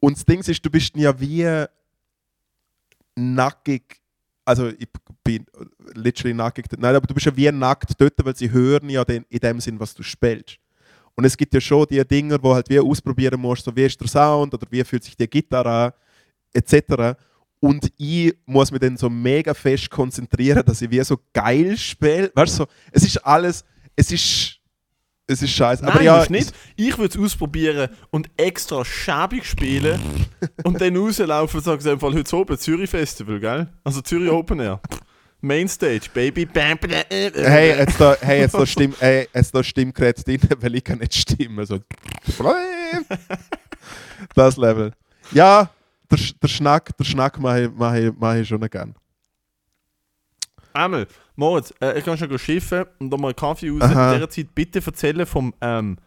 Und 0.00 0.16
das 0.16 0.24
Ding 0.24 0.40
ist, 0.40 0.64
du 0.64 0.70
bist 0.70 0.96
ja 0.96 1.18
wie 1.18 1.66
nackig, 3.14 4.00
also 4.44 4.68
ich 4.68 4.88
bin 5.22 5.46
literally 5.94 6.34
nackig, 6.34 6.66
nein, 6.78 6.96
aber 6.96 7.06
du 7.06 7.14
bist 7.14 7.26
ja 7.26 7.36
wie 7.36 7.50
nackt 7.50 8.00
dort, 8.00 8.14
weil 8.24 8.36
sie 8.36 8.50
hören 8.50 8.88
ja 8.88 9.04
den, 9.04 9.24
in 9.28 9.38
dem 9.38 9.60
Sinn, 9.60 9.78
was 9.78 9.94
du 9.94 10.02
spielst. 10.02 10.58
Und 11.14 11.24
es 11.24 11.36
gibt 11.36 11.52
ja 11.52 11.60
schon 11.60 11.86
die 11.90 12.04
Dinge, 12.06 12.38
wo 12.42 12.54
halt 12.54 12.68
wie 12.70 12.80
ausprobieren 12.80 13.40
musst, 13.40 13.64
so 13.64 13.76
wie 13.76 13.84
ist 13.84 14.00
der 14.00 14.08
Sound 14.08 14.54
oder 14.54 14.66
wie 14.70 14.82
fühlt 14.82 15.04
sich 15.04 15.16
die 15.16 15.28
Gitarre 15.28 15.86
an, 15.86 15.92
etc. 16.52 17.16
Und 17.60 17.92
ich 17.96 18.34
muss 18.44 18.72
mich 18.72 18.80
dann 18.80 18.96
so 18.96 19.08
mega 19.08 19.54
fest 19.54 19.88
konzentrieren, 19.88 20.64
dass 20.66 20.82
ich 20.82 20.90
wie 20.90 21.02
so 21.04 21.16
geil 21.32 21.76
spiele. 21.76 22.32
Weißt 22.34 22.54
du, 22.54 22.64
so, 22.64 22.66
es 22.90 23.04
ist 23.04 23.18
alles, 23.18 23.64
es 23.94 24.10
ist, 24.10 24.58
es 25.28 25.42
ist 25.42 25.50
scheiße. 25.50 25.84
Nein, 25.84 25.92
Aber 25.92 26.02
ja, 26.02 26.22
ist 26.22 26.30
nicht. 26.30 26.52
Ich 26.74 26.98
würde 26.98 27.16
es 27.16 27.24
ausprobieren 27.24 27.88
und 28.10 28.28
extra 28.36 28.84
schäbig 28.84 29.44
spielen 29.46 30.00
und 30.64 30.80
dann 30.80 30.96
rauslaufen 30.96 31.58
und 31.58 31.64
sagen, 31.64 31.88
einfach 31.88 32.12
heute 32.12 32.36
oben 32.36 32.58
Zürich 32.58 32.90
Festival, 32.90 33.38
gell? 33.38 33.68
Also 33.84 34.00
Zürich 34.00 34.30
Open 34.30 34.58
Air. 34.58 34.80
Mainstage, 35.40 36.08
Baby. 36.14 36.48
Hey, 36.54 37.78
jetzt 37.78 38.00
da, 38.00 38.16
hey, 38.20 38.40
jetzt 38.40 38.54
da, 38.54 38.64
Stimm, 38.64 38.94
hey, 38.98 39.28
jetzt 39.34 39.52
da 39.52 39.62
Stimmgerät 39.62 40.26
drin, 40.26 40.40
weil 40.60 40.76
ich 40.76 40.84
kann 40.84 40.98
nicht 40.98 41.14
stimmen. 41.14 41.64
So. 41.66 41.78
Das 44.34 44.56
Level. 44.56 44.92
Ja, 45.32 45.68
der, 46.42 46.48
Sch- 46.48 46.52
der 46.52 46.56
Schnack, 46.56 46.96
der 46.96 47.04
Schnack 47.04 47.38
mache 47.40 47.62
ich, 47.64 47.70
mach 47.74 47.94
ich, 47.94 48.12
mach 48.18 48.34
ich 48.34 48.48
schon 48.48 48.60
gern. 48.68 48.94
Einmal, 50.74 51.06
Moritz, 51.36 51.72
äh, 51.80 51.98
ich 51.98 52.04
kann 52.04 52.16
schon 52.16 52.38
schiffen 52.38 52.84
und 52.98 53.10
da 53.10 53.16
mal 53.16 53.34
Kaffee 53.34 53.68
raus. 53.70 53.82
Aha. 53.82 54.08
In 54.12 54.14
dieser 54.16 54.30
Zeit 54.30 54.54
bitte 54.54 54.82
erzählen 54.84 55.26
vom, 55.26 55.52
ähm, 55.60 55.98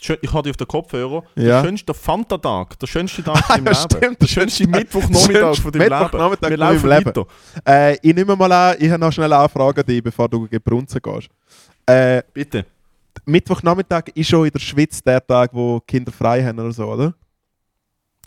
ich 0.00 0.32
hatte 0.32 0.50
auf 0.50 0.56
den 0.56 0.68
Kopfhörer, 0.68 1.24
Ja. 1.34 1.60
der 1.60 1.64
schönste 1.68 1.94
Fanta-Tag, 1.94 2.78
der 2.78 2.86
schönste 2.86 3.22
Tag 3.24 3.42
Ah, 3.50 3.56
ja, 3.56 3.62
Leben. 3.64 3.74
stimmt, 3.74 4.20
der 4.22 4.26
schönste 4.26 4.68
Mittwochnachmittag 4.68 5.56
von 5.56 5.72
deinem 5.72 5.82
Leben. 5.82 6.00
Mittwochnachmittag 6.02 6.48
von 6.50 6.58
meinem 6.58 6.58
laufen 6.58 6.88
Leben. 6.90 7.24
Äh, 7.66 7.94
ich 8.08 8.14
nehme 8.14 8.36
mal 8.36 8.52
an, 8.52 8.76
ich 8.78 8.90
habe 8.90 9.00
noch 9.00 9.12
schnell 9.12 9.32
eine 9.32 9.42
Anfrage 9.42 9.80
an 9.80 9.86
dich, 9.86 10.02
bevor 10.02 10.28
du 10.28 10.46
gebrunzen 10.48 11.00
gehst. 11.02 11.28
Äh, 11.86 12.22
Bitte. 12.32 12.66
Mittwochnachmittag 13.24 14.08
ist 14.14 14.28
schon 14.28 14.44
in 14.44 14.52
der 14.52 14.60
Schweiz 14.60 15.02
der 15.02 15.26
Tag, 15.26 15.50
wo 15.52 15.80
Kinder 15.80 16.12
frei 16.12 16.44
haben 16.44 16.60
oder 16.60 16.72
so, 16.72 16.84
oder? 16.84 17.14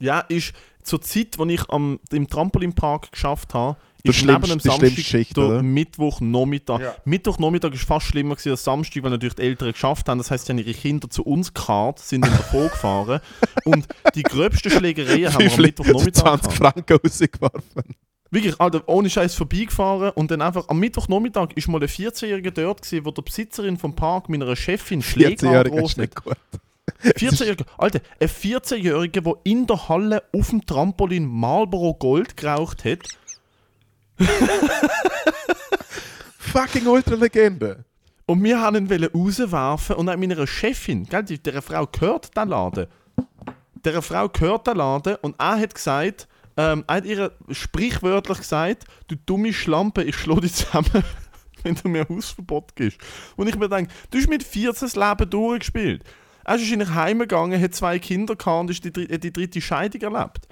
Ja, 0.01 0.19
ist 0.19 0.53
zur 0.83 1.01
Zeit, 1.01 1.39
als 1.39 1.51
ich 1.51 1.69
am, 1.69 1.99
im 2.11 2.27
Trampolinpark 2.27 3.11
geschafft 3.11 3.53
habe, 3.53 3.77
Der 4.03 4.11
ist 4.11 4.25
neben 4.25 4.41
dem 4.41 4.59
Samstag 4.59 5.27
der? 5.35 5.61
Mittwochnachmittag. 5.61 6.79
Ja. 6.81 6.95
Mittwochnachmittag 7.05 7.73
ist 7.73 7.83
fast 7.83 8.07
schlimmer 8.07 8.35
gewesen 8.35 8.51
als 8.51 8.63
Samstag, 8.63 9.03
weil 9.03 9.11
natürlich 9.11 9.35
die 9.35 9.43
Eltern 9.43 9.71
geschafft 9.71 10.09
haben. 10.09 10.17
Das 10.17 10.31
heisst, 10.31 10.47
sie 10.47 10.53
haben 10.53 10.59
ihre 10.59 10.73
Kinder 10.73 11.09
zu 11.09 11.23
uns 11.23 11.53
gekarrt, 11.53 11.99
sind 11.99 12.25
dann 12.25 12.31
davor 12.31 12.69
gefahren. 12.69 13.21
Und 13.63 13.87
die 14.15 14.23
gröbsten 14.23 14.71
Schlägereien 14.71 15.31
haben 15.33 15.45
wir 15.45 15.53
am 15.53 15.61
Mittwochnachmittag 15.61 16.41
20 16.41 16.41
gehabt. 16.41 16.57
Franken 16.57 16.97
rausgeworfen. 16.97 17.95
Wirklich, 18.33 18.59
Alter, 18.61 18.81
ohne 18.87 19.09
Scheiß 19.09 19.35
vorbeigefahren 19.35 20.11
und 20.11 20.31
dann 20.31 20.41
einfach 20.41 20.69
am 20.69 20.79
Mittwochnachmittag 20.79 21.49
ist 21.55 21.67
mal 21.67 21.81
ein 21.81 21.87
14-Jähriger 21.89 22.51
dort 22.51 22.81
gewesen, 22.81 23.05
wo 23.05 23.11
der 23.11 23.23
Besitzerin 23.23 23.77
vom 23.77 23.93
Park 23.93 24.29
meiner 24.29 24.55
Chefin 24.55 25.01
Schläge 25.01 25.45
14-Jähriger 25.45 25.83
ist 25.83 25.97
nicht 25.97 26.15
gut. 26.15 26.37
14-Jähriger, 27.03 27.65
Alter, 27.77 28.01
ein 28.19 28.27
14-Jähriger, 28.27 29.21
der 29.21 29.35
in 29.43 29.67
der 29.67 29.89
Halle 29.89 30.23
auf 30.33 30.49
dem 30.49 30.65
Trampolin 30.65 31.25
Marlboro 31.25 31.93
Gold 31.93 32.37
geraucht 32.37 32.85
hat. 32.85 32.99
Fucking 36.37 36.87
Ultra-Legende. 36.87 37.85
Und 38.25 38.43
wir 38.43 38.61
haben 38.61 38.87
ihn 38.87 39.03
rauswerfen 39.05 39.95
und 39.95 40.05
dann 40.05 40.19
meiner 40.19 40.47
Chefin, 40.47 41.05
gell, 41.05 41.23
der 41.23 41.61
Frau 41.61 41.85
gehört 41.87 42.35
der 42.35 42.45
Laden. 42.45 42.87
Der 43.83 44.01
Frau 44.01 44.29
gehört 44.29 44.67
der 44.67 44.75
Laden 44.75 45.15
und 45.21 45.35
er 45.39 45.59
hat 45.59 45.75
gesagt, 45.75 46.27
ähm, 46.57 46.83
er 46.87 46.95
hat 46.95 47.05
ihr 47.05 47.31
sprichwörtlich 47.49 48.39
gesagt, 48.39 48.85
du 49.07 49.15
dumme 49.25 49.53
Schlampe, 49.53 50.03
ich 50.03 50.15
schlau 50.15 50.39
dich 50.39 50.53
zusammen, 50.53 51.03
wenn 51.63 51.75
du 51.75 51.89
mir 51.89 52.07
Hausverbot 52.07 52.75
gibst. 52.75 52.99
Und 53.35 53.47
ich 53.47 53.57
mir 53.57 53.69
denke, 53.69 53.91
du 54.09 54.17
hast 54.17 54.29
mit 54.29 54.43
14 54.43 54.87
das 54.87 54.95
Leben 54.95 55.29
durchgespielt. 55.29 56.03
Er 56.43 56.55
ist 56.55 56.61
wahrscheinlich 56.61 56.89
heimgegangen, 56.89 57.61
hat 57.61 57.75
zwei 57.75 57.99
Kinder 57.99 58.35
gehabt 58.35 58.61
und 58.61 58.69
ist 58.69 58.83
die, 58.83 59.13
hat 59.13 59.23
die 59.23 59.33
dritte 59.33 59.61
Scheidung 59.61 60.01
erlebt. 60.01 60.47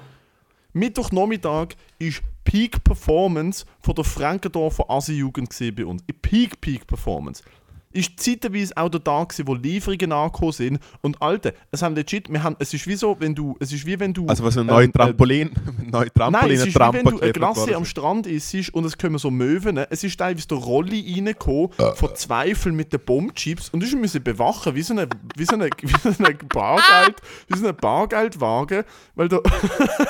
Mittwochnachmittag 0.73 1.69
ist 1.97 2.21
Peak 2.43 2.83
Performance 2.83 3.65
von 3.81 3.95
der 3.95 4.03
Frankendorfer 4.03 4.89
Asi-Jugend 4.89 5.55
bei 5.75 5.85
uns. 5.85 6.03
Peak, 6.21 6.61
Peak 6.61 6.85
Performance. 6.85 7.43
Ist 7.91 8.19
zeitweise 8.19 8.75
auch 8.77 8.89
der 8.89 9.03
Tag 9.03 9.29
gewesen, 9.29 9.47
wo 9.47 9.55
Lieferungen 9.55 10.11
angekommen 10.11 10.51
sind. 10.51 10.79
Und 11.01 11.21
Alter, 11.21 11.53
es 11.71 11.81
haben 11.81 11.95
legit, 11.95 12.31
wir 12.31 12.43
haben, 12.43 12.55
es 12.59 12.73
ist 12.73 12.85
wie 12.87 12.95
so, 12.95 13.15
wenn 13.19 13.33
du, 13.33 13.55
es 13.59 13.71
ist 13.71 13.85
wie 13.85 13.99
wenn 13.99 14.13
du... 14.13 14.27
Also 14.27 14.43
was 14.43 14.57
ein 14.57 14.61
ähm, 14.61 14.67
neues 14.67 14.89
äh, 14.89 14.91
Trampolin, 14.91 15.51
neue 15.91 16.13
Trampolin, 16.13 16.49
Nein, 16.49 16.51
es 16.51 16.67
ist 16.67 16.75
wie 16.75 16.93
wenn 16.93 17.05
du 17.05 17.19
eine 17.19 17.31
Glasse 17.31 17.75
am 17.75 17.85
Strand 17.85 18.27
isst 18.27 18.73
und 18.73 18.85
es 18.85 18.97
kommen 18.97 19.17
so 19.17 19.31
Möwen. 19.31 19.77
Es 19.77 20.03
ist 20.03 20.17
teilweise 20.17 20.47
der 20.47 20.57
Rolli 20.57 21.13
reingekommen, 21.15 21.69
von 21.95 22.15
Zweifel 22.15 22.71
mit 22.71 22.93
den 22.93 22.99
Bombchips 22.99 23.69
und 23.69 23.83
ich 23.83 23.95
musste 23.95 24.19
bewachen, 24.19 24.75
wie 24.75 24.81
so 24.81 24.93
ein 24.93 25.07
wie 25.35 25.45
so 25.45 25.53
eine, 25.53 25.69
wie 25.81 26.13
so 26.13 26.23
eine 26.23 26.35
Bargeld, 26.49 27.17
wie 27.47 27.57
so 27.57 27.67
ein 27.67 27.75
Bargeldwagen, 27.75 28.83
weil 29.15 29.29
der, 29.29 29.41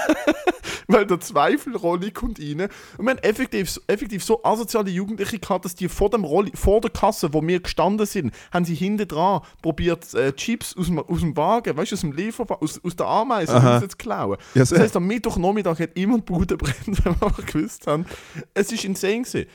weil 0.88 1.06
der 1.06 1.20
Zweifel-Rolli 1.20 2.12
kommt 2.12 2.40
rein. 2.40 2.70
Und 2.98 3.06
wir 3.06 3.12
haben 3.12 3.20
effektiv, 3.20 3.80
effektiv 3.88 4.24
so 4.24 4.44
asoziale 4.44 4.90
Jugendliche 4.90 5.40
gehabt, 5.40 5.66
dass 5.66 5.76
die 5.76 5.88
vor 5.88 6.10
dem 6.10 6.24
Rolli, 6.24 6.52
vor 6.56 6.82
der 6.82 6.92
Kasse, 6.92 7.34
wo 7.34 7.46
wir 7.46 7.62
gestanden 7.70 8.06
sind, 8.06 8.34
haben 8.52 8.66
sie 8.66 8.76
hinten 8.76 9.08
dran 9.08 9.42
probiert, 9.62 10.14
äh, 10.14 10.34
Chips 10.34 10.76
aus 10.78 10.88
dem, 10.88 11.00
aus 11.00 11.20
dem 11.22 11.36
Wagen, 11.38 11.78
weißt 11.78 11.92
du, 11.92 11.96
aus 11.96 12.02
dem 12.02 12.12
Lieferwagen, 12.12 12.64
aus, 12.64 12.84
aus 12.84 12.96
der 12.96 13.08
Ameise, 13.08 13.88
zu 13.90 13.98
klauen. 13.98 14.38
Ja, 14.54 14.62
Das 14.62 14.72
heisst, 14.72 14.96
am 14.96 15.08
Mittwochnachmittag 15.08 15.80
hat 15.80 15.98
immer 15.98 16.18
die 16.18 16.24
Bude 16.24 16.58
brennt, 16.58 17.06
wenn 17.06 17.16
wir 17.20 17.24
einfach 17.28 17.46
gewusst 17.46 17.88
haben. 17.88 18.06
Es 18.54 18.72
ist 18.72 18.84
insane 18.84 19.22
gewesen. 19.22 19.46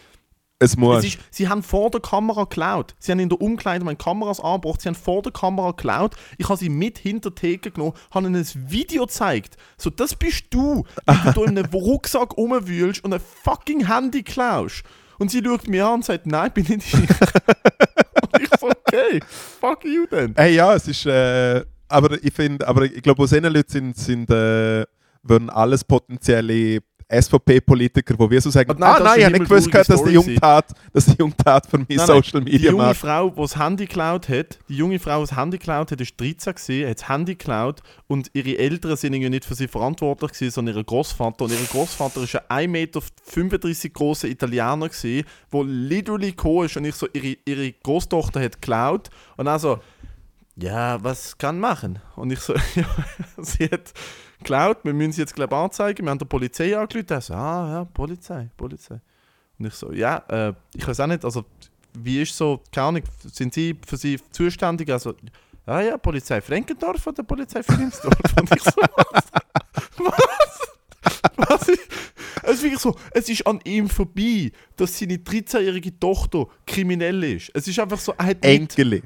Es 0.60 0.76
muss. 0.76 0.98
Es 0.98 1.04
ist, 1.06 1.18
sie 1.30 1.48
haben 1.48 1.62
vor 1.62 1.90
der 1.90 2.00
Kamera 2.00 2.44
geklaut. 2.44 2.94
Sie 2.98 3.10
haben 3.12 3.18
in 3.18 3.28
der 3.28 3.40
Umkleidung 3.40 3.86
meine 3.86 3.96
Kameras 3.96 4.40
angebracht. 4.40 4.80
Sie 4.80 4.88
haben 4.88 4.94
vor 4.94 5.20
der 5.20 5.32
Kamera 5.32 5.72
geklaut. 5.72 6.14
Ich 6.38 6.48
habe 6.48 6.58
sie 6.58 6.68
mit 6.68 6.98
hinter 6.98 7.30
die 7.30 7.40
Theke 7.40 7.70
genommen, 7.72 7.94
habe 8.12 8.26
ihnen 8.26 8.36
ein 8.36 8.70
Video 8.70 9.04
gezeigt. 9.04 9.56
So, 9.76 9.90
das 9.90 10.14
bist 10.14 10.46
du, 10.50 10.84
wie 11.06 11.32
du 11.32 11.42
in 11.44 11.58
einem 11.58 11.70
Rucksack 11.72 12.36
rumwühlst 12.36 13.04
und 13.04 13.12
ein 13.12 13.20
fucking 13.20 13.88
Handy 13.88 14.22
klaust. 14.22 14.84
Und 15.18 15.30
sie 15.30 15.42
schaut 15.44 15.68
mir 15.68 15.86
an 15.86 15.94
und 15.94 16.04
sagt, 16.04 16.26
nein, 16.26 16.52
bin 16.52 16.64
nicht 16.64 16.94
ich. 16.94 17.08
ich 18.40 18.48
so, 18.58 18.68
okay, 18.68 19.20
fuck 19.28 19.84
you 19.84 20.06
then. 20.06 20.34
Hey, 20.36 20.54
ja, 20.54 20.74
es 20.74 20.88
ist. 20.88 21.06
Äh, 21.06 21.64
aber 21.88 22.22
ich 22.22 22.32
finde, 22.32 22.66
aber 22.66 22.84
ich 22.84 23.02
glaube, 23.02 23.22
aus 23.22 23.30
diesen 23.30 23.52
Leuten 23.52 23.94
sind, 23.94 23.96
sind 23.96 24.30
äh, 24.30 24.84
würden 25.22 25.50
alles 25.50 25.84
potenzielle 25.84 26.80
SVP-Politiker, 27.08 28.14
wo 28.18 28.30
wir 28.30 28.40
so 28.40 28.50
sagen, 28.50 28.74
nein, 28.78 28.90
ah 28.90 29.00
nein, 29.00 29.18
ich 29.18 29.24
habe 29.24 29.38
nicht 29.38 29.48
gewusst, 29.48 29.74
dass 29.74 30.04
die 30.04 30.10
Jungtat, 30.10 30.72
dass 30.92 31.06
die 31.06 31.16
Jungtat 31.18 31.66
für 31.66 31.78
mich 31.78 31.96
Nein, 31.96 32.06
Social 32.06 32.40
Die 32.40 32.52
Media 32.52 32.70
junge 32.70 32.84
macht. 32.84 32.96
Frau, 32.96 33.30
die 33.30 33.40
das 33.40 33.58
Handy 33.58 33.86
geklaut 33.86 34.28
hat, 34.28 34.58
die 34.68 34.76
junge 34.76 34.98
Frau, 34.98 35.20
die 35.22 35.28
das 35.28 35.36
Handy 35.36 35.58
geklaut 35.58 35.92
hat, 35.92 36.00
ist 36.00 36.20
13 36.20 36.54
gewesen, 36.54 36.88
hat 36.88 37.00
das 37.00 37.08
Handy 37.08 37.34
geklaut 37.34 37.82
und 38.06 38.30
ihre 38.32 38.58
Eltern 38.58 38.96
sind 38.96 39.12
irgendwie 39.12 39.30
nicht 39.30 39.44
für 39.44 39.54
sie 39.54 39.68
verantwortlich 39.68 40.32
gewesen, 40.32 40.52
sondern 40.52 40.76
ihr 40.76 40.84
Großvater. 40.84 41.44
Und 41.44 41.52
ihr 41.52 41.58
Großvater 41.70 42.22
ist 42.22 42.36
ein 42.48 42.70
1,35 42.70 42.70
Meter 42.70 43.88
großer 43.92 44.28
Italiener 44.28 44.88
gewesen, 44.88 45.26
der 45.52 45.64
literally 45.64 46.30
gekommen 46.30 46.66
ist 46.66 46.76
und 46.76 46.84
ich 46.84 46.94
so, 46.94 47.06
ihre, 47.12 47.36
ihre 47.44 47.72
Großtochter 47.72 48.40
hat 48.40 48.60
geklaut 48.60 49.10
und 49.36 49.48
also 49.48 49.78
ja, 50.56 51.02
was 51.02 51.36
kann 51.36 51.58
machen? 51.58 51.98
Und 52.16 52.32
ich 52.32 52.40
so, 52.40 52.54
ja, 52.74 52.86
sie 53.38 53.64
hat 53.64 53.92
geklaut, 54.44 54.78
wir 54.84 54.92
müssen 54.92 55.12
sie 55.12 55.22
jetzt 55.22 55.34
glaube 55.34 55.54
ich 55.54 55.60
anzeigen, 55.60 56.04
wir 56.04 56.10
haben 56.10 56.18
der 56.18 56.26
Polizei 56.26 56.76
angerufen, 56.76 57.06
er 57.08 57.20
so, 57.20 57.34
ah 57.34 57.68
ja, 57.72 57.84
Polizei, 57.84 58.50
Polizei. 58.56 59.00
Und 59.58 59.66
ich 59.66 59.74
so, 59.74 59.92
ja, 59.92 60.18
äh, 60.28 60.52
ich 60.74 60.86
weiß 60.86 61.00
auch 61.00 61.06
nicht, 61.06 61.24
also 61.24 61.44
wie 61.94 62.22
ist 62.22 62.36
so, 62.36 62.60
keine 62.72 62.86
Ahnung, 62.88 63.02
sind 63.32 63.54
Sie 63.54 63.76
für 63.86 63.96
Sie 63.96 64.20
zuständig? 64.30 64.90
Also, 64.90 65.14
ah 65.66 65.80
ja, 65.80 65.96
Polizei 65.96 66.40
Frankendorf 66.40 67.06
oder 67.06 67.22
Polizei 67.22 67.60
Wilhelmsdorf? 67.66 68.14
Und 68.40 68.54
ich 68.54 68.62
so, 68.62 68.72
was? 68.96 69.24
Was? 69.98 70.60
was 71.36 71.68
ist, 71.68 71.88
es 72.42 72.50
ist 72.54 72.62
wirklich 72.62 72.80
so, 72.80 72.96
es 73.12 73.28
ist 73.28 73.46
an 73.46 73.60
ihm 73.64 73.88
vorbei, 73.88 74.52
dass 74.76 74.98
seine 74.98 75.16
13-jährige 75.16 75.98
Tochter 75.98 76.46
kriminell 76.66 77.22
ist. 77.24 77.50
Es 77.54 77.66
ist 77.68 77.78
einfach 77.78 77.98
so, 77.98 78.12
er 78.18 78.26
hat 78.26 78.42
nicht 78.42 78.78
Enkeli. 78.78 79.02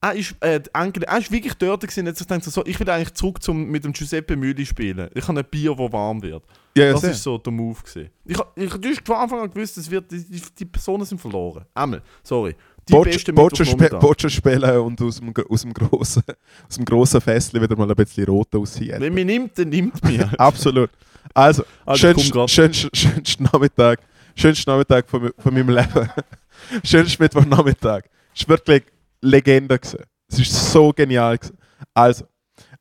Er 0.00 0.14
ist, 0.14 0.36
äh, 0.40 0.60
Enkel, 0.74 1.02
er 1.02 1.18
ist 1.18 1.30
wirklich 1.30 1.54
dort 1.54 1.80
gewesen, 1.82 2.06
sich 2.14 2.26
gedacht, 2.26 2.44
so, 2.44 2.64
ich 2.64 2.78
will 2.78 2.88
eigentlich 2.88 3.14
zurück 3.14 3.42
zum, 3.42 3.64
mit 3.68 3.84
dem 3.84 3.92
Giuseppe 3.92 4.36
Müli 4.36 4.64
spielen. 4.64 5.08
Ich 5.14 5.26
habe 5.26 5.40
ein 5.40 5.44
Bier, 5.50 5.74
das 5.74 5.92
warm 5.92 6.22
wird. 6.22 6.44
Ja, 6.76 6.84
ja, 6.86 6.92
Das 6.92 7.02
ist 7.02 7.22
so 7.22 7.36
der 7.38 7.52
Move 7.52 7.80
gewesen. 7.80 8.10
Ich, 8.24 8.38
ich, 8.54 8.72
du 8.74 8.88
hast 8.88 9.04
von 9.04 9.16
Anfang 9.16 9.40
an 9.40 9.50
gewusst, 9.50 9.76
es 9.76 9.90
wird, 9.90 10.10
die, 10.12 10.22
die, 10.24 10.42
die 10.58 10.64
Personen 10.64 11.04
sind 11.04 11.20
verloren. 11.20 11.64
Einmal, 11.74 12.02
sorry. 12.22 12.54
Die 12.88 12.98
beste 13.00 13.32
Boccia 13.32 13.66
spe. 13.66 13.90
Boccia 13.98 14.30
spielen 14.30 14.78
und 14.78 15.02
aus 15.02 15.20
dem, 15.20 15.34
aus 15.50 15.62
dem 15.62 15.74
grossen, 15.74 16.22
aus 16.68 16.76
dem 16.76 16.84
grossen 16.84 17.20
Festchen 17.20 17.60
wieder 17.60 17.76
mal 17.76 17.90
ein 17.90 17.96
bisschen 17.96 18.24
rot 18.24 18.54
aussehen. 18.54 19.00
Wenn 19.00 19.12
mich 19.12 19.26
nimmt, 19.26 19.58
dann 19.58 19.68
nimmt 19.68 20.02
mich. 20.04 20.22
Absolut. 20.38 20.90
Also, 21.34 21.64
Also, 21.84 22.12
komm 22.12 22.22
schönst, 22.24 22.32
grad. 22.32 22.50
schönst, 22.50 23.40
Nachmittag, 23.40 24.00
schönst 24.36 24.66
Nachmittag 24.66 25.08
von, 25.10 25.30
von 25.36 25.52
meinem 25.52 25.68
Leben. 25.68 26.08
schönst 26.84 27.18
Mittwochnachmittag. 27.20 28.04
War 28.04 28.48
wirklich 28.48 28.84
Legende. 29.20 29.80
Es 30.28 30.38
ist 30.38 30.72
so 30.72 30.92
genial. 30.92 31.38
Gewesen. 31.38 31.58
Also, 31.94 32.26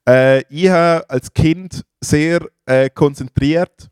äh, 0.07 0.41
ich 0.49 0.69
habe 0.69 1.09
als 1.09 1.33
Kind 1.33 1.83
sehr 2.01 2.41
äh, 2.65 2.89
konzentriert 2.89 3.89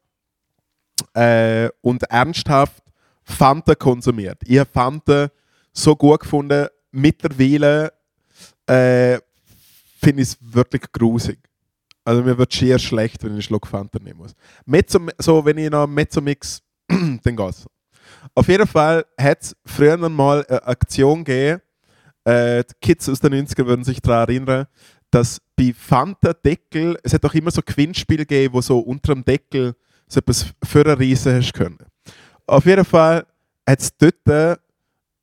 äh, 1.13 1.69
und 1.81 2.03
ernsthaft 2.03 2.83
Fanta 3.23 3.75
konsumiert. 3.75 4.39
Ich 4.45 4.59
habe 4.59 4.69
Fanta 4.71 5.29
so 5.73 5.95
gut 5.95 6.21
gefunden. 6.21 6.67
Mittlerweile 6.91 7.91
äh, 8.67 9.19
finde 9.99 10.21
ich 10.21 10.29
es 10.29 10.37
wirklich 10.39 10.83
grusig. 10.91 11.39
Also 12.03 12.21
mir 12.21 12.37
wird 12.37 12.53
schier 12.53 12.77
schlecht, 12.77 13.23
wenn 13.23 13.31
ich 13.31 13.35
einen 13.35 13.41
Schluck 13.41 13.67
Fanta 13.67 13.99
nehmen 13.99 14.19
muss. 14.19 14.33
Mezzo, 14.65 14.99
so, 15.17 15.43
wenn 15.43 15.57
ich 15.57 15.71
noch 15.71 15.87
Mezzomix, 15.87 16.61
dann 16.87 17.35
geht's. 17.35 17.65
Auf 18.33 18.47
jeden 18.47 18.67
Fall 18.67 19.05
hat 19.19 19.41
es 19.41 19.55
früher 19.65 19.97
mal 19.97 20.45
eine 20.45 20.63
Aktion 20.63 21.23
gegeben, 21.23 21.61
äh, 22.25 22.63
Kids 22.81 23.07
aus 23.09 23.19
den 23.19 23.33
90ern 23.33 23.65
würden 23.65 23.83
sich 23.83 24.01
daran 24.01 24.27
erinnern, 24.27 24.67
dass 25.11 25.41
bei 25.55 25.73
Fanta-Deckel, 25.77 26.97
es 27.03 27.13
hat 27.13 27.23
auch 27.23 27.33
immer 27.33 27.51
so 27.51 27.61
Gewinnspiele 27.63 28.25
gegeben, 28.25 28.53
wo 28.53 28.61
so 28.61 28.79
unter 28.79 29.13
dem 29.13 29.23
Deckel 29.23 29.75
so 30.07 30.19
etwas 30.19 30.47
für 30.63 30.81
eine 30.81 30.99
Riese 30.99 31.35
hast 31.35 31.53
können. 31.53 31.77
Auf 32.47 32.65
jeden 32.65 32.85
Fall 32.85 33.25
hat 33.67 33.79
es 33.79 33.95
dort 33.97 34.59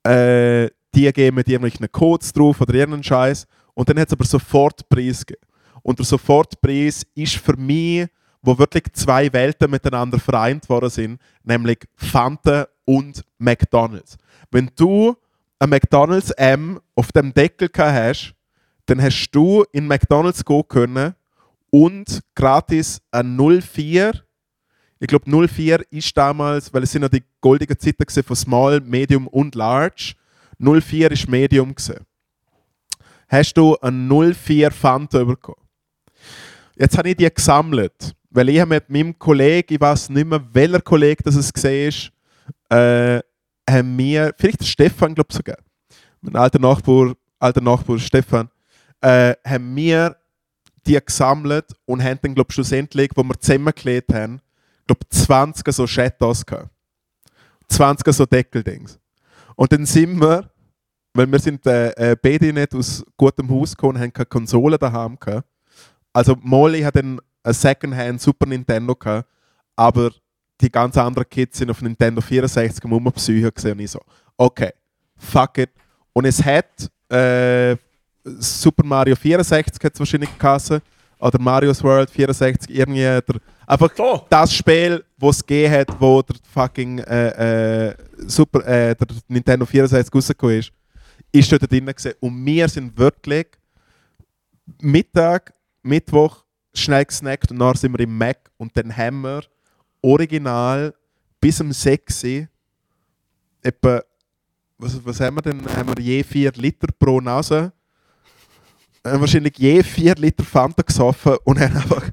äh, 0.05 0.71
die 0.95 1.03
gegeben 1.03 1.37
mit 1.37 1.49
irgendwelchen 1.49 1.91
Codes 1.91 2.33
drauf 2.33 2.61
oder 2.61 2.75
irgendeinen 2.75 3.05
Scheiß 3.05 3.47
und 3.75 3.89
dann 3.89 3.99
hat 3.99 4.09
es 4.09 4.13
aber 4.13 4.25
sofort 4.25 4.89
Preis 4.89 5.25
gegeben. 5.25 5.47
Und 5.83 5.99
der 5.99 6.07
Sofortpreis 6.07 7.05
ist 7.15 7.37
für 7.37 7.57
mich, 7.57 8.07
wo 8.41 8.57
wirklich 8.59 8.85
zwei 8.93 9.33
Welten 9.33 9.71
miteinander 9.71 10.19
vereint 10.19 10.69
worden 10.69 10.91
sind, 10.91 11.21
nämlich 11.43 11.79
Fanta 11.97 12.69
und 12.85 13.25
McDonalds. 13.39 14.17
Wenn 14.51 14.71
du 14.77 15.17
ein 15.63 15.71
McDonalds 15.71 16.33
M 16.33 16.81
auf 16.97 17.13
dem 17.13 17.33
Deckel 17.33 17.71
hast, 17.77 18.35
dann 18.87 19.01
hast 19.01 19.31
du 19.31 19.65
in 19.71 19.87
McDonalds 19.87 20.45
gehen 20.45 20.67
können 20.67 21.15
und 21.71 22.21
gratis 22.35 23.01
ein 23.13 23.37
04. 23.37 24.13
Ich 24.99 25.07
glaube 25.07 25.49
04 25.49 25.85
ist 25.91 26.17
damals, 26.17 26.75
weil 26.75 26.83
es 26.83 26.91
sind 26.91 27.03
ja 27.03 27.09
die 27.09 27.23
goldenen 27.41 27.79
Zeiten 27.79 28.25
von 28.25 28.35
Small, 28.35 28.81
Medium 28.81 29.29
und 29.29 29.55
Large. 29.55 30.15
04 30.59 31.13
ist 31.13 31.29
Medium 31.29 31.73
gewesen. 31.77 32.07
Hast 33.29 33.55
du 33.55 33.77
ein 33.77 34.09
04 34.09 34.73
Fanta 34.73 35.23
bekommen? 35.23 35.63
Jetzt 36.75 36.99
habe 36.99 37.11
ich 37.11 37.17
die 37.17 37.33
gesammelt, 37.33 38.17
weil 38.31 38.49
ich 38.49 38.67
mit 38.67 38.91
meinem 38.91 39.17
Kollegen, 39.17 39.75
ich 39.75 39.81
weiß 39.81 40.11
nicht 40.11 40.27
mehr, 40.27 40.43
welcher 40.53 40.81
Kollege 40.81 41.23
das 41.23 41.37
ist, 41.37 42.11
äh, 42.69 43.21
haben 43.73 43.97
wir, 43.99 44.35
vielleicht 44.39 44.65
Stefan, 44.67 45.15
glaube 45.15 45.29
ich 45.31 45.37
sogar, 45.37 45.57
mein 46.21 46.37
alter 46.37 46.59
Nachbar, 46.59 47.15
alter 47.39 47.61
Nachbar 47.61 47.99
Stefan, 47.99 48.49
äh, 49.01 49.35
haben 49.45 49.75
wir 49.75 50.17
die 50.87 50.99
gesammelt 51.05 51.67
und 51.85 52.03
haben 52.03 52.19
dann, 52.23 52.35
glaube 52.35 52.49
ich, 52.51 52.55
schlussendlich, 52.55 53.11
wo 53.15 53.23
wir 53.23 53.39
zusammengeklebt 53.39 54.13
haben, 54.13 54.41
glaube 54.87 55.09
20 55.09 55.73
so 55.73 55.87
Shadows 55.87 56.45
gehabt. 56.45 56.71
20 57.69 58.15
so 58.15 58.27
Deckeldings. 58.27 58.99
Und 59.57 59.73
dann 59.73 59.87
sind 59.87 60.21
wir, 60.21 60.51
weil 61.15 61.31
wir 61.31 61.39
sind 61.39 61.67
äh, 61.67 61.91
äh, 61.91 62.17
beide 62.21 62.53
nicht 62.53 62.75
aus 62.75 63.05
gutem 63.17 63.49
Haus 63.51 63.77
gekommen, 63.77 63.99
haben 63.99 64.13
keine 64.13 64.27
Konsole 64.27 64.79
daheim 64.79 65.19
gehabt. 65.19 65.47
Also 66.13 66.37
Molly 66.41 66.83
hat 66.83 66.97
dann 66.97 67.21
ein 67.43 67.53
Secondhand 67.53 68.21
Super 68.21 68.47
Nintendo 68.47 68.95
gehabt, 68.95 69.29
aber 69.77 70.11
die 70.63 70.71
ganz 70.71 70.97
anderen 70.97 71.29
Kids 71.29 71.59
sind 71.59 71.71
auf 71.71 71.83
Nintendo 71.83 72.21
64 72.21 72.85
am 72.85 73.13
Psycho 73.13 73.51
gesehen 73.51 73.73
und 73.73 73.81
ich 73.81 73.91
so, 73.91 74.01
okay, 74.37 74.73
fuck 75.17 75.59
it. 75.59 75.71
Und 76.13 76.25
es 76.25 76.43
hat 76.45 76.91
äh, 77.09 77.77
Super 78.25 78.85
Mario 78.85 79.17
64 79.17 79.83
hat 79.83 79.95
es 79.95 79.99
wahrscheinlich 79.99 80.39
geheißen, 80.39 80.81
oder 81.19 81.41
Mario's 81.41 81.83
World 81.83 82.11
64, 82.11 82.75
irgendwie 82.75 83.01
der, 83.01 83.23
einfach 83.67 83.91
So. 83.97 84.27
das 84.29 84.53
Spiel, 84.55 85.05
wo 85.17 85.31
es 85.31 85.45
gegeben 85.45 85.73
hat, 85.73 86.01
wo 86.01 86.21
der 86.23 86.37
fucking 86.53 86.99
äh, 86.99 87.89
äh, 87.89 87.95
Super, 88.27 88.67
äh, 88.67 88.95
der 88.95 89.07
Nintendo 89.29 89.65
64 89.65 90.13
rausgekommen 90.13 90.59
ist, 90.59 90.73
ist 91.31 91.53
dort 91.53 91.71
drin 91.71 91.87
gewesen. 91.87 92.13
Und 92.21 92.45
wir 92.45 92.69
sind 92.69 92.97
wirklich 92.99 93.47
Mittag, 94.81 95.55
Mittwoch 95.83 96.45
schnell 96.75 97.05
gesnackt 97.05 97.51
und 97.51 97.59
dann 97.59 97.75
sind 97.77 97.93
wir 97.93 98.01
im 98.01 98.17
Mac 98.17 98.51
und 98.57 98.77
dann 98.77 98.97
haben 98.97 99.23
wir 99.23 99.43
original 100.03 100.95
bis 101.41 101.61
um 101.61 101.73
6 101.73 102.25
Uhr 102.25 102.49
etwa, 103.63 104.03
was, 104.79 105.05
was 105.05 105.21
haben 105.21 105.37
wir 105.37 105.43
denn? 105.43 105.65
Haben 105.77 105.89
wir 105.97 106.03
je 106.03 106.23
4 106.23 106.53
Liter 106.53 106.89
pro 106.99 107.21
Nase? 107.21 107.73
Haben 109.05 109.21
wahrscheinlich 109.21 109.57
je 109.59 109.83
4 109.83 110.15
Liter 110.17 110.45
Fanta 110.45 110.83
gesoffen 110.83 111.37
und 111.45 111.59
haben 111.61 111.77
einfach 111.77 112.09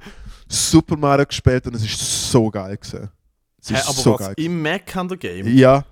Super 0.48 0.96
Mario 0.96 1.26
gespielt 1.26 1.66
und 1.66 1.74
es 1.76 1.84
ist 1.84 2.30
so 2.30 2.50
geil 2.50 2.76
gewesen. 2.76 3.08
Es 3.62 3.70
ist 3.70 3.76
Hä, 3.76 3.82
aber 3.90 3.92
so 4.00 4.12
was, 4.14 4.20
geil. 4.20 4.34
im 4.38 4.62
Mac 4.62 4.94
haben 4.94 5.08
der 5.08 5.18
Game? 5.18 5.46
Ja, 5.56 5.84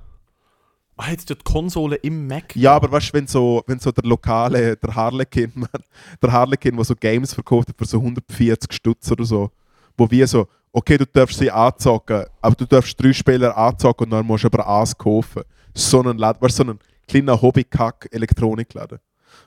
Ah, 1.01 1.12
jetzt 1.12 1.30
die 1.30 1.34
Konsole 1.44 1.94
im 1.96 2.26
Mac? 2.26 2.57
ja, 2.57 2.74
aber 2.74 2.90
weißt 2.90 3.11
du, 3.11 3.12
wenn 3.14 3.26
so, 3.28 3.62
wenn 3.68 3.78
so 3.78 3.92
der 3.92 4.03
lokale, 4.03 4.76
der 4.76 4.92
Harlequin, 4.96 5.53
der 6.22 6.32
Harlequin, 6.32 6.74
der 6.74 6.84
so 6.84 6.96
Games 6.96 7.32
verkauft 7.32 7.68
hat 7.68 7.76
für 7.78 7.84
so 7.84 7.99
140 7.99 8.72
Stutz 8.72 9.09
oder 9.12 9.24
so, 9.24 9.53
wo 9.96 10.11
wir 10.11 10.26
so, 10.26 10.49
okay, 10.72 10.98
du 10.98 11.06
darfst 11.06 11.38
sie 11.38 11.50
anzocken, 11.50 12.24
aber 12.40 12.54
du 12.54 12.64
darfst 12.66 13.00
drei 13.00 13.12
Spieler 13.12 13.56
anzocken 13.56 14.04
und 14.04 14.10
dann 14.10 14.26
musst 14.26 14.44
du 14.44 14.48
aber 14.48 14.66
eins 14.68 14.96
kaufen. 14.96 15.42
So 15.74 16.02
ein 16.02 16.18
Laden, 16.18 16.40
weißt 16.42 16.56
so 16.56 16.64
ein 16.64 16.78
kleiner 17.06 17.40
Hobby-Kack-Elektronikladen. 17.40 18.98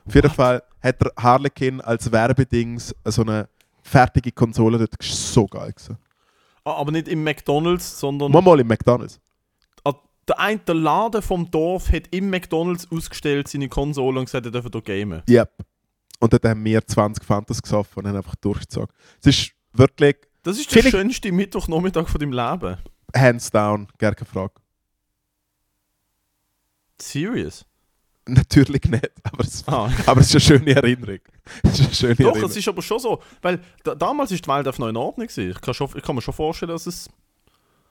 Auf 0.06 0.14
jeden? 0.14 0.30
Fall 0.30 0.62
hat 0.82 1.00
der 1.00 1.12
Harlequin 1.16 1.80
als 1.80 2.10
Werbedings 2.10 2.94
so 3.04 3.22
eine 3.22 3.48
fertige 3.82 4.32
Konsole, 4.32 4.78
das 4.78 4.88
ist 5.00 5.32
so 5.32 5.46
geil 5.46 5.72
gewesen. 5.72 5.98
Ah, 6.64 6.74
aber 6.74 6.92
nicht 6.92 7.08
im 7.08 7.24
McDonalds, 7.24 7.98
sondern 7.98 8.30
Mal 8.30 8.40
mal 8.40 8.60
im 8.60 8.66
McDonalds. 8.68 9.20
ah, 9.84 9.94
der, 10.28 10.38
ein, 10.38 10.60
der 10.64 10.74
Laden 10.74 11.22
vom 11.22 11.50
Dorf 11.50 11.92
hat 11.92 12.04
im 12.12 12.30
McDonalds 12.30 12.86
ausgestellt 12.90 13.48
seine 13.48 13.68
Konsole 13.68 14.18
und 14.20 14.26
gesagt, 14.26 14.46
er 14.46 14.52
dürfe 14.52 14.70
hier 14.72 14.82
gamen. 14.82 15.22
Yep. 15.28 15.50
Und 16.20 16.32
dort 16.32 16.44
haben 16.44 16.64
wir 16.64 16.86
20 16.86 17.24
Fantas 17.24 17.60
gesoffen 17.60 17.98
und 18.00 18.08
haben 18.08 18.16
einfach 18.16 18.36
durchgezogen. 18.36 18.94
Es 19.20 19.26
ist 19.26 19.52
wirklich, 19.72 20.16
Das 20.42 20.58
ist 20.58 20.66
der 20.74 20.82
Vielleicht- 20.82 20.96
schönste 20.96 21.30
Mittwochnachmittag 21.32 22.08
von 22.08 22.18
deinem 22.20 22.32
Leben. 22.32 22.76
hands 23.14 23.50
down, 23.50 23.86
gar 23.98 24.14
keine 24.14 24.28
Frage. 24.28 24.54
Serious? 27.00 27.64
Natürlich 28.28 28.84
nicht, 28.84 29.10
aber 29.24 29.42
es, 29.44 29.66
Ah. 29.66 29.90
aber 30.06 30.20
es 30.20 30.28
ist 30.32 30.34
eine 30.52 30.58
schöne 30.60 30.74
Erinnerung. 30.76 31.18
Es 31.64 31.72
ist 31.72 31.80
eine 31.86 31.94
schöne 31.94 32.14
Doch, 32.14 32.24
Erinnerung. 32.26 32.50
es 32.50 32.56
ist 32.56 32.68
aber 32.68 32.80
schon 32.82 33.00
so. 33.00 33.20
Weil 33.40 33.60
da, 33.82 33.94
damals 33.96 34.30
ist 34.30 34.44
die 34.46 34.48
Welt 34.50 34.68
auf 34.68 34.78
noch 34.78 34.88
in 34.88 34.96
Ordnung. 34.96 35.26
gewesen. 35.26 35.50
Ich 35.50 35.60
kann, 35.60 35.74
schon, 35.74 35.88
ich 35.96 36.02
kann 36.02 36.14
mir 36.14 36.22
schon 36.22 36.34
vorstellen, 36.34 36.70
dass 36.70 36.86
es. 36.86 37.10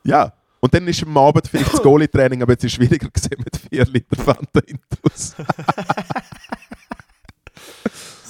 Ja. 0.04 0.32
Und 0.62 0.74
dann 0.74 0.88
ist 0.88 1.04
am 1.04 1.18
Abend 1.18 1.48
vielleicht 1.48 1.74
das 1.74 1.82
Goalie-Training, 1.84 2.42
aber 2.44 2.54
jetzt 2.54 2.64
ist 2.64 2.72
es 2.72 2.76
schwieriger 2.76 3.10
gewesen 3.10 3.36
mit 3.44 3.58
4 3.70 3.86
Liter 3.86 4.16
Fanta 4.24 4.60
Intus. 4.62 5.36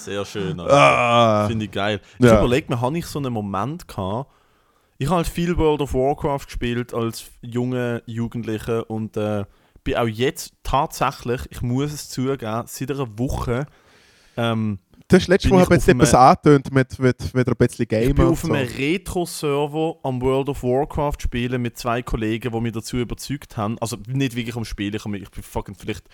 Sehr 0.06 0.26
schön. 0.26 0.60
Alter. 0.60 0.74
ah. 0.74 1.48
Finde 1.48 1.66
ich 1.66 1.72
geil. 1.72 2.00
Ich 2.20 2.26
Ja. 2.26 2.40
überlege 2.40 2.74
mir, 2.74 2.82
habe 2.82 2.98
ich 2.98 3.06
so 3.06 3.20
einen 3.20 3.34
Moment 3.34 3.88
gehabt. 3.88 4.32
Ich 4.98 5.08
habe 5.08 5.18
halt 5.18 5.28
viel 5.28 5.58
World 5.58 5.82
of 5.82 5.94
Warcraft 5.94 6.46
gespielt 6.46 6.94
als 6.94 7.32
junge 7.42 8.04
Jugendliche 8.06 8.86
und 8.86 9.18
äh, 9.18 9.46
bin 9.84 9.96
auch 9.96 10.06
jetzt 10.08 10.54
tatsächlich, 10.64 11.42
ich 11.50 11.62
muss 11.64 11.92
es 11.92 12.10
zugeben, 12.10 12.64
seit 12.68 12.92
einer 12.92 13.18
Woche. 13.18 13.66
Ähm, 14.38 14.78
letztes 15.12 15.40
bin 15.50 15.52
Mal 15.52 15.64
ich 15.64 15.70
jetzt 15.70 15.88
etwas 15.90 16.14
angetönt 16.14 16.72
mit, 16.72 17.00
mit 17.00 17.34
wieder 17.36 17.52
ein 17.52 17.58
bisschen 17.58 17.84
ich 17.84 17.90
Gamer 17.90 18.14
bin 18.14 18.26
und 18.28 18.32
auf 18.34 18.42
so. 18.42 18.54
einem 18.54 18.68
Retro-Server 18.68 19.96
am 20.04 20.22
World 20.22 20.50
of 20.50 20.64
Warcraft 20.64 21.18
spielen 21.20 21.62
mit 21.62 21.78
zwei 21.78 22.02
Kollegen, 22.02 22.52
die 22.52 22.62
mich 22.62 22.72
dazu 22.72 22.98
überzeugt 22.98 23.58
haben. 23.58 23.78
Also 23.82 23.98
nicht 24.08 24.36
wirklich 24.36 24.56
am 24.56 24.66
Spielen, 24.66 24.94
ich, 24.96 25.06
ich 25.22 25.32
bin 25.32 25.44
fucking 25.44 25.76
vielleicht. 25.76 26.08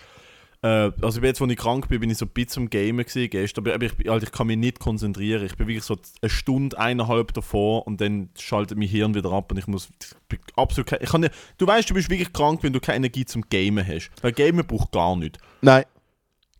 Äh, 0.62 0.90
also 1.00 1.20
jetzt, 1.20 1.40
wo 1.40 1.46
ich 1.46 1.56
krank 1.56 1.88
bin, 1.88 2.00
bin 2.00 2.10
ich 2.10 2.18
so 2.18 2.26
ein 2.26 2.30
bisschen 2.30 2.64
am 2.64 2.70
Gamen 2.70 3.04
gewesen 3.04 3.30
gestern, 3.30 3.64
aber, 3.64 3.74
aber 3.74 3.86
ich, 3.86 4.10
Alter, 4.10 4.26
ich 4.26 4.32
kann 4.32 4.48
mich 4.48 4.56
nicht 4.56 4.80
konzentrieren. 4.80 5.44
Ich 5.44 5.56
bin 5.56 5.68
wirklich 5.68 5.84
so 5.84 5.96
eine 6.20 6.30
Stunde, 6.30 6.78
eineinhalb 6.78 7.32
davor 7.32 7.86
und 7.86 8.00
dann 8.00 8.30
schaltet 8.38 8.76
mein 8.76 8.88
Hirn 8.88 9.14
wieder 9.14 9.32
ab 9.32 9.52
und 9.52 9.58
ich 9.58 9.66
muss 9.66 9.88
ich 10.32 10.38
absolut 10.56 10.88
kein, 10.88 10.98
ich 11.02 11.10
kann 11.10 11.20
nicht, 11.20 11.34
Du 11.58 11.66
weißt, 11.66 11.88
du 11.88 11.94
bist 11.94 12.10
wirklich 12.10 12.32
krank, 12.32 12.62
wenn 12.62 12.72
du 12.72 12.80
keine 12.80 12.96
Energie 12.96 13.24
zum 13.24 13.42
Gamen 13.48 13.86
hast. 13.86 14.10
Weil 14.22 14.32
Gamen 14.32 14.66
braucht 14.66 14.90
gar 14.92 15.16
nichts. 15.16 15.38
Nein. 15.60 15.84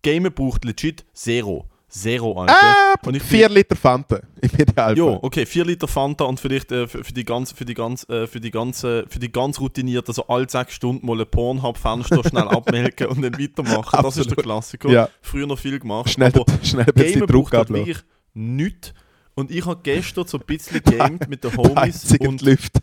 Gamen 0.02 0.32
braucht 0.32 0.64
legit 0.64 1.04
Zero. 1.12 1.68
Zero, 1.90 2.38
Alter. 2.38 2.54
Ah, 2.54 2.94
Und 3.06 3.14
ich 3.14 3.22
bin- 3.22 3.30
4 3.38 3.48
Liter 3.48 3.74
Fanta 3.76 4.20
im 4.42 4.50
Idealfall. 4.50 4.98
Jo, 4.98 5.18
okay, 5.22 5.46
4 5.46 5.64
Liter 5.64 5.88
Fanta 5.88 6.24
und 6.24 6.38
vielleicht 6.38 6.70
äh, 6.70 6.86
für, 6.86 7.02
für 7.02 7.12
die 7.14 7.24
ganz, 7.24 7.52
für 7.52 7.64
die 7.64 7.72
ganz, 7.74 8.06
äh, 8.10 8.26
für 8.26 8.40
die 8.40 8.50
ganze, 8.50 9.06
für 9.08 9.18
die 9.18 9.32
ganz 9.32 9.58
routinierten, 9.58 10.12
so 10.12 10.26
alle 10.26 10.46
6 10.48 10.72
Stunden 10.74 11.06
mal 11.06 11.18
ein 11.18 11.26
Pornhub-Fenster 11.30 12.22
schnell 12.28 12.46
abmelken 12.48 13.06
und 13.06 13.22
dann 13.22 13.38
weitermachen. 13.38 14.02
Das 14.02 14.16
ist 14.18 14.26
der 14.26 14.32
Absolut. 14.32 14.42
Klassiker. 14.44 14.90
Ja. 14.90 15.08
Früher 15.22 15.46
noch 15.46 15.58
viel 15.58 15.78
gemacht. 15.78 16.10
Schnell, 16.10 16.28
aber 16.34 16.44
schnell 16.62 16.84
ein 16.86 16.92
bisschen 16.92 17.20
Druck 17.26 17.50
braucht 17.50 17.54
ablassen. 17.54 17.86
wirklich 17.86 18.04
nichts. 18.34 18.92
Und 19.34 19.50
ich 19.50 19.64
habe 19.64 19.80
gestern 19.82 20.26
so 20.26 20.36
ein 20.38 20.44
bisschen 20.44 20.82
gamed 20.82 21.28
mit 21.28 21.42
den 21.44 21.56
Homies 21.56 21.76
Heizung 21.76 22.26
und 22.26 22.42
Lüften. 22.42 22.82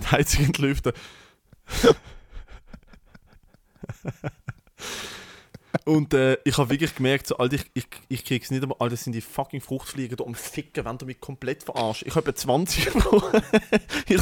die 0.00 0.06
Heizung 0.12 0.44
entlüften. 0.44 0.92
Und 5.84 6.14
äh, 6.14 6.38
ich 6.44 6.56
habe 6.56 6.70
wirklich 6.70 6.94
gemerkt, 6.94 7.26
so, 7.26 7.36
Alter, 7.36 7.56
ich, 7.56 7.64
ich, 7.74 7.86
ich 8.08 8.24
krieg's 8.24 8.50
nicht 8.50 8.62
einmal, 8.62 8.76
Alter, 8.80 8.92
das 8.94 9.04
sind 9.04 9.12
die 9.12 9.20
fucking 9.20 9.60
Fruchtfliegen 9.60 10.16
da 10.16 10.24
am 10.24 10.34
Ficken, 10.34 10.84
wenn 10.84 10.98
du 10.98 11.06
mich 11.06 11.20
komplett 11.20 11.62
verarscht. 11.64 12.02
Ich 12.06 12.14
habe 12.14 12.28
etwa 12.30 12.34
20 12.40 12.94
Euro. 13.06 13.22
ich, 14.08 14.20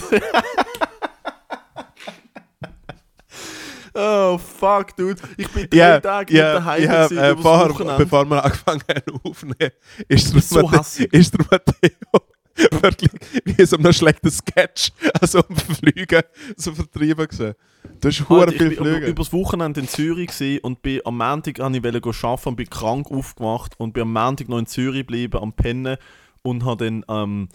oh, 3.94 4.38
fuck, 4.38 4.96
dude. 4.96 5.20
Ich 5.36 5.48
bin 5.50 5.68
drei 5.68 5.76
Ja, 5.76 6.00
Tage 6.00 6.32
nicht 6.32 6.40
ja, 6.40 6.54
daheim 6.54 6.82
ja, 6.84 7.06
gewesen, 7.06 7.18
äh, 7.22 7.44
Wochenende. 7.44 7.96
bevor 8.04 8.24
wir 8.24 8.44
angefangen 8.44 8.82
haben 8.88 9.20
aufzunehmen, 9.22 9.72
ist 10.08 10.34
der, 10.34 10.42
So 10.42 10.60
Mathe- 10.62 10.78
hässig. 10.78 11.12
ist 11.12 11.34
der 11.34 11.46
Matteo 11.50 12.20
wirklich 12.82 13.10
wie 13.44 13.64
so 13.64 13.76
einem 13.76 13.92
schlechten 13.92 14.30
Sketch, 14.30 14.92
also 15.20 15.38
am 15.48 15.56
Fliegen, 15.56 16.22
so 16.56 16.72
vertrieben 16.72 17.26
gewesen. 17.26 17.54
Du 18.00 18.08
hast 18.08 18.20
ich 18.20 18.26
viel 18.26 18.68
bin 18.68 18.76
Flüge. 18.76 19.06
übers 19.06 19.32
Wochenende 19.32 19.80
in 19.80 19.88
Zürich 19.88 20.28
gewesen 20.28 20.60
und 20.62 20.82
bin 20.82 21.00
am 21.04 21.18
Montag 21.18 21.58
wollte 21.58 21.76
ich 21.78 21.84
wollte 21.84 22.26
arbeiten 22.26 22.48
und 22.48 22.56
bin 22.56 22.70
krank 22.70 23.10
aufgewacht 23.10 23.74
und 23.78 23.92
bin 23.92 24.02
am 24.02 24.12
Montag 24.12 24.48
noch 24.48 24.58
in 24.58 24.66
Zürich 24.66 25.00
geblieben, 25.00 25.38
am 25.40 25.52
Pennen 25.52 25.96
und 26.42 26.64
habe 26.64 26.84
dann 26.84 27.04
ähm, 27.08 27.48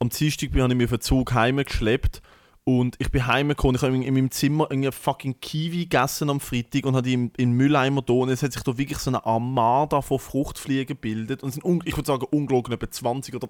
am 0.00 0.08
Dienstag 0.08 0.52
bin- 0.52 0.70
ich 0.70 0.76
mich 0.76 0.86
auf 0.86 0.90
den 0.90 1.00
Zug 1.00 1.32
heimgeschleppt 1.34 2.22
und 2.64 2.96
ich 2.98 3.10
bin 3.10 3.26
heimgekommen, 3.26 3.76
ich 3.76 3.82
habe 3.82 3.94
in, 3.94 4.02
in 4.02 4.14
meinem 4.14 4.30
Zimmer 4.30 4.70
einen 4.70 4.90
fucking 4.90 5.38
Kiwi 5.40 5.80
gegessen 5.86 6.30
am 6.30 6.40
Freitag 6.40 6.86
und 6.86 6.94
habe 6.96 7.02
die 7.06 7.12
im, 7.14 7.24
in 7.36 7.50
den 7.50 7.52
Mülleimer 7.52 8.00
da 8.02 8.14
und 8.14 8.30
es 8.30 8.42
hat 8.42 8.52
sich 8.52 8.62
da 8.62 8.76
wirklich 8.78 8.98
so 8.98 9.10
eine 9.10 9.24
Armada 9.26 10.00
von 10.00 10.18
Fruchtfliegen 10.18 10.86
gebildet 10.86 11.42
und 11.42 11.50
es 11.50 11.54
sind, 11.56 11.82
ich 11.86 11.96
würde 11.96 12.06
sagen, 12.06 12.26
ungelogen 12.30 12.72
etwa 12.72 12.90
20 12.90 13.34
oder 13.34 13.48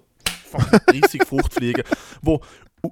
fucking 0.59 1.01
30 1.01 1.23
Fruchtfliegen, 1.25 1.83
wo 2.21 2.41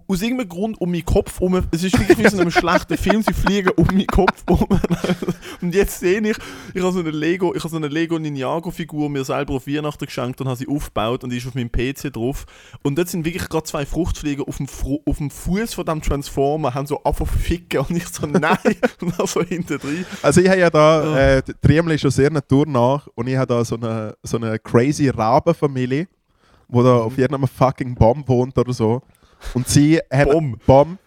aus 0.08 0.24
irgendeinem 0.24 0.50
Grund 0.50 0.82
um 0.82 0.90
meinen 0.90 1.06
Kopf 1.06 1.40
um. 1.40 1.54
Es 1.70 1.84
ist 1.84 2.00
wirklich 2.00 2.18
wie 2.18 2.24
so 2.28 2.38
in 2.38 2.42
einem 2.42 2.50
schlechten 2.50 2.98
Film, 2.98 3.22
sie 3.22 3.32
fliegen 3.32 3.70
um 3.76 3.86
meinen 3.86 4.08
Kopf 4.08 4.44
um. 4.50 4.66
Und 5.62 5.76
jetzt 5.76 6.00
sehe 6.00 6.20
ich, 6.20 6.36
ich 6.74 6.82
habe 6.82 6.92
so 6.92 7.00
eine 7.00 7.12
Lego, 7.12 7.54
ich 7.54 7.60
habe 7.64 7.70
so 7.70 7.78
eine 7.78 7.90
Lego 7.90 8.18
Ninjago-Figur 8.18 9.08
mir 9.12 9.24
selber 9.24 9.54
auf 9.54 9.68
Weihnachten 9.68 10.06
geschenkt 10.08 10.42
und 10.42 10.48
habe 10.48 10.58
sie 10.58 10.68
aufgebaut 10.68 11.24
und 11.24 11.30
die 11.30 11.38
ist 11.38 11.46
auf 11.46 11.54
meinem 11.54 11.72
PC 11.72 12.12
drauf. 12.12 12.46
Und 12.82 12.98
dort 12.98 13.08
sind 13.10 13.24
wirklich 13.24 13.48
gerade 13.48 13.66
zwei 13.66 13.86
Fruchtfliegen 13.86 14.44
auf 14.46 14.58
dem, 14.58 14.68
Fru- 14.68 15.02
auf 15.06 15.18
dem 15.20 15.30
Fuß 15.30 15.76
von 15.76 15.86
dem 15.86 16.02
Transformer, 16.02 16.74
haben 16.74 16.88
so 16.88 17.04
einfach 17.04 17.28
ficken 17.28 17.82
und 17.82 17.96
ich 17.96 18.08
so, 18.08 18.26
nein, 18.28 18.58
und 19.00 19.14
dann 19.20 19.28
so 19.28 19.44
hinten 19.44 19.78
drin. 19.78 20.06
Also 20.24 20.42
ich 20.42 20.50
habe 20.50 20.60
ja 20.60 20.72
da, 20.72 21.02
Ah. 21.04 21.20
äh, 21.38 21.44
Triemel 21.62 21.94
ist 21.94 22.02
schon 22.02 22.10
sehr 22.10 22.32
Natur 22.32 22.66
nach 22.66 23.08
und 23.14 23.28
ich 23.28 23.36
habe 23.38 23.46
da 23.46 23.64
so 23.64 23.76
eine, 23.76 24.16
so 24.24 24.38
eine 24.38 24.58
crazy 24.58 25.10
Rabenfamilie, 25.10 26.08
wo 26.68 26.84
da 26.84 26.98
auf 26.98 27.18
irgendeinem 27.18 27.48
fucking 27.48 27.96
Baum 27.96 28.24
wohnt 28.28 28.58
oder 28.58 28.74
so. 28.74 29.02
Und 29.54 29.68
sie 29.68 30.00
haben 30.12 30.32
Baum? 30.32 30.60
Baum 30.66 30.98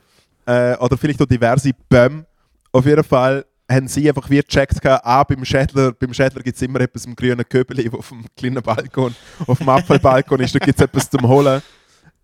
äh, 0.46 0.76
oder 0.76 0.96
vielleicht 0.96 1.20
auch 1.20 1.26
diverse 1.26 1.72
Bäume. 1.88 2.24
Auf 2.72 2.86
jeden 2.86 3.04
Fall 3.04 3.44
haben 3.70 3.88
sie 3.88 4.09
einfach 4.09 4.28
wie 4.30 4.40
gecheckt, 4.40 4.84
ah, 4.84 5.24
beim 5.24 5.44
Schädler, 5.44 5.92
beim 5.92 6.14
Schädler 6.14 6.42
gibt 6.42 6.57
es 6.57 6.62
immer 6.62 6.80
etwas 6.80 7.04
im 7.04 7.16
grünen 7.16 7.44
Köbeli, 7.48 7.90
auf 7.92 8.09
dem 8.09 8.24
kleinen 8.36 8.62
Balkon, 8.62 9.14
auf 9.46 9.59
dem 9.59 9.68
Apfelbalkon 9.68 10.40
ist, 10.40 10.54
da 10.54 10.59
gibt 10.59 10.78
es 10.78 10.84
etwas 10.84 11.11
zum 11.11 11.26
Holen. 11.26 11.61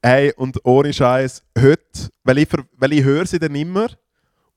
Ey, 0.01 0.33
und 0.37 0.59
ohne 0.65 0.93
Scheiß, 0.93 1.43
heute, 1.59 2.11
weil 2.25 2.39
ich, 2.39 2.49
weil 2.77 2.93
ich 2.93 3.05
höre 3.05 3.27
sie 3.27 3.39
dann 3.39 3.55
immer 3.55 3.89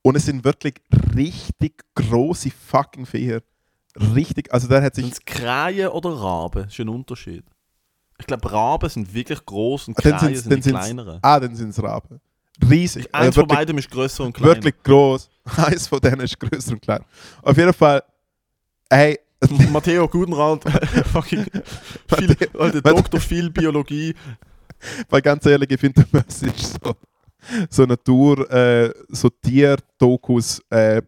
und 0.02 0.16
es 0.16 0.26
sind 0.26 0.44
wirklich 0.44 0.74
richtig 1.14 1.82
große 1.94 2.50
fucking 2.50 3.06
Viecher. 3.06 3.40
Richtig, 4.14 4.52
also 4.52 4.68
der 4.68 4.82
hat 4.82 4.94
sich. 4.94 5.04
Sind 5.04 5.14
es 5.14 5.24
Krähen 5.24 5.88
oder 5.88 6.10
Raben? 6.10 6.64
Das 6.64 6.72
ist 6.72 6.80
ein 6.80 6.88
Unterschied. 6.88 7.44
Ich 8.18 8.26
glaube, 8.26 8.50
Raben 8.50 8.88
sind 8.88 9.12
wirklich 9.12 9.44
groß 9.44 9.88
und 9.88 9.98
Ah, 10.06 10.18
sind's- 10.18 10.44
sind 10.44 10.64
die 10.64 10.70
kleineren. 10.70 11.18
Ah, 11.22 11.38
dann 11.40 11.54
sind 11.54 11.70
es 11.70 11.82
Raben. 11.82 12.20
Riesig. 12.70 13.04
Eins 13.14 13.26
Also 13.26 13.40
von 13.42 13.48
beiden 13.48 13.76
ist 13.76 13.90
grösser 13.90 14.24
und 14.24 14.32
kleiner. 14.32 14.54
wirklich 14.56 14.74
groß. 14.82 15.28
Eins 15.56 15.86
von 15.86 16.00
denen 16.00 16.20
ist 16.20 16.38
größer 16.40 16.72
und 16.72 16.80
kleiner. 16.80 17.04
Auf 17.42 17.56
jeden 17.56 17.72
Fall, 17.74 18.02
ey, 18.88 19.18
Matteo 19.70 20.08
Gudenrand, 20.08 20.64
fucking 21.12 21.44
viel, 22.16 22.36
Alter, 22.58 22.80
Doktor 22.80 23.20
viel 23.20 23.50
Biologie. 23.50 24.14
weil 25.10 25.20
ganz 25.20 25.44
ehrlich, 25.44 25.70
ich 25.70 25.78
finde, 25.80 26.06
es 26.26 26.42
ist 26.42 26.78
so, 26.82 26.96
so 27.68 27.84
Natur, 27.84 28.50
äh, 28.50 28.90
so 29.08 29.28
Tier-Dokus, 29.28 30.60
äh, 30.70 31.02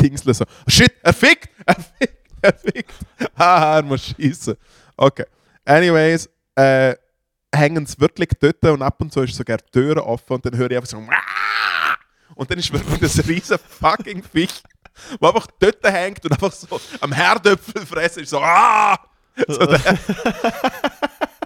Dingsle 0.00 0.32
so, 0.32 0.44
shit, 0.66 0.92
er 1.02 1.12
fickt, 1.12 1.50
er 1.66 1.74
fickt, 1.74 2.18
er 2.40 2.54
fickt. 2.54 2.92
Haha, 3.38 3.76
er 3.76 3.82
muss 3.82 4.02
schießen. 4.06 4.54
Okay. 4.96 5.24
Anyways, 5.66 6.28
äh, 6.56 6.94
hängen 7.54 7.86
sie 7.86 8.00
wirklich 8.00 8.30
dort 8.40 8.64
und 8.64 8.82
ab 8.82 9.00
und 9.00 9.12
zu 9.12 9.22
ist 9.22 9.36
sogar 9.36 9.58
die 9.58 9.70
Türen 9.70 9.98
offen 9.98 10.34
und 10.34 10.46
dann 10.46 10.56
höre 10.56 10.70
ich 10.70 10.76
einfach 10.76 10.90
so 10.90 10.98
"Waaah!" 10.98 11.96
und 12.34 12.50
dann 12.50 12.58
ist 12.58 12.72
wirklich 12.72 13.00
das 13.00 13.26
riesen 13.28 13.58
fucking 13.58 14.22
Viech, 14.22 14.62
wo 15.20 15.28
einfach 15.28 15.46
dort 15.58 15.82
hängt 15.84 16.24
und 16.24 16.32
einfach 16.32 16.52
so 16.52 16.80
am 17.00 17.12
Herdöpfel 17.12 17.86
fressen 17.86 18.22
ist 18.22 18.30
so 18.30 18.42
so 19.48 19.66
der. 19.66 19.80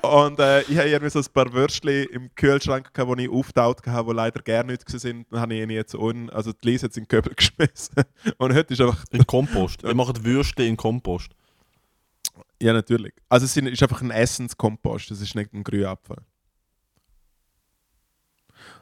Und 0.02 0.38
äh, 0.38 0.62
ich 0.62 0.78
habe 0.78 0.88
irgendwie 0.88 1.10
so 1.10 1.18
ein 1.18 1.32
paar 1.32 1.52
Würstchen 1.52 2.06
im 2.10 2.34
Kühlschrank, 2.34 2.92
gehabt, 2.94 3.18
die 3.18 3.24
ich 3.24 3.30
auftaut 3.30 3.84
habe, 3.86 4.10
die 4.10 4.16
leider 4.16 4.40
gerne 4.42 4.72
nicht 4.72 4.88
sind. 4.88 5.26
Dann 5.30 5.40
habe 5.40 5.54
ich 5.54 5.62
ihnen 5.62 5.70
jetzt 5.70 5.94
un, 5.94 6.30
also 6.30 6.52
die 6.52 6.68
Lise 6.68 6.86
jetzt 6.86 6.96
in 6.96 7.04
den 7.04 7.08
Köbel 7.08 7.34
geschmissen. 7.36 8.04
Und 8.36 8.54
heute 8.54 8.74
ist 8.74 8.80
einfach, 8.80 9.04
In 9.10 9.26
Kompost. 9.26 9.82
Wir 9.82 9.94
machen 9.94 10.24
Würste 10.24 10.62
in 10.62 10.76
Kompost. 10.76 11.32
Ja 12.60 12.72
natürlich. 12.72 13.12
Also 13.28 13.46
es 13.46 13.56
ist 13.56 13.82
einfach 13.82 14.02
ein 14.02 14.10
Essenskompost, 14.10 15.10
das 15.10 15.20
ist 15.20 15.34
nicht 15.34 15.52
ein 15.52 15.64
Grünabfall. 15.64 16.22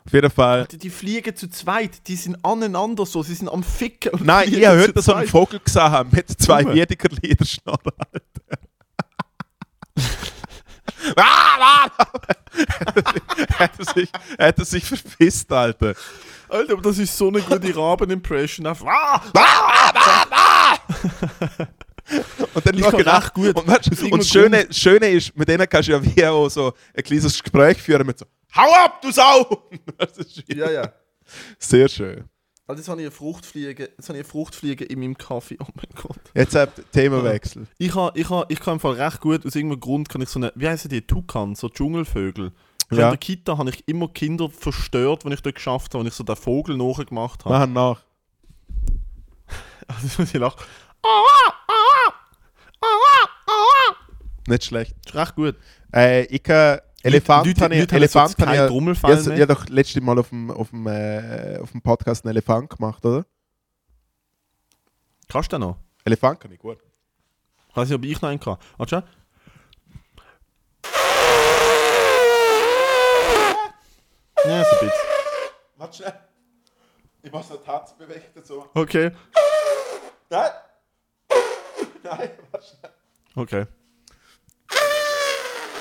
Auf 0.07 0.13
jeden 0.13 0.31
Fall. 0.31 0.61
Alter, 0.61 0.77
die 0.77 0.91
fliegen 0.91 1.35
zu 1.35 1.49
zweit, 1.49 2.07
die 2.07 2.17
sind 2.17 2.45
aneinander 2.45 3.05
so, 3.05 3.23
sie 3.23 3.35
sind 3.35 3.49
am 3.49 3.63
Ficken. 3.65 4.13
Nein, 4.25 4.53
ich 4.53 4.65
habe 4.65 4.81
heute 4.81 5.03
so 5.03 5.15
einen. 5.15 5.29
Vogel 5.29 5.61
gesehen 5.61 6.09
mit 6.13 6.29
zwei. 6.41 6.65
Wiedeker 6.65 7.09
Liederschnarren, 7.23 7.93
Alter. 7.99 8.63
Ah, 11.15 11.57
ah, 11.61 12.07
hat, 13.59 13.79
er 13.79 13.85
sich, 13.95 14.11
hat 14.39 14.59
er 14.59 14.65
sich 14.65 14.85
verpisst, 14.85 15.53
Alter. 15.53 15.95
Alter, 16.49 16.73
aber 16.73 16.83
das 16.83 16.99
ist 16.99 17.17
so 17.17 17.29
eine 17.29 17.41
gute 17.41 17.77
Raben-Impression. 17.77 18.67
Und 22.55 22.67
dann 22.67 22.75
Ich 22.75 22.81
noch 22.81 22.91
kann 22.91 23.01
genau, 23.01 23.21
gut. 23.35 23.57
Und, 23.57 23.67
weißt, 23.67 24.03
und 24.13 24.19
das 24.21 24.29
Schöne, 24.29 24.67
das 24.67 24.79
Schöne 24.79 25.09
ist, 25.09 25.37
mit 25.37 25.49
denen 25.49 25.69
kannst 25.69 25.89
du 25.89 25.93
ja 25.93 26.03
wie 26.03 26.25
auch 26.25 26.49
so 26.49 26.73
ein 26.95 27.03
kleines 27.03 27.43
Gespräch 27.43 27.83
führen 27.83 28.07
mit 28.07 28.19
so 28.19 28.27
Hau 28.55 28.73
ab, 28.85 29.03
du 29.03 29.11
Sau! 29.11 29.69
Das 29.99 30.17
ist 30.19 30.45
Ja, 30.49 30.71
ja. 30.71 30.93
Sehr 31.59 31.89
schön. 31.89 32.25
Also 32.69 32.81
jetzt 32.81 32.89
habe 32.89 33.01
ich 33.01 33.07
eine 33.07 33.13
Fruchtfliege, 33.13 33.91
jetzt 33.97 34.09
habe 34.09 34.19
ich 34.19 34.25
eine 34.25 34.29
Fruchtfliege 34.29 34.85
in 34.85 34.99
meinem 34.99 35.17
Kaffee. 35.17 35.57
Oh 35.61 35.67
mein 35.75 35.87
Gott. 35.95 36.19
Jetzt 36.35 36.55
habt 36.57 36.79
ihr 36.79 36.91
Themawechsel. 36.91 37.67
Ich, 37.79 37.95
ha, 37.95 38.11
ich, 38.15 38.29
ha, 38.29 38.45
ich 38.49 38.59
kann 38.59 38.75
im 38.75 38.81
Fall 38.81 38.95
recht 38.95 39.21
gut, 39.21 39.47
aus 39.47 39.55
irgendeinem 39.55 39.81
Grund 39.81 40.09
kann 40.09 40.21
ich 40.21 40.29
so 40.29 40.41
eine, 40.41 40.53
wie 40.57 40.69
heißen 40.69 40.91
die, 40.91 41.03
Tukan, 41.03 41.55
so 41.55 41.69
Dschungelvögel. 41.69 42.53
Ja. 42.91 43.05
In 43.05 43.11
der 43.11 43.17
Kita 43.19 43.59
habe 43.59 43.71
ich 43.71 43.87
immer 43.87 44.09
Kinder 44.09 44.49
verstört, 44.49 45.25
wenn 45.25 45.33
ich 45.33 45.43
dort 45.43 45.57
geschafft 45.57 45.95
habe, 45.95 46.03
wenn 46.03 46.09
ich 46.09 46.15
so 46.15 46.25
den 46.25 46.37
Vogel 46.37 46.77
nachgemacht 46.77 47.45
habe. 47.45 47.55
Machen 47.55 47.73
nach. 47.73 48.01
Also 49.89 50.25
ich 50.25 50.33
lache. 50.33 50.65
Nicht 54.49 54.65
schlecht. 54.65 54.95
Recht 55.15 55.35
gut. 55.35 55.57
Äh, 55.95 56.25
ich 56.27 56.43
kann. 56.43 56.81
Elefant 57.03 57.47
Leute- 57.47 57.61
habe 57.65 57.75
ich. 57.75 57.81
Leute 57.81 57.97
Elefant 57.97 58.31
jetzt 58.31 58.41
so 58.41 58.47
habe 58.47 58.57
ich. 58.65 58.67
Trommelfell 58.71 59.11
Ja, 59.11 59.23
mehr. 59.23 59.35
ich 59.37 59.43
habe 59.43 59.55
doch 59.55 59.69
letztes 59.69 60.03
Mal 60.03 60.19
auf 60.19 60.29
dem, 60.31 60.51
auf, 60.51 60.71
dem, 60.71 60.87
äh, 60.87 61.59
auf 61.63 61.71
dem 61.73 61.83
Podcast 61.83 62.25
einen 62.25 62.31
Elefant 62.33 62.71
gemacht, 62.71 63.05
oder? 63.05 63.25
Kannst 65.29 65.53
du 65.53 65.57
den 65.59 65.69
noch? 65.69 65.77
Elefant 66.05 66.41
kann 66.41 66.53
ich 66.53 66.59
gut. 66.59 66.79
Ich 67.71 67.77
weiß 67.77 67.89
nicht, 67.89 67.97
ob 67.99 68.05
ich 68.05 68.21
noch 68.23 68.29
einen 68.29 68.41
kann. 68.41 68.57
Warte 68.77 68.97
schon. 68.97 69.03
Ja, 74.45 74.65
so 74.65 74.71
ein 74.77 74.87
bisschen. 74.87 74.93
Warte 75.77 75.97
schnell. 75.97 76.15
Ich 77.23 77.33
muss 77.33 77.51
noch 77.51 77.61
die 77.63 77.69
Hand 77.69 77.99
bewegen 77.99 78.25
dazu. 78.35 78.65
Okay. 78.75 79.11
Nein! 80.31 80.51
Nein, 82.03 82.31
schnell. 82.51 82.93
Okay. 83.35 83.67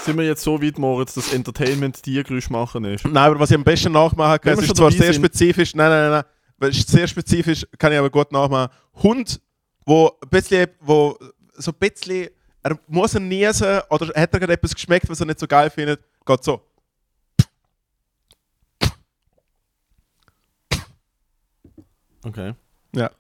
Sind 0.02 0.18
wir 0.18 0.26
jetzt 0.26 0.44
so 0.44 0.62
weit, 0.62 0.78
Moritz, 0.78 1.16
dass 1.16 1.34
Entertainment 1.34 2.02
Tiergeräusch 2.04 2.50
machen 2.50 2.86
ist? 2.86 3.06
Nein, 3.06 3.18
aber 3.18 3.40
was 3.40 3.50
ich 3.50 3.56
am 3.58 3.64
besten 3.64 3.92
nachmachen 3.92 4.40
kann, 4.42 4.52
Wenn 4.52 4.54
es 4.54 4.58
wir 4.60 4.62
ist 4.64 4.68
schon 4.68 4.76
zwar 4.76 4.90
dabei 4.92 5.04
sehr 5.04 5.14
sind. 5.14 5.26
spezifisch, 5.26 5.74
nein, 5.74 5.90
nein, 5.90 6.12
nein, 6.12 6.24
nein, 6.60 6.70
es 6.70 6.78
ist 6.78 6.90
sehr 6.90 7.08
spezifisch, 7.08 7.66
kann 7.80 7.92
ich 7.92 7.98
aber 7.98 8.10
gut 8.12 8.32
nachmachen. 8.32 8.72
Hund, 9.02 9.42
wo 9.86 10.12
ein 10.22 10.30
bisschen, 10.30 10.68
wo 10.82 11.18
so 11.56 11.72
ein 11.72 11.78
bisschen, 11.80 12.30
er 12.62 12.80
muss 12.88 13.14
er 13.16 13.20
niesen 13.22 13.82
oder 13.90 14.08
hat 14.08 14.34
er 14.34 14.40
gerade 14.40 14.54
etwas 14.54 14.76
geschmeckt, 14.76 15.10
was 15.10 15.20
er 15.20 15.26
nicht 15.26 15.40
so 15.40 15.48
geil 15.48 15.70
findet, 15.72 16.02
geht 16.26 16.44
so. 16.44 16.62
Okay. 22.24 22.54
Ja. 22.96 23.12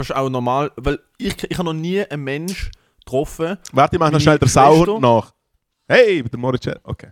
Kannst 0.00 0.16
auch 0.16 0.30
normal, 0.30 0.72
weil 0.76 0.98
ich, 1.18 1.44
ich 1.44 1.58
habe 1.58 1.66
noch 1.66 1.74
nie 1.74 2.00
einen 2.02 2.24
Mensch 2.24 2.70
getroffen. 3.00 3.58
Warte, 3.72 3.96
ich 3.96 4.00
mache 4.00 4.12
noch 4.12 4.20
schnell 4.20 4.38
der 4.38 4.46
Schwester- 4.46 4.74
Sauhund 4.86 5.02
nach. 5.02 5.34
Hey, 5.88 6.22
der 6.22 6.38
Moritz, 6.38 6.66
okay. 6.84 7.08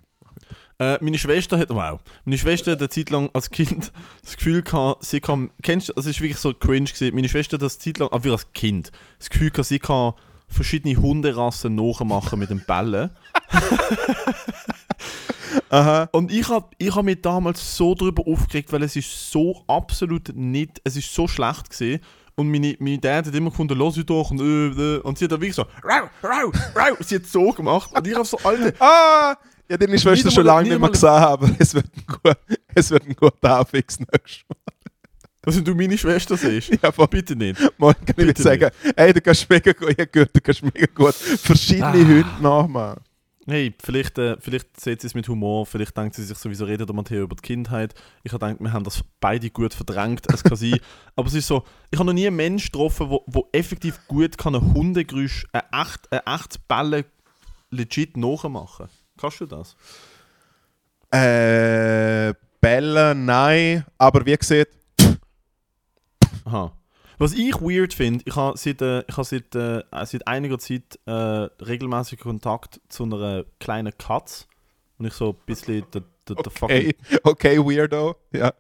Äh, 0.78 0.96
meine 1.02 1.18
Schwester 1.18 1.58
hat, 1.58 1.68
wow, 1.68 2.00
meine 2.24 2.38
Schwester 2.38 2.72
hat 2.72 2.78
eine 2.78 2.88
Zeit 2.88 3.10
lang 3.10 3.28
als 3.34 3.50
Kind 3.50 3.92
das 4.22 4.38
Gefühl 4.38 4.62
gehabt, 4.62 5.04
sie 5.04 5.20
kann, 5.20 5.50
kennst 5.62 5.90
du, 5.90 5.92
es 5.96 6.06
ist 6.06 6.22
wirklich 6.22 6.38
so 6.38 6.54
cringe 6.54 6.88
gewesen. 6.90 7.14
Meine 7.14 7.28
Schwester 7.28 7.56
hat 7.56 7.62
das 7.62 7.78
Zeit 7.78 7.98
lang, 7.98 8.08
aber 8.10 8.30
als 8.30 8.50
Kind, 8.54 8.90
das 9.18 9.28
Gefühl 9.28 9.50
gehabt, 9.50 9.68
sie 9.68 9.80
kann 9.80 10.14
verschiedene 10.46 10.96
Hunderassen 10.96 11.74
nachmachen 11.74 12.38
mit 12.38 12.48
dem 12.48 12.64
Bällen. 12.64 13.10
Aha. 15.68 16.08
Und 16.12 16.32
ich 16.32 16.48
habe 16.48 16.70
ich 16.78 16.94
hab 16.94 17.04
mich 17.04 17.20
damals 17.20 17.76
so 17.76 17.94
darüber 17.94 18.26
aufgeregt, 18.26 18.72
weil 18.72 18.82
es 18.82 18.96
ist 18.96 19.30
so 19.30 19.62
absolut 19.66 20.34
nicht, 20.34 20.80
es 20.84 20.96
ist 20.96 21.12
so 21.12 21.28
schlecht 21.28 21.68
gesehen. 21.68 22.00
Und 22.38 22.52
meine, 22.52 22.76
meine 22.78 22.98
Dad 22.98 23.26
hat 23.26 23.34
immer 23.34 23.50
gefunden, 23.50 23.80
ich 23.80 24.06
doch. 24.06 24.30
Und, 24.30 24.40
äh, 24.40 24.96
äh. 24.96 24.98
und 25.00 25.18
sie 25.18 25.24
hat 25.24 25.32
dann 25.32 25.40
wirklich 25.40 25.56
so, 25.56 25.62
rau, 25.82 26.08
rau, 26.22 26.52
rau. 26.76 26.96
Sie 27.00 27.16
hat 27.16 27.26
so 27.26 27.50
gemacht. 27.50 27.90
Und 27.92 28.06
ich 28.06 28.14
habe 28.14 28.24
so, 28.24 28.38
Alter, 28.44 28.72
Ah! 28.78 29.36
Ja, 29.68 29.76
deine 29.76 29.98
Schwester 29.98 30.30
schon 30.30 30.46
lange 30.46 30.68
nicht 30.68 30.78
mehr 30.80 30.88
gesehen, 30.88 31.08
aber 31.08 31.50
es 31.58 31.74
wird 31.74 31.86
ein, 31.86 32.04
gut, 32.06 32.36
es 32.74 32.90
wird 32.90 33.06
ein 33.06 33.16
guter 33.16 33.58
Anfix 33.58 33.98
nächstes 33.98 34.44
Mal. 34.48 34.56
dass 35.42 35.62
du 35.64 35.74
meine 35.74 35.98
Schwester 35.98 36.36
siehst. 36.36 36.70
Ja, 36.80 36.92
voll. 36.92 37.08
Bitte 37.08 37.34
nicht. 37.34 37.60
Mal 37.76 37.92
kann 37.94 38.02
ich 38.06 38.14
Bitte 38.14 38.26
nicht 38.28 38.38
sagen, 38.38 38.70
hey, 38.96 39.12
du 39.12 39.20
kannst 39.20 39.50
mega 39.50 39.72
gut, 39.72 39.90
ich 39.98 40.12
gehört, 40.12 40.30
du 40.34 40.40
kannst 40.40 40.62
mega 40.62 40.86
gut 40.94 41.14
verschiedene 41.14 41.86
Ah. 41.86 41.92
Hunde 41.92 42.26
nachmachen. 42.40 43.00
Hey, 43.48 43.74
vielleicht, 43.82 44.18
äh, 44.18 44.36
vielleicht 44.40 44.78
sieht 44.78 45.00
sie 45.00 45.06
es 45.06 45.14
mit 45.14 45.26
Humor, 45.26 45.64
vielleicht 45.64 45.96
denkt 45.96 46.14
sie 46.14 46.22
sich 46.22 46.36
sowieso, 46.36 46.66
redet 46.66 46.86
der 46.86 46.94
Matteo 46.94 47.22
über 47.22 47.34
die 47.34 47.40
Kindheit. 47.40 47.94
Ich 48.22 48.32
habe 48.32 48.44
gedacht, 48.44 48.60
wir 48.62 48.72
haben 48.74 48.84
das 48.84 49.02
beide 49.20 49.48
gut 49.48 49.72
verdrängt, 49.72 50.26
es 50.30 50.44
kann 50.44 50.56
sein. 50.56 50.78
Aber 51.16 51.28
es 51.28 51.34
ist 51.34 51.46
so, 51.46 51.64
ich 51.90 51.98
habe 51.98 52.06
noch 52.06 52.12
nie 52.12 52.26
einen 52.26 52.36
Menschen 52.36 52.70
getroffen, 52.70 53.08
wo, 53.08 53.24
wo 53.26 53.48
effektiv 53.52 54.06
gut 54.06 54.36
kann 54.36 54.54
ein 54.54 54.74
Hundegeräusch, 54.74 55.46
ein 55.52 55.62
echt, 55.72 56.12
ein 56.12 56.20
echtes 56.26 56.58
Bellen 56.58 57.04
legit 57.70 58.18
nachmachen. 58.18 58.88
Kannst 59.16 59.40
du 59.40 59.46
das? 59.46 59.76
Äh, 61.10 62.34
Bellen, 62.60 63.24
nein, 63.24 63.86
aber 63.96 64.26
wie 64.26 64.36
gesagt, 64.36 64.72
Aha. 66.44 66.72
Was 67.18 67.32
ich 67.32 67.60
weird 67.60 67.94
finde, 67.94 68.22
ich 68.26 68.36
habe 68.36 68.56
seit, 68.56 68.80
äh, 68.80 69.04
ich 69.08 69.16
habe 69.16 69.24
seit, 69.24 69.54
äh, 69.54 69.82
seit 70.04 70.26
einiger 70.28 70.58
Zeit 70.58 70.98
äh, 71.06 71.10
regelmäßig 71.10 72.20
Kontakt 72.20 72.80
zu 72.88 73.04
einer 73.04 73.44
kleinen 73.58 73.96
Katze. 73.98 74.46
Und 74.98 75.06
ich 75.06 75.14
so 75.14 75.30
ein 75.30 75.36
bisschen 75.44 75.84
der, 75.92 76.02
der, 76.28 76.36
der 76.36 76.52
fucking 76.52 76.92
okay, 77.24 77.56
okay, 77.56 77.58
Weirdo, 77.58 78.16
ja. 78.32 78.52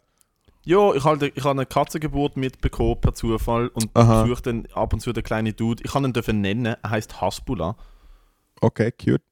Ja, 0.64 0.92
ich 0.92 1.04
habe 1.04 1.28
ich 1.34 1.44
hab 1.44 1.52
eine 1.52 1.64
Katzengeburt 1.64 2.36
mitbekommen 2.36 3.00
per 3.00 3.14
Zufall 3.14 3.68
und 3.68 3.94
besuche 3.94 4.42
dann 4.42 4.66
ab 4.74 4.92
und 4.92 5.00
zu 5.00 5.12
den 5.12 5.22
kleinen 5.22 5.56
Dude. 5.56 5.82
Ich 5.82 5.92
kann 5.92 6.04
ihn 6.04 6.12
dürfen 6.12 6.40
nennen, 6.42 6.66
er 6.66 6.90
heißt 6.90 7.20
Hasbula. 7.20 7.76
Okay, 8.60 8.92
cute. 8.92 9.22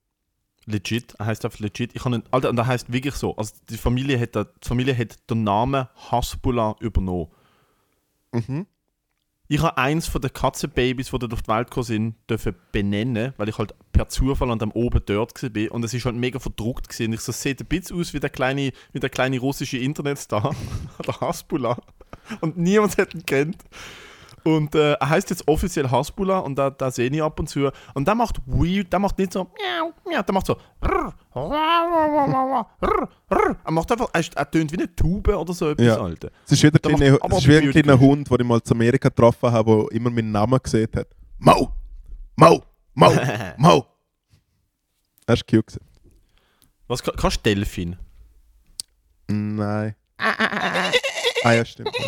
Legit, 0.64 1.14
er 1.18 1.26
heißt 1.26 1.44
einfach 1.44 1.58
legit. 1.58 1.94
Ich 1.94 2.02
kann 2.02 2.14
ihn, 2.14 2.22
Alter, 2.30 2.48
und 2.48 2.58
er 2.58 2.66
heißt 2.66 2.92
wirklich 2.92 3.14
so. 3.14 3.36
Also 3.36 3.54
die 3.68 3.76
Familie 3.76 4.18
hat, 4.18 4.34
die 4.34 4.66
Familie 4.68 4.96
hat 4.96 5.28
den 5.28 5.44
Namen 5.44 5.88
Hasbula 6.10 6.76
übernommen. 6.80 7.28
Mhm. 8.32 8.66
Ich 9.48 9.62
habe 9.62 9.78
eins 9.78 10.08
von 10.08 10.20
den 10.20 10.32
Katzenbabys, 10.32 11.10
die 11.10 11.14
auf 11.14 11.42
die 11.42 11.48
Welt 11.48 11.70
gekommen 11.70 11.84
sind, 11.84 12.14
dürfen 12.28 12.56
benennen, 12.72 13.32
weil 13.36 13.48
ich 13.48 13.58
halt 13.58 13.74
per 13.92 14.08
Zufall 14.08 14.50
an 14.50 14.58
dem 14.58 14.72
oben 14.72 15.00
dort 15.06 15.40
war. 15.40 15.72
Und 15.72 15.84
es 15.84 15.94
ist 15.94 16.04
halt 16.04 16.16
mega 16.16 16.40
verdruckt 16.40 16.88
gewesen. 16.88 17.12
Ich 17.12 17.20
so, 17.20 17.30
sieht 17.30 17.60
ein 17.60 17.66
bisschen 17.66 18.00
aus 18.00 18.12
wie 18.12 18.20
der 18.20 18.30
kleine, 18.30 18.72
wie 18.92 19.00
der 19.00 19.10
kleine 19.10 19.38
russische 19.38 19.78
Internetstar, 19.78 20.54
der 21.06 21.20
Hasbullah. 21.20 21.78
Und 22.40 22.56
niemand 22.56 22.98
hat 22.98 23.14
ihn 23.14 23.24
kennt. 23.24 23.62
Und 24.46 24.74
äh, 24.76 24.92
er 24.92 25.08
heißt 25.08 25.28
jetzt 25.30 25.46
offiziell 25.48 25.90
Hasbullah 25.90 26.38
und 26.38 26.54
da, 26.56 26.70
da 26.70 26.88
sehe 26.90 27.10
ich 27.10 27.20
ab 27.22 27.40
und 27.40 27.48
zu. 27.48 27.68
Und 27.94 28.06
der 28.06 28.14
macht 28.14 28.36
weird, 28.46 28.92
der 28.92 29.00
macht 29.00 29.18
nicht 29.18 29.32
so 29.32 29.42
miau, 29.44 29.92
miau, 30.08 30.22
der 30.22 30.32
macht 30.32 30.46
so 30.46 30.56
rrr, 30.80 31.12
rrr, 31.34 32.66
rrr. 33.30 33.56
Er 33.64 33.70
macht 33.72 33.90
einfach, 33.90 34.08
er, 34.12 34.24
er 34.36 34.50
tönt 34.50 34.70
wie 34.70 34.76
eine 34.78 34.94
Tube 34.94 35.28
oder 35.36 35.52
so 35.52 35.70
etwas, 35.70 35.84
Ja. 35.84 35.96
Alter. 36.00 36.30
Es 36.44 36.52
ist 36.52 36.62
wie, 36.62 36.70
der 36.70 36.78
Da 36.80 36.88
macht 36.90 37.00
kleine, 37.00 37.18
aber 37.20 37.32
es 37.36 37.42
ist 37.42 37.48
wie 37.48 37.56
ein 37.58 37.70
kleiner. 37.72 37.98
Hund, 37.98 38.30
den 38.30 38.40
ich 38.40 38.46
mal 38.46 38.62
zu 38.62 38.72
Amerika 38.74 39.08
getroffen 39.08 39.50
habe, 39.50 39.86
der 39.90 39.96
immer 39.96 40.10
meinen 40.10 40.30
Namen 40.30 40.60
gesehen 40.62 40.88
hat. 40.94 41.08
Mau! 41.38 41.72
Mau! 42.36 42.62
Mau! 42.94 43.12
Mau! 43.58 43.84
Das 45.26 45.40
war 45.40 45.46
cute. 45.60 45.80
Was 46.86 47.02
ka- 47.02 47.12
kannst 47.16 47.38
du 47.38 47.42
Delfin? 47.52 47.96
Nein. 49.28 49.96
ah 50.18 51.52
ja, 51.52 51.64
stimmt. 51.64 51.90
ja. 51.98 52.04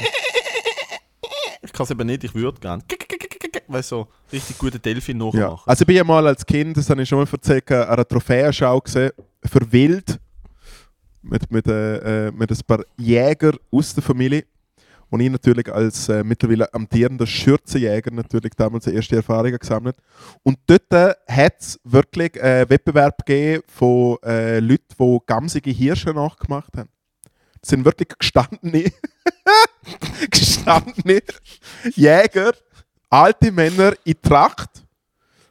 Ich 1.68 1.72
kann 1.74 1.84
es 1.84 1.90
eben 1.90 2.06
nicht, 2.06 2.24
ich 2.24 2.34
würde 2.34 2.58
gerne. 2.60 2.82
Weißt 3.68 3.92
du, 3.92 3.96
so 3.96 4.08
richtig 4.32 4.56
gute 4.56 4.78
Delfin 4.78 5.20
Ja. 5.20 5.26
nachmachen. 5.26 5.62
Also 5.66 5.82
ich 5.82 5.86
bin 5.86 5.96
ja 5.96 6.04
mal 6.04 6.26
als 6.26 6.44
Kind, 6.46 6.74
das 6.78 6.88
habe 6.88 7.02
ich 7.02 7.08
schon 7.08 7.18
mal 7.18 7.28
erzählt, 7.30 7.70
an 7.70 7.88
einer 7.88 8.08
Trophäenschau 8.08 8.80
gesehen, 8.80 9.10
für 9.44 9.70
Wild. 9.70 10.18
Mit, 11.20 11.50
mit, 11.50 11.66
äh, 11.66 12.28
äh, 12.28 12.30
mit 12.32 12.50
ein 12.50 12.58
paar 12.66 12.82
Jäger 12.96 13.52
aus 13.70 13.92
der 13.94 14.02
Familie. 14.02 14.44
Und 15.10 15.20
ich 15.20 15.30
natürlich 15.30 15.70
als 15.70 16.08
äh, 16.08 16.22
mittlerweile 16.24 16.72
amtierender 16.72 17.26
Schürzenjäger 17.26 18.10
natürlich 18.12 18.52
damals 18.56 18.84
die 18.84 18.94
erste 18.94 19.16
Erfahrungen 19.16 19.58
gesammelt. 19.58 19.96
Und 20.42 20.58
dort 20.66 20.90
äh, 20.92 21.12
hat 21.28 21.54
es 21.60 21.78
wirklich 21.84 22.36
äh, 22.36 22.64
Wettbewerb 22.70 23.26
gegeben 23.26 23.62
von 23.68 24.16
äh, 24.24 24.60
Leuten, 24.60 24.84
die 24.98 25.18
gamsige 25.26 25.70
Hirsche 25.70 26.10
nachgemacht 26.10 26.74
haben. 26.76 26.88
Das 27.60 27.70
sind 27.70 27.84
wirklich 27.84 28.08
gestandene, 28.18 28.84
gestandene 30.30 31.22
Jäger, 31.94 32.52
alte 33.10 33.52
Männer 33.52 33.94
in 34.04 34.20
Tracht 34.20 34.84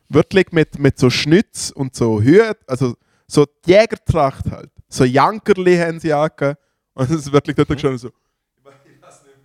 wirklich 0.09 0.51
mit, 0.51 0.80
mit 0.80 0.97
so 0.97 1.09
Schnitz 1.09 1.69
und 1.71 1.95
so 1.95 2.21
Hüt, 2.21 2.57
also 2.67 2.95
so 3.28 3.45
die 3.65 3.71
Jägertracht 3.71 4.49
halt. 4.49 4.71
So 4.89 5.03
Jankerli 5.03 5.75
haben 5.78 5.99
sie 5.99 6.13
angegeben. 6.13 6.55
Und 6.93 7.09
es 7.09 7.17
ist 7.25 7.32
wirklich 7.32 7.55
dort 7.55 7.67
gestanden 7.67 7.97
so. 7.99 8.07
Ich 8.07 8.65
weiß 8.65 8.73
nicht, 8.86 9.36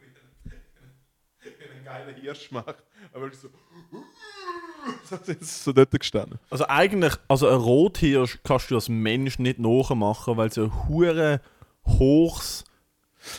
wie 0.44 1.68
ein- 1.78 1.84
geiler 1.84 2.12
Hirsch 2.14 2.50
macht. 2.52 2.76
Aber 3.12 3.30
so. 3.32 3.48
So 5.42 5.72
dort 5.72 5.90
gestanden. 5.92 6.38
Also 6.50 6.66
eigentlich, 6.66 7.14
also 7.28 7.48
ein 7.48 7.54
Rothirsch 7.56 8.38
kannst 8.42 8.70
du 8.70 8.74
als 8.74 8.88
Mensch 8.88 9.38
nicht 9.38 9.58
nachmachen, 9.60 10.36
weil 10.36 10.48
es 10.48 10.58
ein 10.58 10.88
hure 10.88 11.40
hochs. 11.86 12.64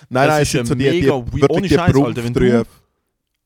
Nein, 0.10 0.28
Das 0.28 0.34
nein, 0.36 0.42
ist 0.44 0.48
es 0.48 0.54
ja 0.54 0.66
so 0.66 0.76
die, 0.76 0.90
die, 1.02 1.08
wirklich 1.08 1.50
ohne 1.50 1.68
die 1.68 1.74
Scheiß, 1.74 1.96
Alter, 1.96 2.24
wenn 2.24 2.34
du-. 2.34 2.66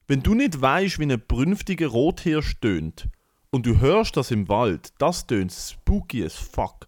Wenn 0.07 0.23
du 0.23 0.35
nicht 0.35 0.59
weißt, 0.61 0.99
wie 0.99 1.03
ein 1.03 1.21
brünftiger 1.27 1.87
Rothirsch 1.87 2.59
tönt 2.61 3.09
und 3.49 3.65
du 3.65 3.79
hörst 3.79 4.15
das 4.15 4.31
im 4.31 4.47
Wald, 4.47 4.93
das 4.99 5.27
tönt 5.27 5.51
spooky 5.51 6.23
as 6.23 6.33
fuck. 6.33 6.87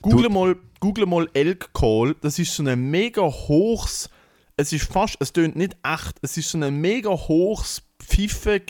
Google 0.00 0.30
mal, 0.30 0.56
Google 0.80 1.06
mal 1.06 1.28
Elk 1.34 1.74
Call, 1.74 2.16
das 2.22 2.38
ist 2.38 2.54
so 2.54 2.64
ein 2.64 2.90
mega 2.90 3.22
hochs. 3.22 4.08
Es 4.56 4.72
ist 4.72 4.90
fast, 4.90 5.16
es 5.20 5.32
tönt 5.32 5.56
nicht 5.56 5.76
echt, 5.82 6.16
es 6.22 6.36
ist 6.36 6.50
so 6.50 6.58
ein 6.58 6.80
mega 6.80 7.10
hochs 7.10 7.82
Pfiffe, 7.98 8.60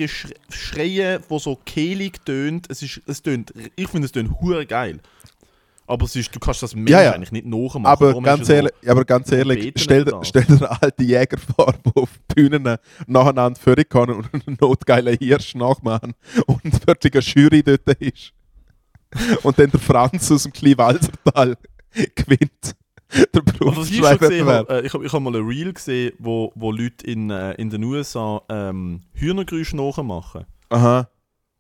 Schreien, 0.48 1.22
wo 1.28 1.38
so 1.38 1.56
kehlig 1.64 2.24
tönt. 2.24 2.68
Es 2.70 2.82
ist, 2.82 3.02
es 3.06 3.22
tönt, 3.22 3.52
ich 3.76 3.88
finde 3.88 4.06
es 4.06 4.12
tönt 4.12 4.40
hure 4.40 4.66
geil. 4.66 5.00
Aber 5.86 6.04
es 6.06 6.16
ist, 6.16 6.34
du 6.34 6.40
kannst 6.40 6.62
das 6.62 6.74
Mensch 6.74 6.90
Ja, 6.90 7.02
ja. 7.02 7.12
eigentlich 7.12 7.32
nicht 7.32 7.46
nachmachen. 7.46 7.84
Aber 7.86 8.20
ganz, 8.22 8.42
es 8.42 8.46
so- 8.48 8.52
ehrlich, 8.54 8.72
aber 8.86 9.04
ganz 9.04 9.30
ehrlich, 9.30 9.72
stell, 9.76 10.06
stell 10.22 10.44
dir 10.44 10.52
einen 10.54 10.64
alten 10.80 11.02
Jäger 11.04 11.36
vor, 11.38 11.74
der 11.84 11.92
auf 12.02 12.08
Bühnen 12.34 12.76
nacheinander 13.06 13.60
vorkommen 13.60 13.84
kann 13.88 14.10
und 14.10 14.46
einen 14.46 14.56
notgeilen 14.60 15.18
Hirsch 15.18 15.54
nachmachen 15.54 16.14
und 16.46 16.86
wirklich 16.86 17.12
eine 17.14 17.22
Jury 17.48 17.62
dort 17.62 17.86
ist. 18.00 18.32
Und 19.42 19.58
dann 19.58 19.70
der 19.70 19.78
Franz 19.80 20.30
aus 20.32 20.42
dem 20.44 20.52
Kleinwalsertal 20.52 21.56
gewinnt. 22.14 22.74
Der 23.32 23.42
was 23.60 23.90
ich 23.90 24.02
habe, 24.02 24.26
äh, 24.82 24.86
ich 24.86 24.92
habe 24.92 25.06
ich 25.06 25.12
hab 25.12 25.22
mal 25.22 25.36
ein 25.36 25.46
Reel 25.46 25.72
gesehen, 25.72 26.14
wo, 26.18 26.50
wo 26.56 26.72
Leute 26.72 27.06
in, 27.06 27.30
äh, 27.30 27.52
in 27.52 27.70
den 27.70 27.84
USA 27.84 28.42
ähm, 28.48 29.02
Hühnergeräusche 29.12 29.76
nachmachen. 29.76 30.46
Aha, 30.70 31.08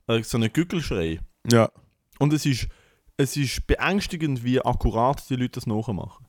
Äh, 0.08 0.22
so 0.24 0.36
einen 0.38 0.52
Gückelschrei. 0.52 1.20
ja. 1.48 1.70
Und 2.18 2.32
es 2.32 2.44
ist, 2.46 2.66
es 3.16 3.36
ist 3.36 3.66
beängstigend, 3.66 4.42
wie 4.44 4.60
akkurat 4.60 5.22
die 5.30 5.36
Leute 5.36 5.52
das 5.52 5.66
nachmachen. 5.66 6.24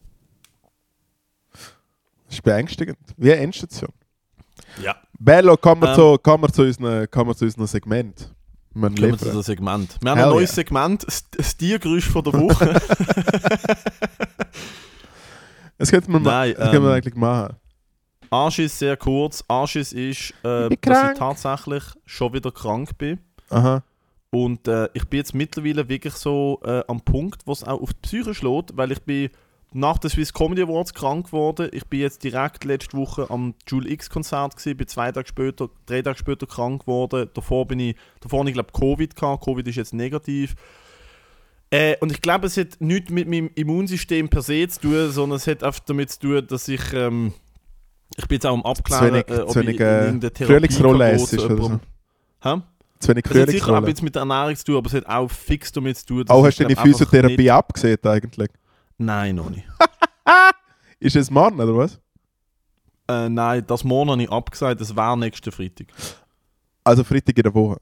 Das 2.28 2.36
ist 2.36 2.44
beängstigend. 2.44 2.98
Wie 3.18 3.32
eine 3.32 3.42
Endstation. 3.42 3.92
Ja. 4.82 4.96
Bello, 5.20 5.58
kommen 5.58 5.82
wir, 5.82 5.90
Ähm. 5.90 5.96
zu, 5.96 6.18
kommen 6.18 6.44
wir, 6.44 6.52
zu, 6.54 6.64
unseren, 6.64 7.10
kommen 7.10 7.30
wir 7.30 7.36
zu 7.36 7.46
unserem 7.46 7.68
Segment. 7.68 8.34
Wir 8.74 8.90
Kommen 8.90 8.98
wir 9.00 9.18
zu 9.18 9.32
dem 9.32 9.42
Segment. 9.42 9.98
Wir 10.02 10.12
haben 10.12 10.18
Hell 10.18 10.26
ein 10.28 10.32
neues 10.34 10.50
yeah. 10.50 10.56
Segment, 10.56 11.06
das 11.38 11.56
Tiergeräusch 11.58 12.10
von 12.10 12.24
der 12.24 12.34
Woche. 12.34 12.82
Das 15.78 15.92
könnte 15.92 16.10
man, 16.10 16.24
ma- 16.24 16.32
Nein, 16.32 16.56
das 16.58 16.72
können 16.72 16.84
wir 16.84 16.90
ähm, 16.92 16.96
eigentlich 16.96 17.16
machen. 17.16 17.56
Anschiss 18.30 18.80
sehr 18.80 18.96
kurz. 18.96 19.44
Anschiss 19.48 19.92
ist, 19.92 20.34
äh, 20.44 20.70
dass 20.70 21.12
ich 21.12 21.18
tatsächlich 21.18 21.84
schon 22.06 22.32
wieder 22.34 22.50
krank 22.52 22.98
bin. 22.98 23.20
Aha. 23.50 23.84
Und 24.36 24.68
äh, 24.68 24.90
ich 24.94 25.06
bin 25.06 25.20
jetzt 25.20 25.34
mittlerweile 25.34 25.88
wirklich 25.88 26.14
so 26.16 26.60
äh, 26.66 26.84
am 26.90 27.00
Punkt, 27.00 27.44
wo 27.46 27.54
es 27.54 27.64
auch 27.64 27.82
auf 27.82 27.94
die 27.94 28.02
Psyche 28.02 28.34
schlägt, 28.34 28.76
weil 28.76 28.92
ich 28.92 29.02
bin 29.02 29.30
nach 29.72 29.98
den 29.98 30.10
Swiss 30.10 30.34
Comedy 30.34 30.62
Awards 30.62 30.94
krank 30.94 31.28
geworden. 31.28 31.70
Ich 31.72 31.86
bin 31.86 32.02
jetzt 32.02 32.22
direkt 32.22 32.66
letzte 32.66 32.98
Woche 32.98 33.30
am 33.30 33.54
Jule 33.66 33.90
X 33.90 34.10
Konzert 34.10 34.58
gewesen, 34.58 34.76
bin 34.76 34.88
zwei 34.88 35.14
Tage 35.14 35.30
später, 35.30 35.70
drei 35.86 36.02
Tage 36.02 36.18
später 36.18 36.48
krank 36.48 36.82
geworden. 36.82 37.30
Davor 37.34 37.66
bin 37.66 37.80
ich, 37.80 37.96
davor 38.20 38.40
hatte 38.42 38.50
ich 38.50 38.56
glaube 38.56 38.74
Covid 38.74 39.16
gehabt. 39.16 39.46
Covid 39.46 39.66
ist 39.70 39.78
jetzt 39.78 39.94
negativ. 39.94 40.56
Äh, 41.70 41.96
und 42.02 42.12
ich 42.12 42.20
glaube, 42.20 42.48
es 42.48 42.58
hat 42.58 42.80
nichts 42.80 43.12
mit 43.12 43.30
meinem 43.30 43.50
Immunsystem 43.56 44.28
per 44.28 44.42
se 44.42 44.68
zu 44.68 44.82
tun, 44.82 45.12
sondern 45.12 45.38
es 45.38 45.48
hat 45.48 45.64
einfach 45.64 45.80
damit 45.86 46.12
zu 46.12 46.20
tun, 46.20 46.46
dass 46.46 46.68
ich 46.68 46.92
ähm, 46.94 47.34
ich 48.18 48.28
bin 48.28 48.36
jetzt 48.36 48.46
auch 48.46 48.54
am 48.54 48.64
Abklären, 48.64 49.14
wenig- 49.14 49.30
äh, 49.30 49.42
ob 49.42 49.50
zu 49.52 49.62
ich 49.62 49.68
wenig, 49.68 49.80
in 49.80 50.22
äh, 50.22 50.32
Therapie 50.32 50.46
Frühlingsrolle 50.46 51.18
zu 51.18 51.46
oder 51.46 51.58
so. 51.58 51.80
Hä? 52.44 52.62
Zu 53.00 53.10
wenig 53.10 53.24
Das 53.24 53.38
hat 53.38 53.50
sicher 53.50 53.78
etwas 53.78 54.02
mit 54.02 54.16
der 54.16 54.22
Ernährung 54.22 54.56
zu 54.56 54.66
tun, 54.66 54.78
aber 54.78 54.88
es 54.88 54.94
hat 54.94 55.06
auch 55.08 55.30
fix 55.30 55.72
damit 55.72 55.98
zu 55.98 56.06
tun. 56.06 56.26
Auch 56.30 56.46
hast 56.46 56.60
du 56.60 56.64
deine 56.64 56.76
Physiotherapie 56.76 57.38
nicht- 57.38 57.52
abgesehen 57.52 57.98
eigentlich? 58.04 58.50
Nein, 58.98 59.36
noch 59.36 59.50
nicht. 59.50 59.66
Ist 61.00 61.16
es 61.16 61.30
morgen, 61.30 61.60
oder 61.60 61.76
was? 61.76 62.00
Äh, 63.08 63.30
nein, 63.30 63.64
das 63.68 63.84
morgen 63.84 64.12
habe 64.12 64.24
ich 64.24 64.32
abgesagt, 64.32 64.82
das 64.82 64.96
wäre 64.96 65.18
nächsten 65.18 65.52
Freitag. 65.52 65.88
Also 66.84 67.04
Freitag 67.04 67.38
in 67.38 67.44
der 67.44 67.54
Woche. 67.54 67.78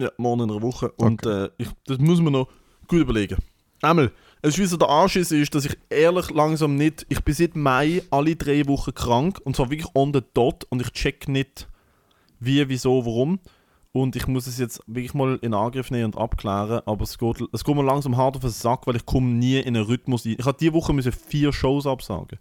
Ja, 0.00 0.10
morgen 0.16 0.44
in 0.44 0.50
einer 0.50 0.62
Woche. 0.62 0.90
Und 0.92 1.24
äh, 1.26 1.50
ich, 1.58 1.68
das 1.86 1.98
muss 1.98 2.20
man 2.20 2.32
noch 2.32 2.48
gut 2.88 3.00
überlegen. 3.00 3.36
Einmal, 3.82 4.10
es 4.42 4.58
ist 4.58 4.70
so 4.70 4.76
der 4.76 4.88
Anschiss 4.88 5.30
ist, 5.30 5.54
dass 5.54 5.66
ich 5.66 5.76
ehrlich 5.90 6.30
langsam 6.30 6.74
nicht. 6.76 7.04
Ich 7.08 7.22
bin 7.22 7.34
seit 7.34 7.54
Mai 7.54 8.02
alle 8.10 8.34
drei 8.36 8.66
Wochen 8.66 8.94
krank 8.94 9.40
und 9.44 9.54
zwar 9.56 9.70
wirklich 9.70 9.94
on 9.94 10.12
the 10.14 10.22
dot 10.34 10.64
und 10.70 10.80
ich 10.80 10.90
check 10.92 11.28
nicht, 11.28 11.68
wie, 12.40 12.66
wieso, 12.68 13.04
warum. 13.04 13.38
Und 13.92 14.14
ich 14.14 14.28
muss 14.28 14.46
es 14.46 14.58
jetzt 14.58 14.80
wirklich 14.86 15.14
mal 15.14 15.38
in 15.42 15.52
Angriff 15.52 15.90
nehmen 15.90 16.06
und 16.06 16.18
abklären, 16.18 16.80
aber 16.86 17.02
es 17.02 17.18
geht, 17.18 17.42
es 17.52 17.64
geht 17.64 17.74
mir 17.74 17.82
langsam 17.82 18.16
hart 18.16 18.36
auf 18.36 18.42
den 18.42 18.50
Sack, 18.50 18.86
weil 18.86 18.96
ich 18.96 19.04
komme 19.04 19.30
nie 19.32 19.58
in 19.58 19.76
einen 19.76 19.84
Rhythmus 19.84 20.24
ein. 20.24 20.36
Ich 20.38 20.46
habe 20.46 20.56
diese 20.58 20.72
Woche 20.74 20.92
müssen 20.92 21.10
vier 21.10 21.52
Shows 21.52 21.86
absagen. 21.86 22.38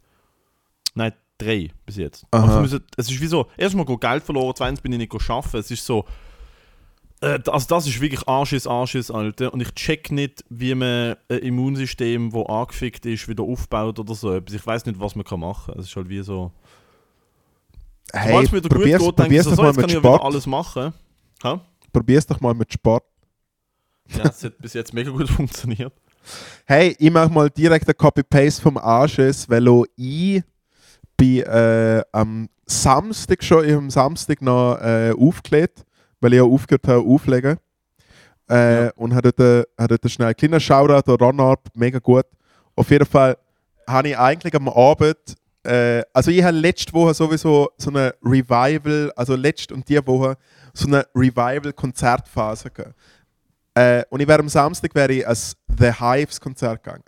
Nein, 0.94 1.14
drei 1.40 1.72
bis 1.88 1.96
jetzt. 1.96 2.26
Ich 2.32 2.40
muss, 2.40 2.80
es 2.98 3.10
ist 3.10 3.20
wie 3.20 3.28
so, 3.28 3.48
erstmal 3.58 3.86
geht 3.86 4.02
Geld 4.02 4.24
verloren, 4.24 4.54
zweitens 4.56 4.82
bin 4.82 4.92
ich 4.92 5.00
nicht 5.00 5.30
arbeiten. 5.30 5.58
Es 5.58 5.72
ist 5.72 5.84
so, 5.84 6.06
äh, 7.22 7.40
also 7.48 7.68
das 7.68 7.88
ist 7.88 8.00
wirklich 8.00 8.28
Anschiss, 8.28 8.68
Anschiss, 8.68 9.10
Alter. 9.10 9.52
Und 9.52 9.62
ich 9.62 9.74
check 9.74 10.12
nicht, 10.12 10.46
wie 10.50 10.76
man 10.76 11.16
ein 11.30 11.40
Immunsystem, 11.40 12.30
das 12.32 12.46
angefickt 12.46 13.06
ist, 13.08 13.28
wieder 13.28 13.44
aufbaut 13.44 13.98
oder 13.98 14.14
so 14.14 14.34
etwas. 14.34 14.54
Ich 14.54 14.66
weiß 14.66 14.86
nicht, 14.86 15.00
was 15.00 15.16
man 15.16 15.26
kann 15.26 15.40
machen 15.40 15.74
kann. 15.74 15.80
Es 15.82 15.88
ist 15.88 15.96
halt 15.96 16.10
wie 16.10 16.22
so... 16.22 16.52
Hey, 18.12 18.34
probier's, 18.48 18.52
geht, 19.02 19.10
ich 19.10 19.16
probier's 19.16 19.46
so, 19.46 19.56
mal 19.56 19.68
jetzt 19.68 19.76
kann 19.76 19.82
mit 19.84 19.90
ich 19.90 19.94
ja 19.96 20.00
wieder 20.00 20.16
Sport. 20.16 20.24
alles 20.24 20.48
machen. 20.48 20.94
Hä? 21.44 21.60
Probier's 21.92 22.26
doch 22.26 22.40
mal 22.40 22.54
mit 22.54 22.72
Sport. 22.72 23.04
Ja, 24.08 24.26
es 24.30 24.44
hat 24.44 24.58
bis 24.60 24.74
jetzt 24.74 24.94
mega 24.94 25.12
gut 25.12 25.30
funktioniert. 25.30 25.94
Hey, 26.66 26.96
ich 27.00 27.12
mache 27.12 27.30
mal 27.30 27.50
direkt 27.50 27.88
ein 27.88 27.98
Copy-Paste 27.98 28.62
vom 28.62 28.78
Anschiss, 28.78 29.48
weil 29.50 29.68
auch 29.68 29.86
ich 29.96 30.44
bin 31.18 31.42
äh, 31.44 32.04
am 32.12 32.50
Samstag 32.66 33.44
schon, 33.44 33.66
ich 33.66 33.74
am 33.74 33.90
Samstag 33.90 34.42
noch 34.42 34.78
äh, 34.78 35.12
aufgelegt, 35.18 35.86
weil 36.20 36.34
ich 36.34 36.42
auch 36.42 36.52
aufgehört 36.52 36.88
habe 36.88 37.08
auflegen. 37.08 37.58
Äh, 38.50 38.86
Ja. 38.86 38.92
Und 38.96 39.14
habe 39.16 39.32
dort, 39.32 39.68
habe 39.80 39.98
dort 39.98 40.12
schnell 40.12 40.28
einen 40.28 40.36
kleinen 40.36 40.60
Shoutout 40.60 41.12
an 41.12 41.18
Ronald, 41.20 41.60
mega 41.74 42.00
gut. 42.00 42.26
Auf 42.76 42.90
jeden 42.92 43.06
Fall 43.06 43.38
habe 43.88 44.10
ich 44.10 44.18
eigentlich 44.18 44.54
am 44.56 44.70
Abend 44.70 45.18
Äh, 45.70 46.04
also 46.14 46.32
ich 46.32 46.42
habe 46.42 46.58
letzte 46.58 46.92
Woche 46.94 47.14
sowieso 47.14 47.70
so 47.78 47.92
eine 47.92 48.16
Revival, 48.24 49.12
also 49.16 49.36
letzte 49.36 49.76
und 49.76 49.88
die 49.88 50.00
Woche 50.08 50.36
so 50.74 50.88
eine 50.88 51.06
Revival-Konzertphase 51.14 52.72
gehabt. 52.72 52.96
Äh, 53.76 54.04
und 54.10 54.20
ich 54.20 54.28
wäre 54.28 54.40
am 54.40 54.50
Samstag 54.50 54.96
wäre 54.96 55.14
ich 55.14 55.28
als 55.28 55.56
The 55.78 55.92
Hives 55.94 56.42
Konzert 56.42 56.84
gegangen. 56.84 57.04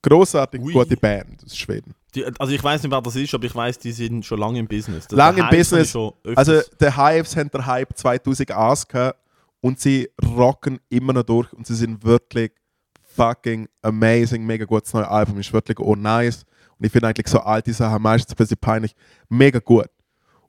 Grossartig 0.00 0.62
Ui. 0.62 0.72
gute 0.72 0.96
Band 0.96 1.44
aus 1.44 1.54
Schweden. 1.54 1.94
Die, 2.14 2.24
also 2.38 2.50
ich 2.50 2.64
weiß 2.64 2.82
nicht, 2.82 2.90
wer 2.90 3.02
das 3.02 3.14
ist, 3.14 3.34
aber 3.34 3.44
ich 3.44 3.54
weiß, 3.54 3.78
die 3.78 3.92
sind 3.92 4.24
schon 4.24 4.38
lange 4.38 4.58
im 4.58 4.66
Business. 4.66 5.06
Das- 5.06 5.16
Lange 5.16 5.40
im 5.40 5.50
Business. 5.50 5.94
Also 6.34 6.62
The 6.80 6.90
Hives 6.90 7.36
haben 7.36 7.50
der 7.50 7.66
Hype 7.66 7.94
2001 7.94 8.88
gehabt 8.88 9.18
und 9.60 9.78
sie 9.78 10.08
rocken 10.24 10.80
immer 10.88 11.12
noch 11.12 11.24
durch 11.24 11.52
und 11.52 11.66
sie 11.66 11.74
sind 11.74 12.02
wirklich 12.02 12.52
fucking 13.14 13.68
amazing, 13.82 14.46
mega 14.46 14.64
gutes 14.64 14.94
neues 14.94 15.08
Album, 15.08 15.40
ist 15.40 15.52
wirklich 15.52 15.78
oh 15.78 15.94
nice 15.94 16.46
und 16.78 16.86
ich 16.86 16.92
finde 16.92 17.08
eigentlich 17.08 17.28
so 17.28 17.40
alte 17.40 17.72
Sachen 17.72 18.02
meistens 18.02 18.32
ein 18.32 18.36
bisschen 18.36 18.58
peinlich, 18.58 18.94
mega 19.28 19.58
gut. 19.58 19.88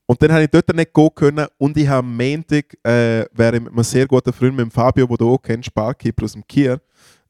Und 0.06 0.22
dann 0.22 0.32
habe 0.32 0.44
ich 0.44 0.50
dort 0.50 0.74
nicht 0.76 0.94
gehen 0.94 1.10
können 1.14 1.48
und 1.58 1.78
ich 1.78 1.88
habe 1.88 2.00
am 2.00 2.18
Montag, 2.18 2.74
äh, 2.84 3.26
wäre 3.32 3.58
ich 3.58 3.62
mit 3.62 3.74
einem 3.74 3.84
sehr 3.84 4.08
guten 4.08 4.34
Freund, 4.34 4.56
mit 4.56 4.66
dem 4.66 4.72
Fabio, 4.72 5.06
den 5.06 5.18
du 5.18 5.34
auch 5.34 5.42
kennst, 5.42 5.74
Barkeeper 5.74 6.26
aus 6.26 6.34
dem 6.34 6.48
Kier 6.48 6.82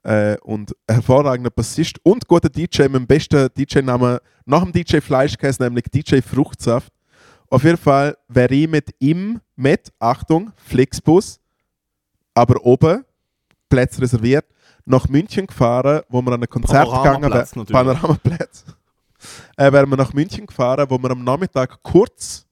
äh, 0.04 0.38
und 0.44 0.74
hervorragender 0.88 1.50
Bassist 1.50 1.98
und 2.04 2.28
guter 2.28 2.50
DJ 2.50 2.84
mit 2.84 2.96
dem 2.96 3.08
besten 3.08 3.50
DJ-Namen 3.58 4.20
nach 4.46 4.64
dem 4.64 4.72
DJ 4.72 5.00
Fleischkäse, 5.00 5.62
nämlich 5.64 5.86
DJ 5.92 6.22
Fruchtsaft. 6.22 6.94
Auf 7.50 7.64
jeden 7.64 7.78
Fall 7.78 8.16
wäre 8.28 8.54
ich 8.54 8.70
mit 8.70 8.96
ihm, 9.00 9.42
mit, 9.56 9.92
Achtung, 10.00 10.52
Flixbus, 10.56 11.40
aber 12.34 12.64
oben, 12.66 13.04
Plätze 13.70 14.02
reserviert, 14.02 14.46
nach 14.86 15.08
München 15.08 15.48
gefahren, 15.48 16.02
wo 16.10 16.22
wir 16.22 16.32
an 16.32 16.42
ein 16.42 16.50
Konzert 16.50 16.88
gegangen 16.88 17.32
wären. 17.32 17.66
Panoramaplatz. 17.66 18.66
Äh, 19.58 19.72
wären 19.72 19.90
wir 19.90 19.98
nach 19.98 20.14
München 20.14 20.46
gefahren, 20.46 20.86
wo 20.90 20.98
wir 20.98 21.12
am 21.12 21.24
Nachmittag 21.24 21.82
kurz, 21.84 22.46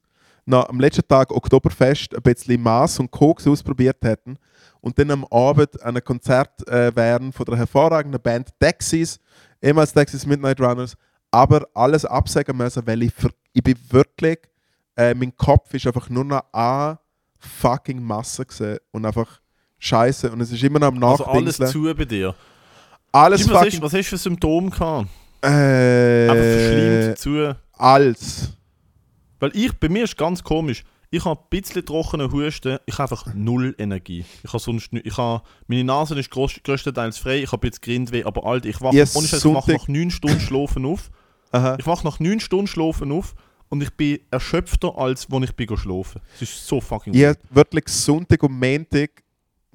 nach, 0.45 0.70
am 0.70 0.80
letzten 0.80 1.07
Tag 1.07 1.32
Oktoberfest, 1.32 2.15
ein 2.15 2.22
bisschen 2.22 2.61
Maß 2.61 2.99
und 2.99 3.11
Koks 3.11 3.47
ausprobiert 3.47 3.97
hätten 4.01 4.38
und 4.82 4.97
dann 4.97 5.11
am 5.11 5.26
Abend 5.26 5.82
an 5.84 5.95
ein 5.95 6.03
Konzert 6.03 6.68
äh, 6.68 6.95
wären 6.95 7.34
von 7.34 7.45
der 7.45 7.57
hervorragenden 7.57 8.22
Band 8.22 8.49
Taxis, 8.59 9.20
ehemals 9.61 9.93
Taxis 9.93 10.26
Midnight 10.26 10.59
Runners, 10.61 10.95
aber 11.32 11.68
alles 11.74 12.05
absagen 12.05 12.55
müssen, 12.55 12.86
weil 12.88 13.03
ich, 13.03 13.11
ich 13.53 13.63
bin 13.63 13.76
wirklich, 13.89 14.39
äh, 14.95 15.13
mein 15.13 15.36
Kopf 15.36 15.74
ist 15.74 15.86
einfach 15.88 16.09
nur 16.09 16.24
noch 16.24 16.43
eine 16.51 16.99
fucking 17.39 18.01
Masse 18.01 18.45
gewesen 18.45 18.78
und 18.91 19.05
einfach 19.05 19.41
scheiße 19.80 20.32
und 20.32 20.41
es 20.41 20.51
ist 20.51 20.63
immer 20.63 20.80
noch 20.80 20.88
am 20.88 21.03
also 21.03 21.26
alles 21.26 21.59
Nachdenken. 21.59 21.89
zu 21.89 21.95
bei 21.95 22.05
dir. 22.05 22.36
alles 23.11 23.43
Tim, 23.43 23.53
was, 23.53 23.65
hast, 23.65 23.82
was 23.82 23.93
hast 23.93 24.05
du 24.07 24.09
für 24.09 24.18
Symptome 24.18 24.70
gehabt? 24.70 25.07
Äh, 25.42 26.30
Einfach 26.30 26.36
verschlimmt 26.44 27.18
zu. 27.20 27.56
alles. 27.74 28.54
Weil 29.40 29.52
ich, 29.54 29.72
bei 29.74 29.90
mir 29.90 30.04
ist 30.04 30.18
ganz 30.18 30.44
komisch. 30.44 30.84
Ich 31.10 31.24
habe 31.24 31.40
ein 31.40 31.46
bisschen 31.50 31.86
trockenen 31.86 32.30
Husten, 32.32 32.80
ich 32.86 32.98
habe 32.98 33.12
einfach 33.12 33.34
null 33.34 33.74
Energie. 33.78 34.26
Ich 34.44 34.52
habe 34.52 34.60
sonst 34.62 34.92
nicht, 34.92 35.06
ich 35.06 35.16
habe, 35.18 35.42
meine 35.68 35.86
Nase 35.86 36.20
ist 36.20 36.30
groß, 36.30 36.60
größtenteils 36.64 37.18
frei, 37.18 37.44
ich 37.44 37.52
habe 37.52 37.66
jetzt 37.66 37.82
Grindweh, 37.82 38.26
aber 38.26 38.46
Alter, 38.46 38.68
ich 38.68 38.82
wache 38.82 38.96
Yes, 38.96 39.16
ohne 39.16 39.26
Scheiß, 39.26 39.46
ich 39.46 39.54
nach 39.54 39.88
9 39.88 40.12
Stunden 40.12 40.40
Schlafen 40.42 40.86
auf. 40.86 41.10
Aha. 41.52 41.78
Ich 41.80 41.88
wache 41.88 42.06
nach 42.06 42.20
9 42.20 42.42
Stunden 42.42 42.68
Schlafen 42.68 43.14
auf 43.14 43.36
und 43.70 43.82
ich 43.82 43.92
bin 43.92 44.20
erschöpfter, 44.32 44.98
als 44.98 45.32
wenn 45.32 45.44
ich 45.44 45.56
bin 45.56 45.78
schlafen. 45.78 46.22
Es 46.36 46.42
ist 46.42 46.68
so 46.68 46.82
fucking 46.82 47.14
Ich 47.14 47.26
hab 47.26 47.38
wirklich 47.50 47.88
Sonntag 47.88 48.44
und 48.44 48.60
Montag 48.60 49.24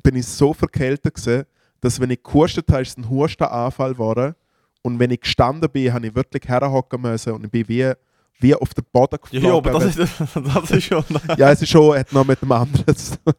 bin 0.02 0.16
ich 0.16 0.26
so 0.26 0.52
verkältet 0.52 1.14
gewesen, 1.14 1.44
dass 1.80 1.98
wenn 1.98 2.10
ich 2.10 2.22
gehustet 2.22 2.68
habe, 2.70 2.82
ist 2.82 2.90
es 2.90 2.96
ein 2.98 3.08
Hustenanfall 3.08 3.92
geworden. 3.92 4.34
Und 4.82 4.98
wenn 4.98 5.10
ich 5.10 5.20
gestanden 5.20 5.70
bin, 5.70 5.92
habe 5.92 6.06
ich 6.06 6.14
wirklich 6.14 6.42
herhocken 6.48 7.00
müssen 7.00 7.32
und 7.32 7.44
ich 7.44 7.50
bin 7.50 7.68
wie, 7.68 7.92
wie 8.40 8.54
auf 8.54 8.74
den 8.74 8.84
Boden 8.92 9.18
Ja, 9.30 9.40
geflogen. 9.40 9.72
ja, 9.72 9.76
aber 9.76 9.84
das 9.84 9.96
ist, 9.96 10.12
das 10.34 10.70
ist 10.72 10.88
ja, 10.88 11.04
ja, 11.38 11.50
es 11.52 11.62
ist 11.62 11.70
schon, 11.70 11.96
hat 11.96 12.12
noch 12.12 12.24
mit 12.26 12.42
dem 12.42 12.50
anderen 12.52 12.96
zu 12.96 13.16
tun. 13.16 13.34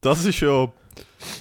das 0.00 0.24
ist 0.24 0.40
ja, 0.40 0.66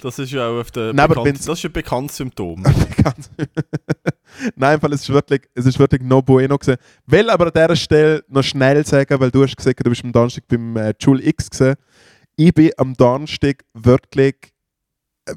das 0.02 0.20
ist 0.20 0.32
ja 0.32 0.48
auch 0.50 0.60
auf 0.60 0.72
der 0.72 0.94
Nein, 0.94 1.08
bekannt, 1.08 1.40
das 1.48 1.58
ist 1.60 1.66
ein 1.66 1.72
bekanntes 1.72 2.18
Symptom. 2.18 2.62
Nein, 4.56 4.82
weil 4.82 4.94
es 4.94 5.02
ist 5.02 5.10
wirklich, 5.10 5.42
es 5.54 5.66
ist 5.66 5.80
wirklich 5.80 6.02
no 6.02 6.22
bueno 6.22 6.58
gewesen. 6.58 6.78
Will 7.06 7.30
aber 7.30 7.46
an 7.48 7.52
dieser 7.56 7.76
Stelle 7.76 8.24
noch 8.28 8.44
schnell 8.44 8.86
sagen, 8.86 9.20
weil 9.20 9.32
du 9.32 9.44
hast 9.44 9.56
gesagt, 9.56 9.80
du 9.86 9.90
bist 9.90 10.04
am 10.04 10.12
Donnerstag 10.12 10.44
beim 10.48 10.76
äh, 10.78 10.94
Joule 11.00 11.24
X 11.26 11.50
gesehen. 11.50 11.76
Ich 12.36 12.54
bin 12.54 12.72
am 12.78 12.94
Donnerstag 12.96 13.64
wirklich, 13.74 14.36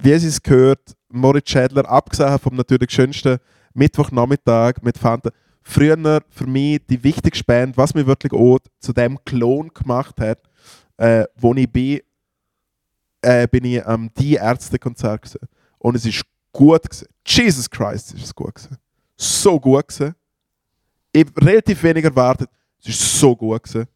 wie 0.00 0.12
es 0.12 0.24
es 0.24 0.42
gehört, 0.42 0.96
Moritz 1.10 1.50
Schädler, 1.50 1.88
abgesehen 1.88 2.38
vom 2.38 2.56
natürlich 2.56 2.90
schönsten 2.90 3.38
Mittwochnachmittag 3.78 4.82
mit 4.82 4.98
Fanta, 4.98 5.30
früher 5.62 6.22
für 6.28 6.46
mich 6.46 6.80
die 6.88 7.02
wichtigste 7.02 7.44
Band, 7.44 7.76
was 7.76 7.94
mir 7.94 8.06
wirklich 8.06 8.32
auch 8.32 8.58
zu 8.80 8.92
dem 8.92 9.18
Klon 9.24 9.70
gemacht 9.72 10.18
hat, 10.20 10.40
äh, 10.96 11.24
wo 11.36 11.54
ich 11.54 11.70
bin, 11.70 12.00
äh, 13.22 13.46
bin 13.46 13.64
ich 13.64 13.86
am 13.86 14.10
Die 14.18 14.34
Ärzte-Konzert 14.34 15.22
gewesen. 15.22 15.48
Und 15.78 15.94
es 15.94 16.04
ist 16.04 16.22
gut 16.52 16.82
gewesen. 16.82 17.08
Jesus 17.24 17.70
Christ, 17.70 18.14
ist 18.14 18.24
es 18.24 18.34
gut 18.34 18.54
gewesen. 18.54 18.76
So 19.16 19.58
gut 19.60 19.88
gewesen. 19.88 20.14
Ich 21.12 21.24
habe 21.24 21.46
relativ 21.46 21.82
wenig 21.82 22.04
erwartet. 22.04 22.50
Es 22.80 22.88
ist 22.88 23.18
so 23.20 23.34
gut 23.34 23.62
gewesen. 23.62 23.86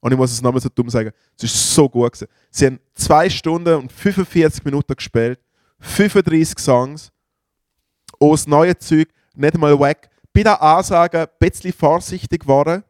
Und 0.00 0.12
ich 0.12 0.18
muss 0.18 0.32
es 0.32 0.42
nochmal 0.42 0.60
so 0.60 0.68
dumm 0.68 0.90
sagen. 0.90 1.12
Es 1.36 1.44
ist 1.44 1.74
so 1.74 1.88
gut 1.88 2.12
gewesen. 2.12 2.28
Sie 2.50 2.66
haben 2.66 2.80
2 2.94 3.30
Stunden 3.30 3.74
und 3.74 3.92
45 3.92 4.64
Minuten 4.64 4.94
gespielt. 4.94 5.38
35 5.78 6.58
Songs. 6.58 7.12
Auch 8.18 8.32
das 8.32 8.46
neue 8.46 8.76
Zeug. 8.78 9.08
Nicht 9.34 9.58
mal 9.58 9.78
weg. 9.78 10.08
Bei 10.32 10.42
der 10.42 10.60
Ansage 10.62 11.20
ein 11.20 11.28
bisschen 11.38 11.72
vorsichtig 11.72 12.42
geworden. 12.42 12.84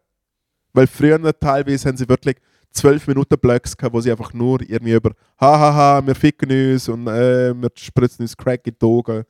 Weil 0.72 0.86
früher 0.86 1.38
teilweise 1.38 1.88
haben 1.88 1.96
sie 1.96 2.08
wirklich 2.08 2.36
12 2.72 3.06
Minuten 3.06 3.38
Blöcks 3.38 3.76
gehabt, 3.76 3.94
wo 3.94 4.00
sie 4.00 4.10
einfach 4.10 4.32
nur 4.32 4.60
irgendwie 4.62 4.94
über 4.94 5.12
hahaha, 5.38 6.04
wir 6.04 6.14
ficken 6.14 6.50
uns 6.50 6.88
und 6.88 7.06
äh, 7.06 7.54
wir 7.54 7.70
spritzen 7.74 8.22
uns 8.22 8.36
Crack 8.36 8.66
in 8.66 8.74
die 8.80 8.86
Augen 8.86 9.24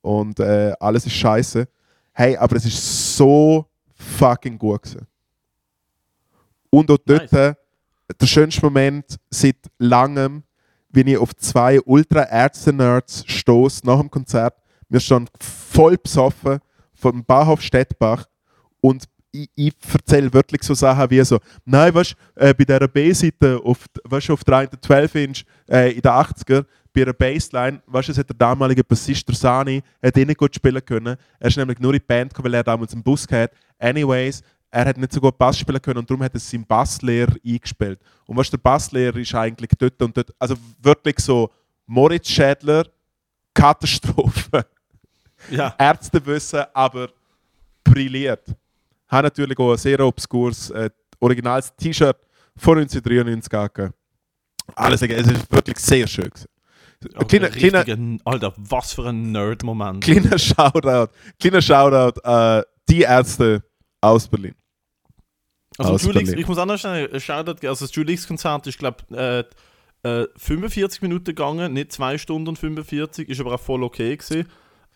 und 0.00 0.40
äh, 0.40 0.72
alles 0.80 1.06
ist 1.06 1.14
scheiße. 1.14 1.68
Hey, 2.12 2.36
aber 2.36 2.56
es 2.56 2.64
ist 2.64 3.16
so 3.16 3.66
fucking 3.94 4.58
gut 4.58 4.82
gewesen. 4.82 5.06
Und 6.70 6.90
auch 6.90 6.98
dort 7.04 7.32
Nice. 7.32 7.54
der 8.20 8.26
schönste 8.26 8.62
Moment 8.62 9.16
seit 9.30 9.56
langem, 9.78 10.42
wenn 10.90 11.06
ich 11.06 11.16
auf 11.16 11.34
zwei 11.36 11.80
Ultra-Ärzte-Nerds 11.80 13.24
stoße 13.26 13.86
nach 13.86 14.00
dem 14.00 14.10
Konzert. 14.10 14.54
Wir 14.88 15.00
standen 15.00 15.30
voll 15.40 15.96
besoffen 15.98 16.58
vom 16.94 17.24
Bahnhof 17.24 17.60
Stettbach 17.62 18.26
und 18.80 19.04
ich, 19.30 19.50
ich 19.54 19.74
erzähle 19.92 20.32
wirklich 20.32 20.62
so 20.62 20.74
Sachen 20.74 21.10
wie 21.10 21.22
so, 21.22 21.38
nein, 21.64 21.94
weißt 21.94 22.16
du, 22.34 22.40
äh, 22.40 22.54
bei 22.54 22.64
dieser 22.64 22.88
B-Seite 22.88 23.60
auf, 23.62 23.84
weißt, 24.04 24.28
du, 24.28 24.32
auf 24.32 24.44
der 24.44 24.56
einen 24.56 24.70
12-Inch 24.70 25.44
äh, 25.68 25.92
in 25.92 26.00
den 26.00 26.10
80er, 26.10 26.64
bei 26.92 27.02
einer 27.02 27.12
Bassline, 27.12 27.82
weißt 27.86 28.08
du, 28.08 28.12
es 28.12 28.18
hat 28.18 28.28
der 28.28 28.36
damalige 28.36 28.82
Bassist 28.82 29.28
der 29.28 29.34
Sani, 29.34 29.82
hat 30.02 30.16
eh 30.16 30.24
nicht 30.24 30.38
gut 30.38 30.54
spielen 30.54 30.84
können. 30.84 31.16
Er 31.38 31.48
ist 31.48 31.56
nämlich 31.56 31.78
nur 31.78 31.92
in 31.92 32.00
die 32.00 32.06
Band 32.06 32.32
gekommen, 32.32 32.46
weil 32.46 32.54
er 32.54 32.64
damals 32.64 32.92
einen 32.92 33.02
Bus 33.02 33.26
hatte. 33.30 33.54
Anyways, 33.78 34.42
er 34.70 34.86
hat 34.86 34.96
nicht 34.96 35.12
so 35.12 35.20
gut 35.20 35.36
Bass 35.38 35.58
spielen 35.58 35.80
können 35.80 35.98
und 35.98 36.10
darum 36.10 36.22
hat 36.22 36.34
er 36.34 36.40
seinen 36.40 36.66
Basslehrer 36.66 37.34
eingespielt. 37.44 38.00
Und 38.26 38.36
was 38.36 38.50
der 38.50 38.58
Basslehrer 38.58 39.16
ist 39.16 39.34
eigentlich 39.34 39.70
dort 39.78 40.00
und 40.02 40.16
dort, 40.16 40.34
also 40.38 40.56
wirklich 40.80 41.18
so 41.20 41.50
Moritz 41.86 42.28
Schädler, 42.28 42.86
Katastrophe. 43.54 44.66
Ja. 45.50 45.74
Ärzte 45.78 46.24
wissen, 46.26 46.64
aber 46.74 47.10
brilliert. 47.84 48.44
Haben 49.08 49.24
natürlich 49.24 49.58
auch 49.58 49.72
ein 49.72 49.78
sehr 49.78 50.00
obskures 50.00 50.70
äh, 50.70 50.90
originales 51.20 51.74
T-Shirt 51.76 52.16
von 52.56 52.78
1993 52.78 53.50
gegeben. 53.50 53.94
Alles, 54.74 55.00
es 55.02 55.26
ist 55.26 55.50
wirklich 55.52 55.78
sehr 55.78 56.06
schön. 56.06 56.28
gewesen. 56.28 56.48
Aber 57.14 57.24
Kleiner, 57.26 57.46
ein 57.46 57.52
kleiner, 57.52 58.18
Alter, 58.24 58.52
was 58.56 58.92
für 58.92 59.06
ein 59.08 59.30
Nerd-Moment. 59.32 60.02
kleiner 60.02 60.38
Shoutout, 60.38 61.12
kleiner 61.38 61.62
Shoutout 61.62 62.20
äh, 62.24 62.62
die 62.88 63.02
Ärzte 63.02 63.62
aus 64.00 64.26
Berlin. 64.28 64.54
Also 65.78 65.92
Aus 65.92 66.02
Berlin. 66.06 66.36
ich 66.36 66.46
muss 66.46 66.80
schnell 66.80 67.08
einen 67.08 67.20
Shoutout. 67.20 67.66
Also 67.66 67.86
das 67.86 67.94
Julix-Konzert 67.94 68.66
ist, 68.66 68.78
glaube 68.78 68.96
ich, 69.10 69.16
äh, 69.16 69.44
äh, 70.02 70.26
45 70.36 71.02
Minuten 71.02 71.24
gegangen, 71.26 71.72
nicht 71.72 71.92
2 71.92 72.18
Stunden 72.18 72.48
und 72.48 72.58
45, 72.58 73.28
ist 73.28 73.40
aber 73.40 73.54
auch 73.54 73.60
voll 73.60 73.82
okay 73.84 74.16
gewesen. 74.16 74.48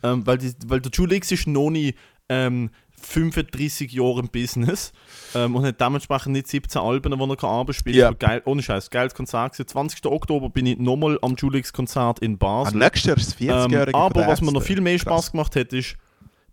Ähm, 0.02 0.26
weil, 0.26 0.38
die, 0.38 0.52
weil 0.66 0.80
der 0.80 0.90
Julix 0.92 1.30
ist 1.32 1.46
noch 1.46 1.70
nicht 1.70 1.96
ähm, 2.28 2.70
35 3.02 3.92
Jahre 3.92 4.20
im 4.20 4.28
Business 4.28 4.92
ähm, 5.34 5.56
und 5.56 5.64
hat 5.64 5.80
dementsprechend 5.80 6.32
nicht 6.32 6.46
17 6.48 6.80
Alben, 6.80 7.12
die 7.12 7.30
er 7.30 7.36
kann 7.36 7.50
Abend 7.50 7.74
spielen. 7.74 8.06
Aber 8.06 8.16
geil, 8.16 8.42
ohne 8.44 8.62
Scheiß, 8.62 8.90
geiles 8.90 9.14
Konzert 9.14 9.52
gewesen. 9.52 9.68
20. 9.68 10.06
Oktober 10.06 10.50
bin 10.50 10.66
ich 10.66 10.78
nochmal 10.78 11.18
am 11.22 11.34
Julix-Konzert 11.34 12.20
in 12.20 12.38
Basel. 12.38 12.78
nächstes 12.78 13.04
Jahr 13.04 13.16
ist 13.16 13.28
das 13.28 13.36
40-Jährige. 13.36 13.90
Ähm, 13.90 13.94
aber 13.94 14.26
was 14.26 14.40
mir 14.40 14.52
noch 14.52 14.62
viel 14.62 14.80
mehr 14.80 14.98
Spaß 14.98 15.32
gemacht 15.32 15.56
hat, 15.56 15.72
ist, 15.72 15.96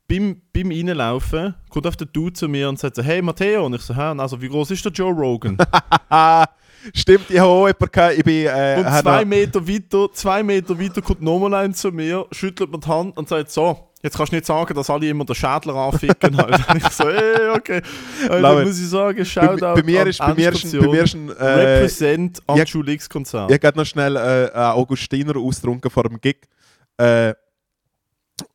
beim, 0.07 0.41
beim 0.53 0.71
Reinlaufen 0.71 1.53
kommt 1.69 1.85
auf 1.85 1.95
der 1.95 2.07
Dude 2.07 2.33
zu 2.33 2.47
mir 2.49 2.67
und 2.67 2.79
sagt 2.79 2.95
so, 2.95 3.03
hey 3.03 3.21
Matteo, 3.21 3.65
und 3.65 3.75
ich 3.75 3.81
so, 3.81 3.95
hä, 3.95 4.15
also 4.17 4.41
wie 4.41 4.49
groß 4.49 4.71
ist 4.71 4.83
der 4.83 4.91
Joe 4.91 5.13
Rogan? 5.13 5.55
Stimmt, 6.93 7.29
ich 7.29 7.39
habe 7.39 7.49
auch 7.49 7.67
jemanden 7.67 7.91
gehabt, 7.91 8.17
ich 8.17 8.23
bin... 8.23 8.45
Äh, 8.47 8.75
und 8.77 9.01
zwei 9.01 9.25
Meter 9.25 9.67
weiter, 9.67 10.07
zwei 10.13 10.43
Meter 10.43 10.79
weiter 10.79 11.01
kommt 11.01 11.21
nochmal 11.21 11.53
ein 11.55 11.73
zu 11.73 11.91
mir, 11.91 12.25
schüttelt 12.31 12.71
mir 12.71 12.79
die 12.79 12.87
Hand 12.87 13.17
und 13.17 13.27
sagt 13.27 13.51
so, 13.51 13.89
Jetzt 14.01 14.15
kannst 14.15 14.31
du 14.31 14.37
nicht 14.37 14.45
sagen, 14.45 14.73
dass 14.73 14.89
alle 14.89 15.09
immer 15.09 15.25
den 15.25 15.35
Schädler 15.35 15.75
anficken. 15.75 16.37
halt. 16.37 16.57
ich 16.77 16.87
so, 16.89 17.09
ey, 17.09 17.49
okay. 17.49 17.81
Also, 18.29 18.59
it. 18.59 18.67
muss 18.67 18.79
ich 18.79 18.87
sagen, 18.87 19.17
Bei, 19.17 19.25
Shoutout 19.25 19.75
bei 19.75 19.83
mir 19.83 20.01
an 20.01 20.07
ist, 20.07 20.19
bei 20.19 20.33
mir 20.33 20.53
ist, 20.53 20.63
ein- 20.73 20.79
bei 20.79 20.87
mir 20.87 21.03
ist 21.03 21.13
ein, 21.15 21.29
äh, 21.29 21.43
Represent 21.43 22.39
am 22.47 22.65
Schulix-Konzert. 22.65 23.51
Ich 23.51 23.61
habe 23.61 23.77
noch 23.77 23.85
schnell 23.85 24.15
äh, 24.15 24.19
einen 24.19 24.71
Augustiner 24.71 25.35
austrunken 25.35 25.91
vor 25.91 26.03
dem 26.03 26.19
Gig. 26.21 26.47
Äh, 26.95 27.33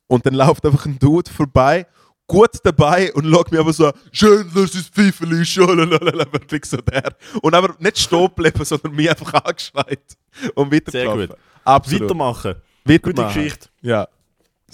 und 0.07 0.25
dann 0.25 0.33
läuft 0.35 0.65
einfach 0.65 0.87
ein 0.87 0.99
Dude 0.99 1.31
vorbei, 1.31 1.87
gut 2.27 2.51
dabei 2.63 3.13
und 3.15 3.31
schaut 3.31 3.53
mir 3.53 3.61
aber 3.61 3.73
so, 3.73 3.93
schön, 4.13 4.49
Pfeifel 4.49 5.33
ist, 5.41 5.49
schalalala, 5.49 6.27
wirklich 6.33 6.65
so 6.65 6.79
der. 6.79 7.15
Und 7.43 7.55
aber 7.55 7.75
nicht 7.79 7.99
stehen 7.99 8.31
bleiben, 8.35 8.65
sondern 8.65 8.93
mich 8.93 9.11
einfach 9.11 9.35
angeschreit 9.35 10.17
und 10.55 10.73
weitergelaufen. 10.73 11.19
Sehr 11.19 11.27
gut. 11.29 11.37
Absolut. 11.65 12.03
Weitermachen. 12.03 12.55
Gute 12.85 13.07
Weitermachen. 13.09 13.35
Geschichte. 13.35 13.69
Ja, 13.83 14.09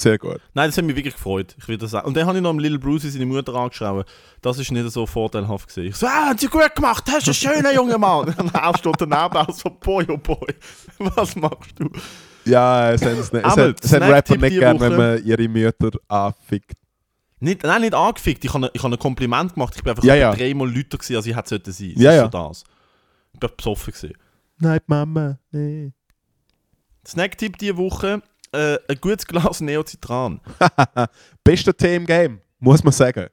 sehr 0.00 0.16
gut. 0.16 0.40
Nein, 0.54 0.68
das 0.68 0.78
hat 0.78 0.84
mich 0.84 0.96
wirklich 0.96 1.14
gefreut. 1.14 1.54
Ich 1.58 1.68
will 1.68 1.76
das 1.76 1.90
sagen. 1.90 2.06
Und 2.06 2.16
dann 2.16 2.26
habe 2.26 2.38
ich 2.38 2.42
noch 2.42 2.54
Little 2.54 2.78
Bruce 2.78 3.02
seine 3.02 3.26
Mutter 3.26 3.54
angeschrieben. 3.54 4.04
Das 4.40 4.58
ist 4.58 4.72
nicht 4.72 4.90
so 4.90 5.04
vorteilhaft 5.04 5.68
gewesen. 5.68 5.88
Ich 5.88 5.96
so, 5.96 6.06
ah, 6.06 6.30
hat 6.30 6.40
sie 6.40 6.46
gut 6.46 6.74
gemacht, 6.74 7.04
hast 7.06 7.26
du 7.26 7.30
einen 7.30 7.34
schönen 7.34 7.74
jungen 7.74 8.00
Mann. 8.00 8.34
Und 8.38 8.54
er 8.54 8.78
steht 8.78 8.94
daneben 8.98 9.36
auch 9.36 9.52
so, 9.52 9.68
boy, 9.68 10.06
oh 10.08 10.16
boy, 10.16 10.54
was 10.98 11.36
machst 11.36 11.72
du? 11.78 11.90
Ja, 12.46 12.92
es 12.92 13.04
haben, 13.04 13.22
Snacktipp 13.22 13.92
Rapper 14.00 14.36
nicht 14.38 14.58
gern, 14.58 14.80
wenn 14.80 14.96
man 14.96 15.22
ihre 15.22 15.46
Mütter 15.48 15.90
anfickt. 16.08 16.78
Nicht, 17.40 17.62
nein, 17.62 17.80
nicht 17.80 17.94
angefickt. 17.94 18.44
Ich 18.44 18.52
habe 18.52 18.70
ich 18.72 18.82
habe 18.82 18.94
ein 18.94 18.98
Kompliment 18.98 19.54
gemacht. 19.54 19.74
Ich 19.76 19.82
bin 19.82 19.90
einfach 19.90 20.04
Ja, 20.04 20.14
ja. 20.14 20.34
dreimal 20.34 20.68
lauter 20.68 20.98
gewesen, 20.98 21.16
als 21.16 21.26
ich 21.26 21.34
hätte 21.34 21.48
sollten 21.48 21.72
sein. 21.72 21.92
Das 21.94 22.02
Ja, 22.02 22.12
ja. 22.12 22.22
so 22.24 22.28
das. 22.28 22.64
Ich 23.32 23.40
bin 23.40 23.50
besoffen 23.56 23.92
gewesen. 23.94 24.14
Nein, 24.58 24.80
Mama, 24.86 25.38
nee. 25.50 25.92
Snacktipp 27.06 27.56
diese 27.56 27.76
Woche, 27.78 28.22
äh, 28.52 28.76
ein 28.88 28.96
gutes 29.00 29.26
Glas 29.26 29.60
Neocitran. 29.62 30.40
Bester 31.44 31.74
Tee 31.74 31.96
im 31.96 32.04
Game, 32.04 32.40
muss 32.58 32.84
man 32.84 32.92
sagen. 32.92 33.28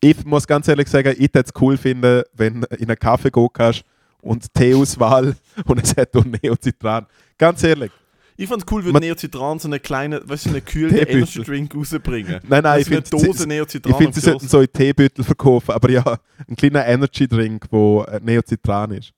Ich 0.00 0.22
muss 0.26 0.46
ganz 0.46 0.68
ehrlich 0.68 0.88
sagen, 0.88 1.14
ich 1.18 1.32
würde 1.34 1.40
es 1.46 1.60
cool 1.60 1.78
finden, 1.78 2.22
wenn 2.34 2.60
du 2.60 2.66
in 2.76 2.88
einen 2.88 2.98
Kaffee 2.98 3.30
gehen 3.30 3.48
kannst 3.50 3.82
und 4.20 4.52
Teeauswahl 4.52 5.34
und 5.64 5.82
es 5.82 5.96
hat 5.96 6.14
auch 6.14 6.24
Neocitran. 6.24 7.06
Ganz 7.38 7.62
ehrlich. 7.62 7.90
Ich 8.38 8.48
fand 8.48 8.62
es 8.62 8.72
cool, 8.72 8.84
würde 8.84 9.00
Neocitran 9.00 9.58
so 9.58 9.68
eine 9.68 9.80
kleine, 9.80 10.20
weißt 10.28 10.46
du, 10.46 10.60
kühlen 10.60 10.90
Teebüttel. 10.94 11.16
Energy 11.16 11.42
Drink 11.42 11.74
rausbringen. 11.74 12.40
Nein, 12.48 12.62
nein, 12.62 12.80
ich 12.80 12.86
eine 12.88 13.02
finde, 13.02 13.10
Dose 13.10 13.38
sie, 13.42 13.46
Neocitran. 13.46 13.90
ich 13.92 13.96
finde, 13.96 14.12
sie 14.14 14.20
sollten 14.20 14.48
so 14.48 14.60
in 14.60 14.72
Teebeutel 14.72 15.24
verkaufen, 15.24 15.72
aber 15.72 15.90
ja, 15.90 16.18
ein 16.48 16.54
kleiner 16.56 16.84
Energy-Drink, 16.86 17.66
wo 17.70 18.02
äh, 18.04 18.20
Neocitran 18.22 18.90
ist. 18.92 19.12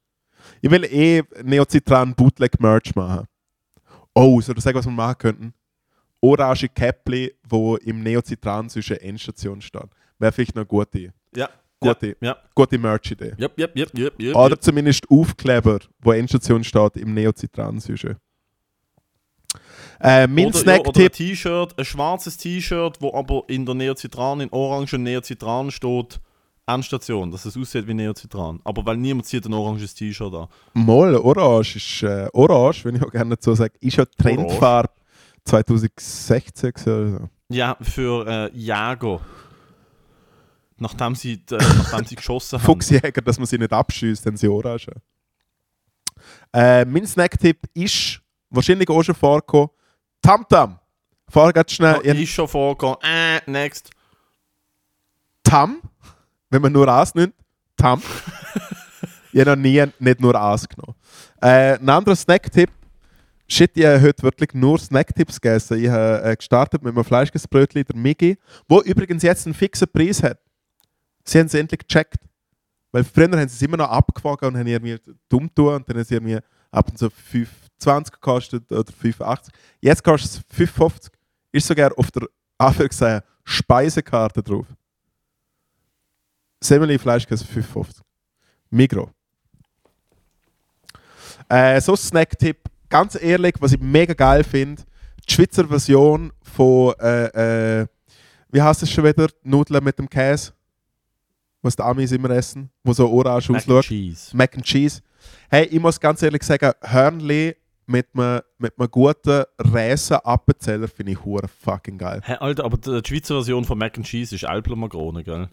Ich 0.60 0.70
will 0.70 0.84
eh 0.84 1.22
Neocitran 1.42 2.14
Bootleg 2.14 2.60
Merch 2.60 2.94
machen. 2.94 3.26
Oh, 4.14 4.40
soll 4.40 4.56
ich 4.56 4.62
sagen, 4.64 4.78
was 4.78 4.86
wir 4.86 4.92
machen 4.92 5.18
könnten? 5.18 5.54
Orange 6.20 6.68
Käppli, 6.74 7.34
wo 7.48 7.76
im 7.76 8.02
Neocitran 8.02 8.68
zwischen 8.68 8.96
Endstation 8.96 9.60
steht. 9.60 9.88
Wäre 10.18 10.32
vielleicht 10.32 10.54
noch 10.54 10.62
eine 10.62 10.66
gute, 10.66 11.12
Ja. 11.34 11.48
gute, 11.80 12.16
Ja. 12.20 12.36
gute 12.54 12.78
Merch-Idee. 12.78 13.34
Yep, 13.38 13.58
yep, 13.58 13.76
yep, 13.76 13.98
yep, 13.98 14.20
yep. 14.20 14.34
Oder 14.36 14.60
zumindest 14.60 15.08
Aufkleber, 15.10 15.78
wo 16.00 16.12
Endstation 16.12 16.64
steht, 16.64 16.96
im 16.96 17.14
Neocitran 17.14 17.80
zwischen. 17.80 18.16
Äh, 20.00 20.26
mein 20.26 20.46
oder, 20.46 20.58
ja, 20.64 20.80
oder 20.80 20.80
ein 20.80 20.82
Snack-Tipp. 20.84 21.12
T-Shirt, 21.12 21.78
ein 21.78 21.84
schwarzes 21.84 22.36
T-Shirt, 22.36 22.98
wo 23.00 23.14
aber 23.14 23.42
in 23.48 23.66
der 23.66 23.74
Neocitran, 23.74 24.40
in 24.40 24.50
orangen 24.50 25.02
Neocitran 25.02 25.70
steht, 25.70 26.20
Endstation, 26.68 27.30
dass 27.30 27.44
es 27.46 27.56
aussieht 27.56 27.86
wie 27.86 27.94
Neocitran. 27.94 28.60
Aber 28.64 28.84
weil 28.84 28.98
niemand 28.98 29.26
zieht 29.26 29.46
ein 29.46 29.54
oranges 29.54 29.94
T-Shirt 29.94 30.34
an. 30.34 30.48
Moll, 30.74 31.16
Orange 31.16 31.76
ist 31.76 32.02
äh, 32.02 32.28
Orange, 32.32 32.84
wenn 32.84 32.96
ich 32.96 33.02
auch 33.02 33.10
gerne 33.10 33.36
so 33.40 33.54
sage, 33.54 33.72
ist 33.80 33.96
ja 33.96 34.04
Trendfarbe 34.04 34.90
2016 35.44 36.72
gewesen 36.72 36.88
oder 36.92 37.18
so. 37.18 37.28
Ja, 37.48 37.76
für 37.80 38.26
äh, 38.26 38.56
Jäger. 38.56 39.20
Nachdem 40.76 41.14
sie, 41.14 41.32
äh, 41.50 41.56
nachdem 41.56 42.04
sie 42.04 42.14
geschossen 42.14 42.58
haben. 42.58 42.66
Fuchsjäger, 42.66 43.22
dass 43.22 43.38
man 43.38 43.46
sie 43.46 43.58
nicht 43.58 43.72
abschießt, 43.72 44.26
dann 44.26 44.36
sie 44.36 44.48
Orange. 44.48 44.92
Äh, 46.52 46.84
mein 46.84 47.06
Snacktipp 47.06 47.58
ist 47.74 48.20
wahrscheinlich 48.50 48.88
auch 48.90 49.02
schon 49.02 49.14
vorgekommen. 49.14 49.70
Tamtam. 50.28 50.78
Fahr 51.30 51.54
ganz 51.54 51.72
schnell 51.72 52.02
Ja, 52.04 52.12
ist 52.12 52.28
schon 52.28 52.46
vorgekommen. 52.46 52.98
Äh, 53.02 53.40
next. 53.50 53.88
Tam, 55.42 55.80
wenn 56.50 56.60
man 56.60 56.70
nur 56.70 56.86
Aas 56.86 57.14
nimmt. 57.14 57.32
Tam. 57.78 58.02
ich 59.32 59.40
habe 59.40 59.52
noch 59.52 59.56
nie 59.56 59.82
nicht 59.98 60.20
nur 60.20 60.34
Aas 60.34 60.68
genommen. 60.68 60.94
Äh, 61.40 61.78
ein 61.78 61.88
anderer 61.88 62.14
Snacktipp. 62.14 62.68
Shit, 63.48 63.70
ich 63.74 63.86
habe 63.86 64.02
heute 64.02 64.22
wirklich 64.22 64.52
nur 64.52 64.78
Snacktipps 64.78 65.40
gegessen. 65.40 65.82
Ich 65.82 65.88
habe 65.88 66.22
äh, 66.22 66.36
gestartet 66.36 66.82
mit 66.82 66.94
einem 66.94 67.04
Fleischkäsebrötchen, 67.04 67.82
der 67.82 67.96
Migi, 67.96 68.36
wo 68.68 68.82
übrigens 68.82 69.22
jetzt 69.22 69.46
einen 69.46 69.54
fixen 69.54 69.88
Preis 69.90 70.22
hat. 70.22 70.38
Sie 71.24 71.38
haben 71.38 71.46
es 71.46 71.54
endlich 71.54 71.80
gecheckt. 71.88 72.20
Weil 72.92 73.04
früher 73.04 73.30
haben 73.30 73.48
sie 73.48 73.56
es 73.56 73.62
immer 73.62 73.78
noch 73.78 73.88
abgewogen 73.88 74.48
und 74.48 74.58
haben 74.58 74.66
irgendwie 74.66 75.00
dumm 75.30 75.48
tun 75.54 75.76
und 75.76 75.88
dann 75.88 75.96
haben 75.96 76.04
sie 76.04 76.16
irgendwie 76.16 76.38
ab 76.70 76.86
und 76.90 76.98
zu 76.98 77.08
5,20 77.80 78.12
gekostet 78.12 78.72
oder 78.72 78.92
5,80. 78.92 79.48
Jetzt 79.80 80.04
kostet 80.04 80.44
es 80.50 80.58
5,50. 80.58 81.10
Ist 81.52 81.66
sogar 81.66 81.96
auf 81.96 82.10
der 82.10 82.28
Anführungszeichen 82.58 83.22
Speisekarte 83.44 84.42
drauf. 84.42 84.66
Semmeli 86.60 86.98
Fleischkäse 86.98 87.44
5,50. 87.44 88.00
Migro. 88.70 89.10
Äh, 91.48 91.80
so 91.80 91.92
ein 91.92 91.96
Snacktipp, 91.96 92.58
ganz 92.88 93.20
ehrlich, 93.20 93.54
was 93.60 93.72
ich 93.72 93.80
mega 93.80 94.12
geil 94.12 94.44
finde, 94.44 94.82
die 95.26 95.32
Schweizer 95.32 95.66
Version 95.66 96.32
von, 96.42 96.94
äh, 97.00 97.80
äh, 97.80 97.86
wie 98.50 98.60
heißt 98.60 98.82
es 98.82 98.90
schon 98.90 99.04
wieder, 99.04 99.28
Nudeln 99.42 99.82
mit 99.82 99.98
dem 99.98 100.08
Käse, 100.08 100.52
was 101.62 101.76
die 101.76 101.82
Amis 101.82 102.12
immer 102.12 102.30
essen, 102.30 102.70
wo 102.84 102.92
so 102.92 103.10
orange 103.10 103.48
Mac 103.48 103.62
and 103.62 103.70
ausschaut. 103.70 103.84
Cheese. 103.84 104.36
Mac 104.36 104.54
and 104.54 104.64
Cheese. 104.64 105.00
Hey, 105.48 105.64
ich 105.64 105.80
muss 105.80 105.98
ganz 105.98 106.22
ehrlich 106.22 106.42
sagen, 106.42 106.72
Hörnli 106.82 107.56
mit 107.88 108.06
einem, 108.14 108.40
mit 108.58 108.78
einem 108.78 108.90
guten 108.90 109.44
Räsen-Appenzeller 109.58 110.88
finde 110.88 111.12
ich 111.12 111.24
hure 111.24 111.48
fucking 111.48 111.98
geil. 111.98 112.20
Hä, 112.24 112.34
Alter, 112.34 112.64
aber 112.64 112.76
die, 112.76 113.00
die 113.02 113.08
Schweizer 113.08 113.34
Version 113.36 113.64
von 113.64 113.78
Mac 113.78 113.96
and 113.96 114.06
Cheese 114.06 114.34
ist 114.34 114.44
Alpler 114.44 114.76
Makrone, 114.76 115.24
gell? 115.24 115.48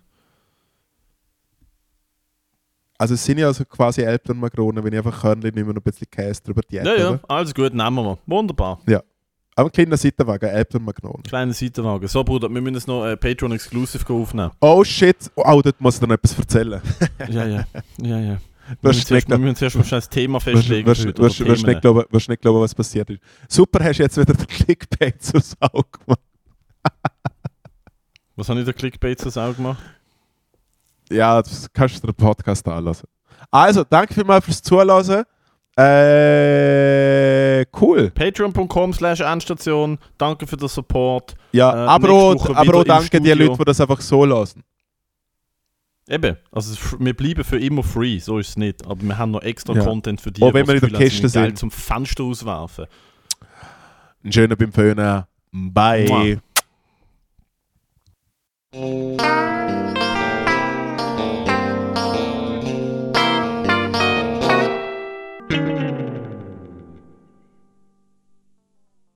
Also 2.97 3.15
es 3.15 3.25
sind 3.25 3.37
ja 3.39 3.47
also 3.47 3.65
quasi 3.65 4.01
Elbler 4.01 4.35
Makronen, 4.35 4.83
wenn 4.83 4.93
ich 4.93 4.99
einfach 4.99 5.21
Hörnli 5.23 5.51
nehme 5.51 5.69
und 5.69 5.77
ein 5.77 5.83
bisschen 5.83 6.09
Käse 6.09 6.41
drüber 6.41 6.61
die 6.69 6.77
Ja, 6.77 6.95
ja, 6.95 7.19
alles 7.27 7.53
gut, 7.53 7.73
nehmen 7.73 7.95
wir. 7.95 8.17
Wunderbar. 8.25 8.79
Aber 9.57 9.69
ein 9.69 9.71
kleiner 9.71 9.95
Seitenwagen, 9.97 10.49
Elbler 10.49 10.79
Makronen. 10.81 11.23
Kleiner 11.23 11.53
Seitenwagen. 11.53 12.07
So, 12.07 12.23
Bruder, 12.23 12.49
wir 12.49 12.61
müssen 12.61 12.75
jetzt 12.75 12.87
noch 12.87 13.05
äh, 13.05 13.15
Patreon 13.15 13.53
Exclusive 13.53 14.13
aufnehmen. 14.13 14.51
Oh 14.59 14.83
shit, 14.83 15.31
oh, 15.35 15.61
dort 15.61 15.79
muss 15.79 15.95
ich 15.95 16.01
noch 16.01 16.09
etwas 16.09 16.37
erzählen. 16.37 16.81
Ja, 17.29 17.45
ja. 17.45 17.65
Ja, 18.01 18.19
ja. 18.19 18.37
Du 18.67 18.75
Wir 18.81 18.87
müssen 18.89 19.05
zuerst, 19.05 19.09
wir 19.09 19.21
glauben, 19.21 19.43
müssen 19.43 19.55
zuerst 19.57 19.75
mal 19.75 19.83
schnell 19.83 19.99
das 20.01 20.09
Thema 20.09 20.39
festlegen. 20.39 20.93
Themen. 20.93 21.65
nicht 21.65 21.81
glauben, 21.81 22.03
wirst 22.09 22.29
nicht 22.29 22.41
glauben, 22.41 22.59
was 22.61 22.73
passiert 22.73 23.09
ist. 23.11 23.19
Super, 23.47 23.83
hast 23.83 23.99
du 23.99 24.03
jetzt 24.03 24.17
wieder 24.17 24.33
den 24.33 24.47
Clickbait 24.47 25.21
zur 25.21 25.41
Sau 25.41 25.67
gemacht. 25.67 26.19
Was 28.35 28.49
habe 28.49 28.59
ich 28.59 28.65
der 28.65 28.73
Clickbait 28.73 29.19
zur 29.19 29.31
Sau 29.31 29.53
gemacht? 29.53 29.81
Ja, 31.11 31.41
das 31.41 31.71
kannst 31.71 32.01
du 32.03 32.07
den 32.07 32.15
Podcast 32.15 32.67
anlassen. 32.67 33.07
Also, 33.51 33.83
danke 33.83 34.13
vielmals 34.13 34.45
fürs 34.45 34.61
Zuhören. 34.61 35.25
Äh, 35.77 37.65
cool. 37.79 38.09
Patreon.com 38.11 38.93
slash 38.93 39.19
Endstation. 39.19 39.99
Danke 40.17 40.47
für 40.47 40.57
den 40.57 40.69
Support. 40.69 41.35
Ja, 41.51 41.71
Äh, 41.85 41.87
aber, 41.87 42.09
auch, 42.09 42.55
aber 42.55 42.75
auch 42.79 42.83
danke 42.83 43.21
die. 43.21 43.31
Leute, 43.31 43.57
die 43.57 43.65
das 43.65 43.81
einfach 43.81 44.01
so 44.01 44.25
lassen. 44.25 44.63
Eben, 46.07 46.37
also 46.51 46.75
wir 46.99 47.15
bleiben 47.15 47.43
für 47.43 47.59
immer 47.59 47.81
free, 47.81 48.19
so 48.19 48.37
ist 48.37 48.49
es 48.49 48.57
nicht. 48.57 48.85
Aber 48.85 49.01
wir 49.01 49.17
haben 49.17 49.31
noch 49.31 49.41
extra 49.41 49.73
Ja. 49.73 49.83
Content 49.83 50.21
für 50.21 50.31
die, 50.31 50.43
Auch 50.43 50.53
wenn 50.53 50.67
wir 50.67 50.75
in 50.75 50.81
der 50.81 50.89
Kiste 50.91 51.27
sind. 51.27 51.41
Geld 51.41 51.57
zum 51.57 51.71
Fenster 51.71 52.23
auswerfen. 52.23 52.85
Einen 54.23 54.31
schönen 54.33 54.55
beim 54.57 54.71
Föhnen. 54.71 55.23
Bye. 55.51 56.39
Mua. 58.71 59.44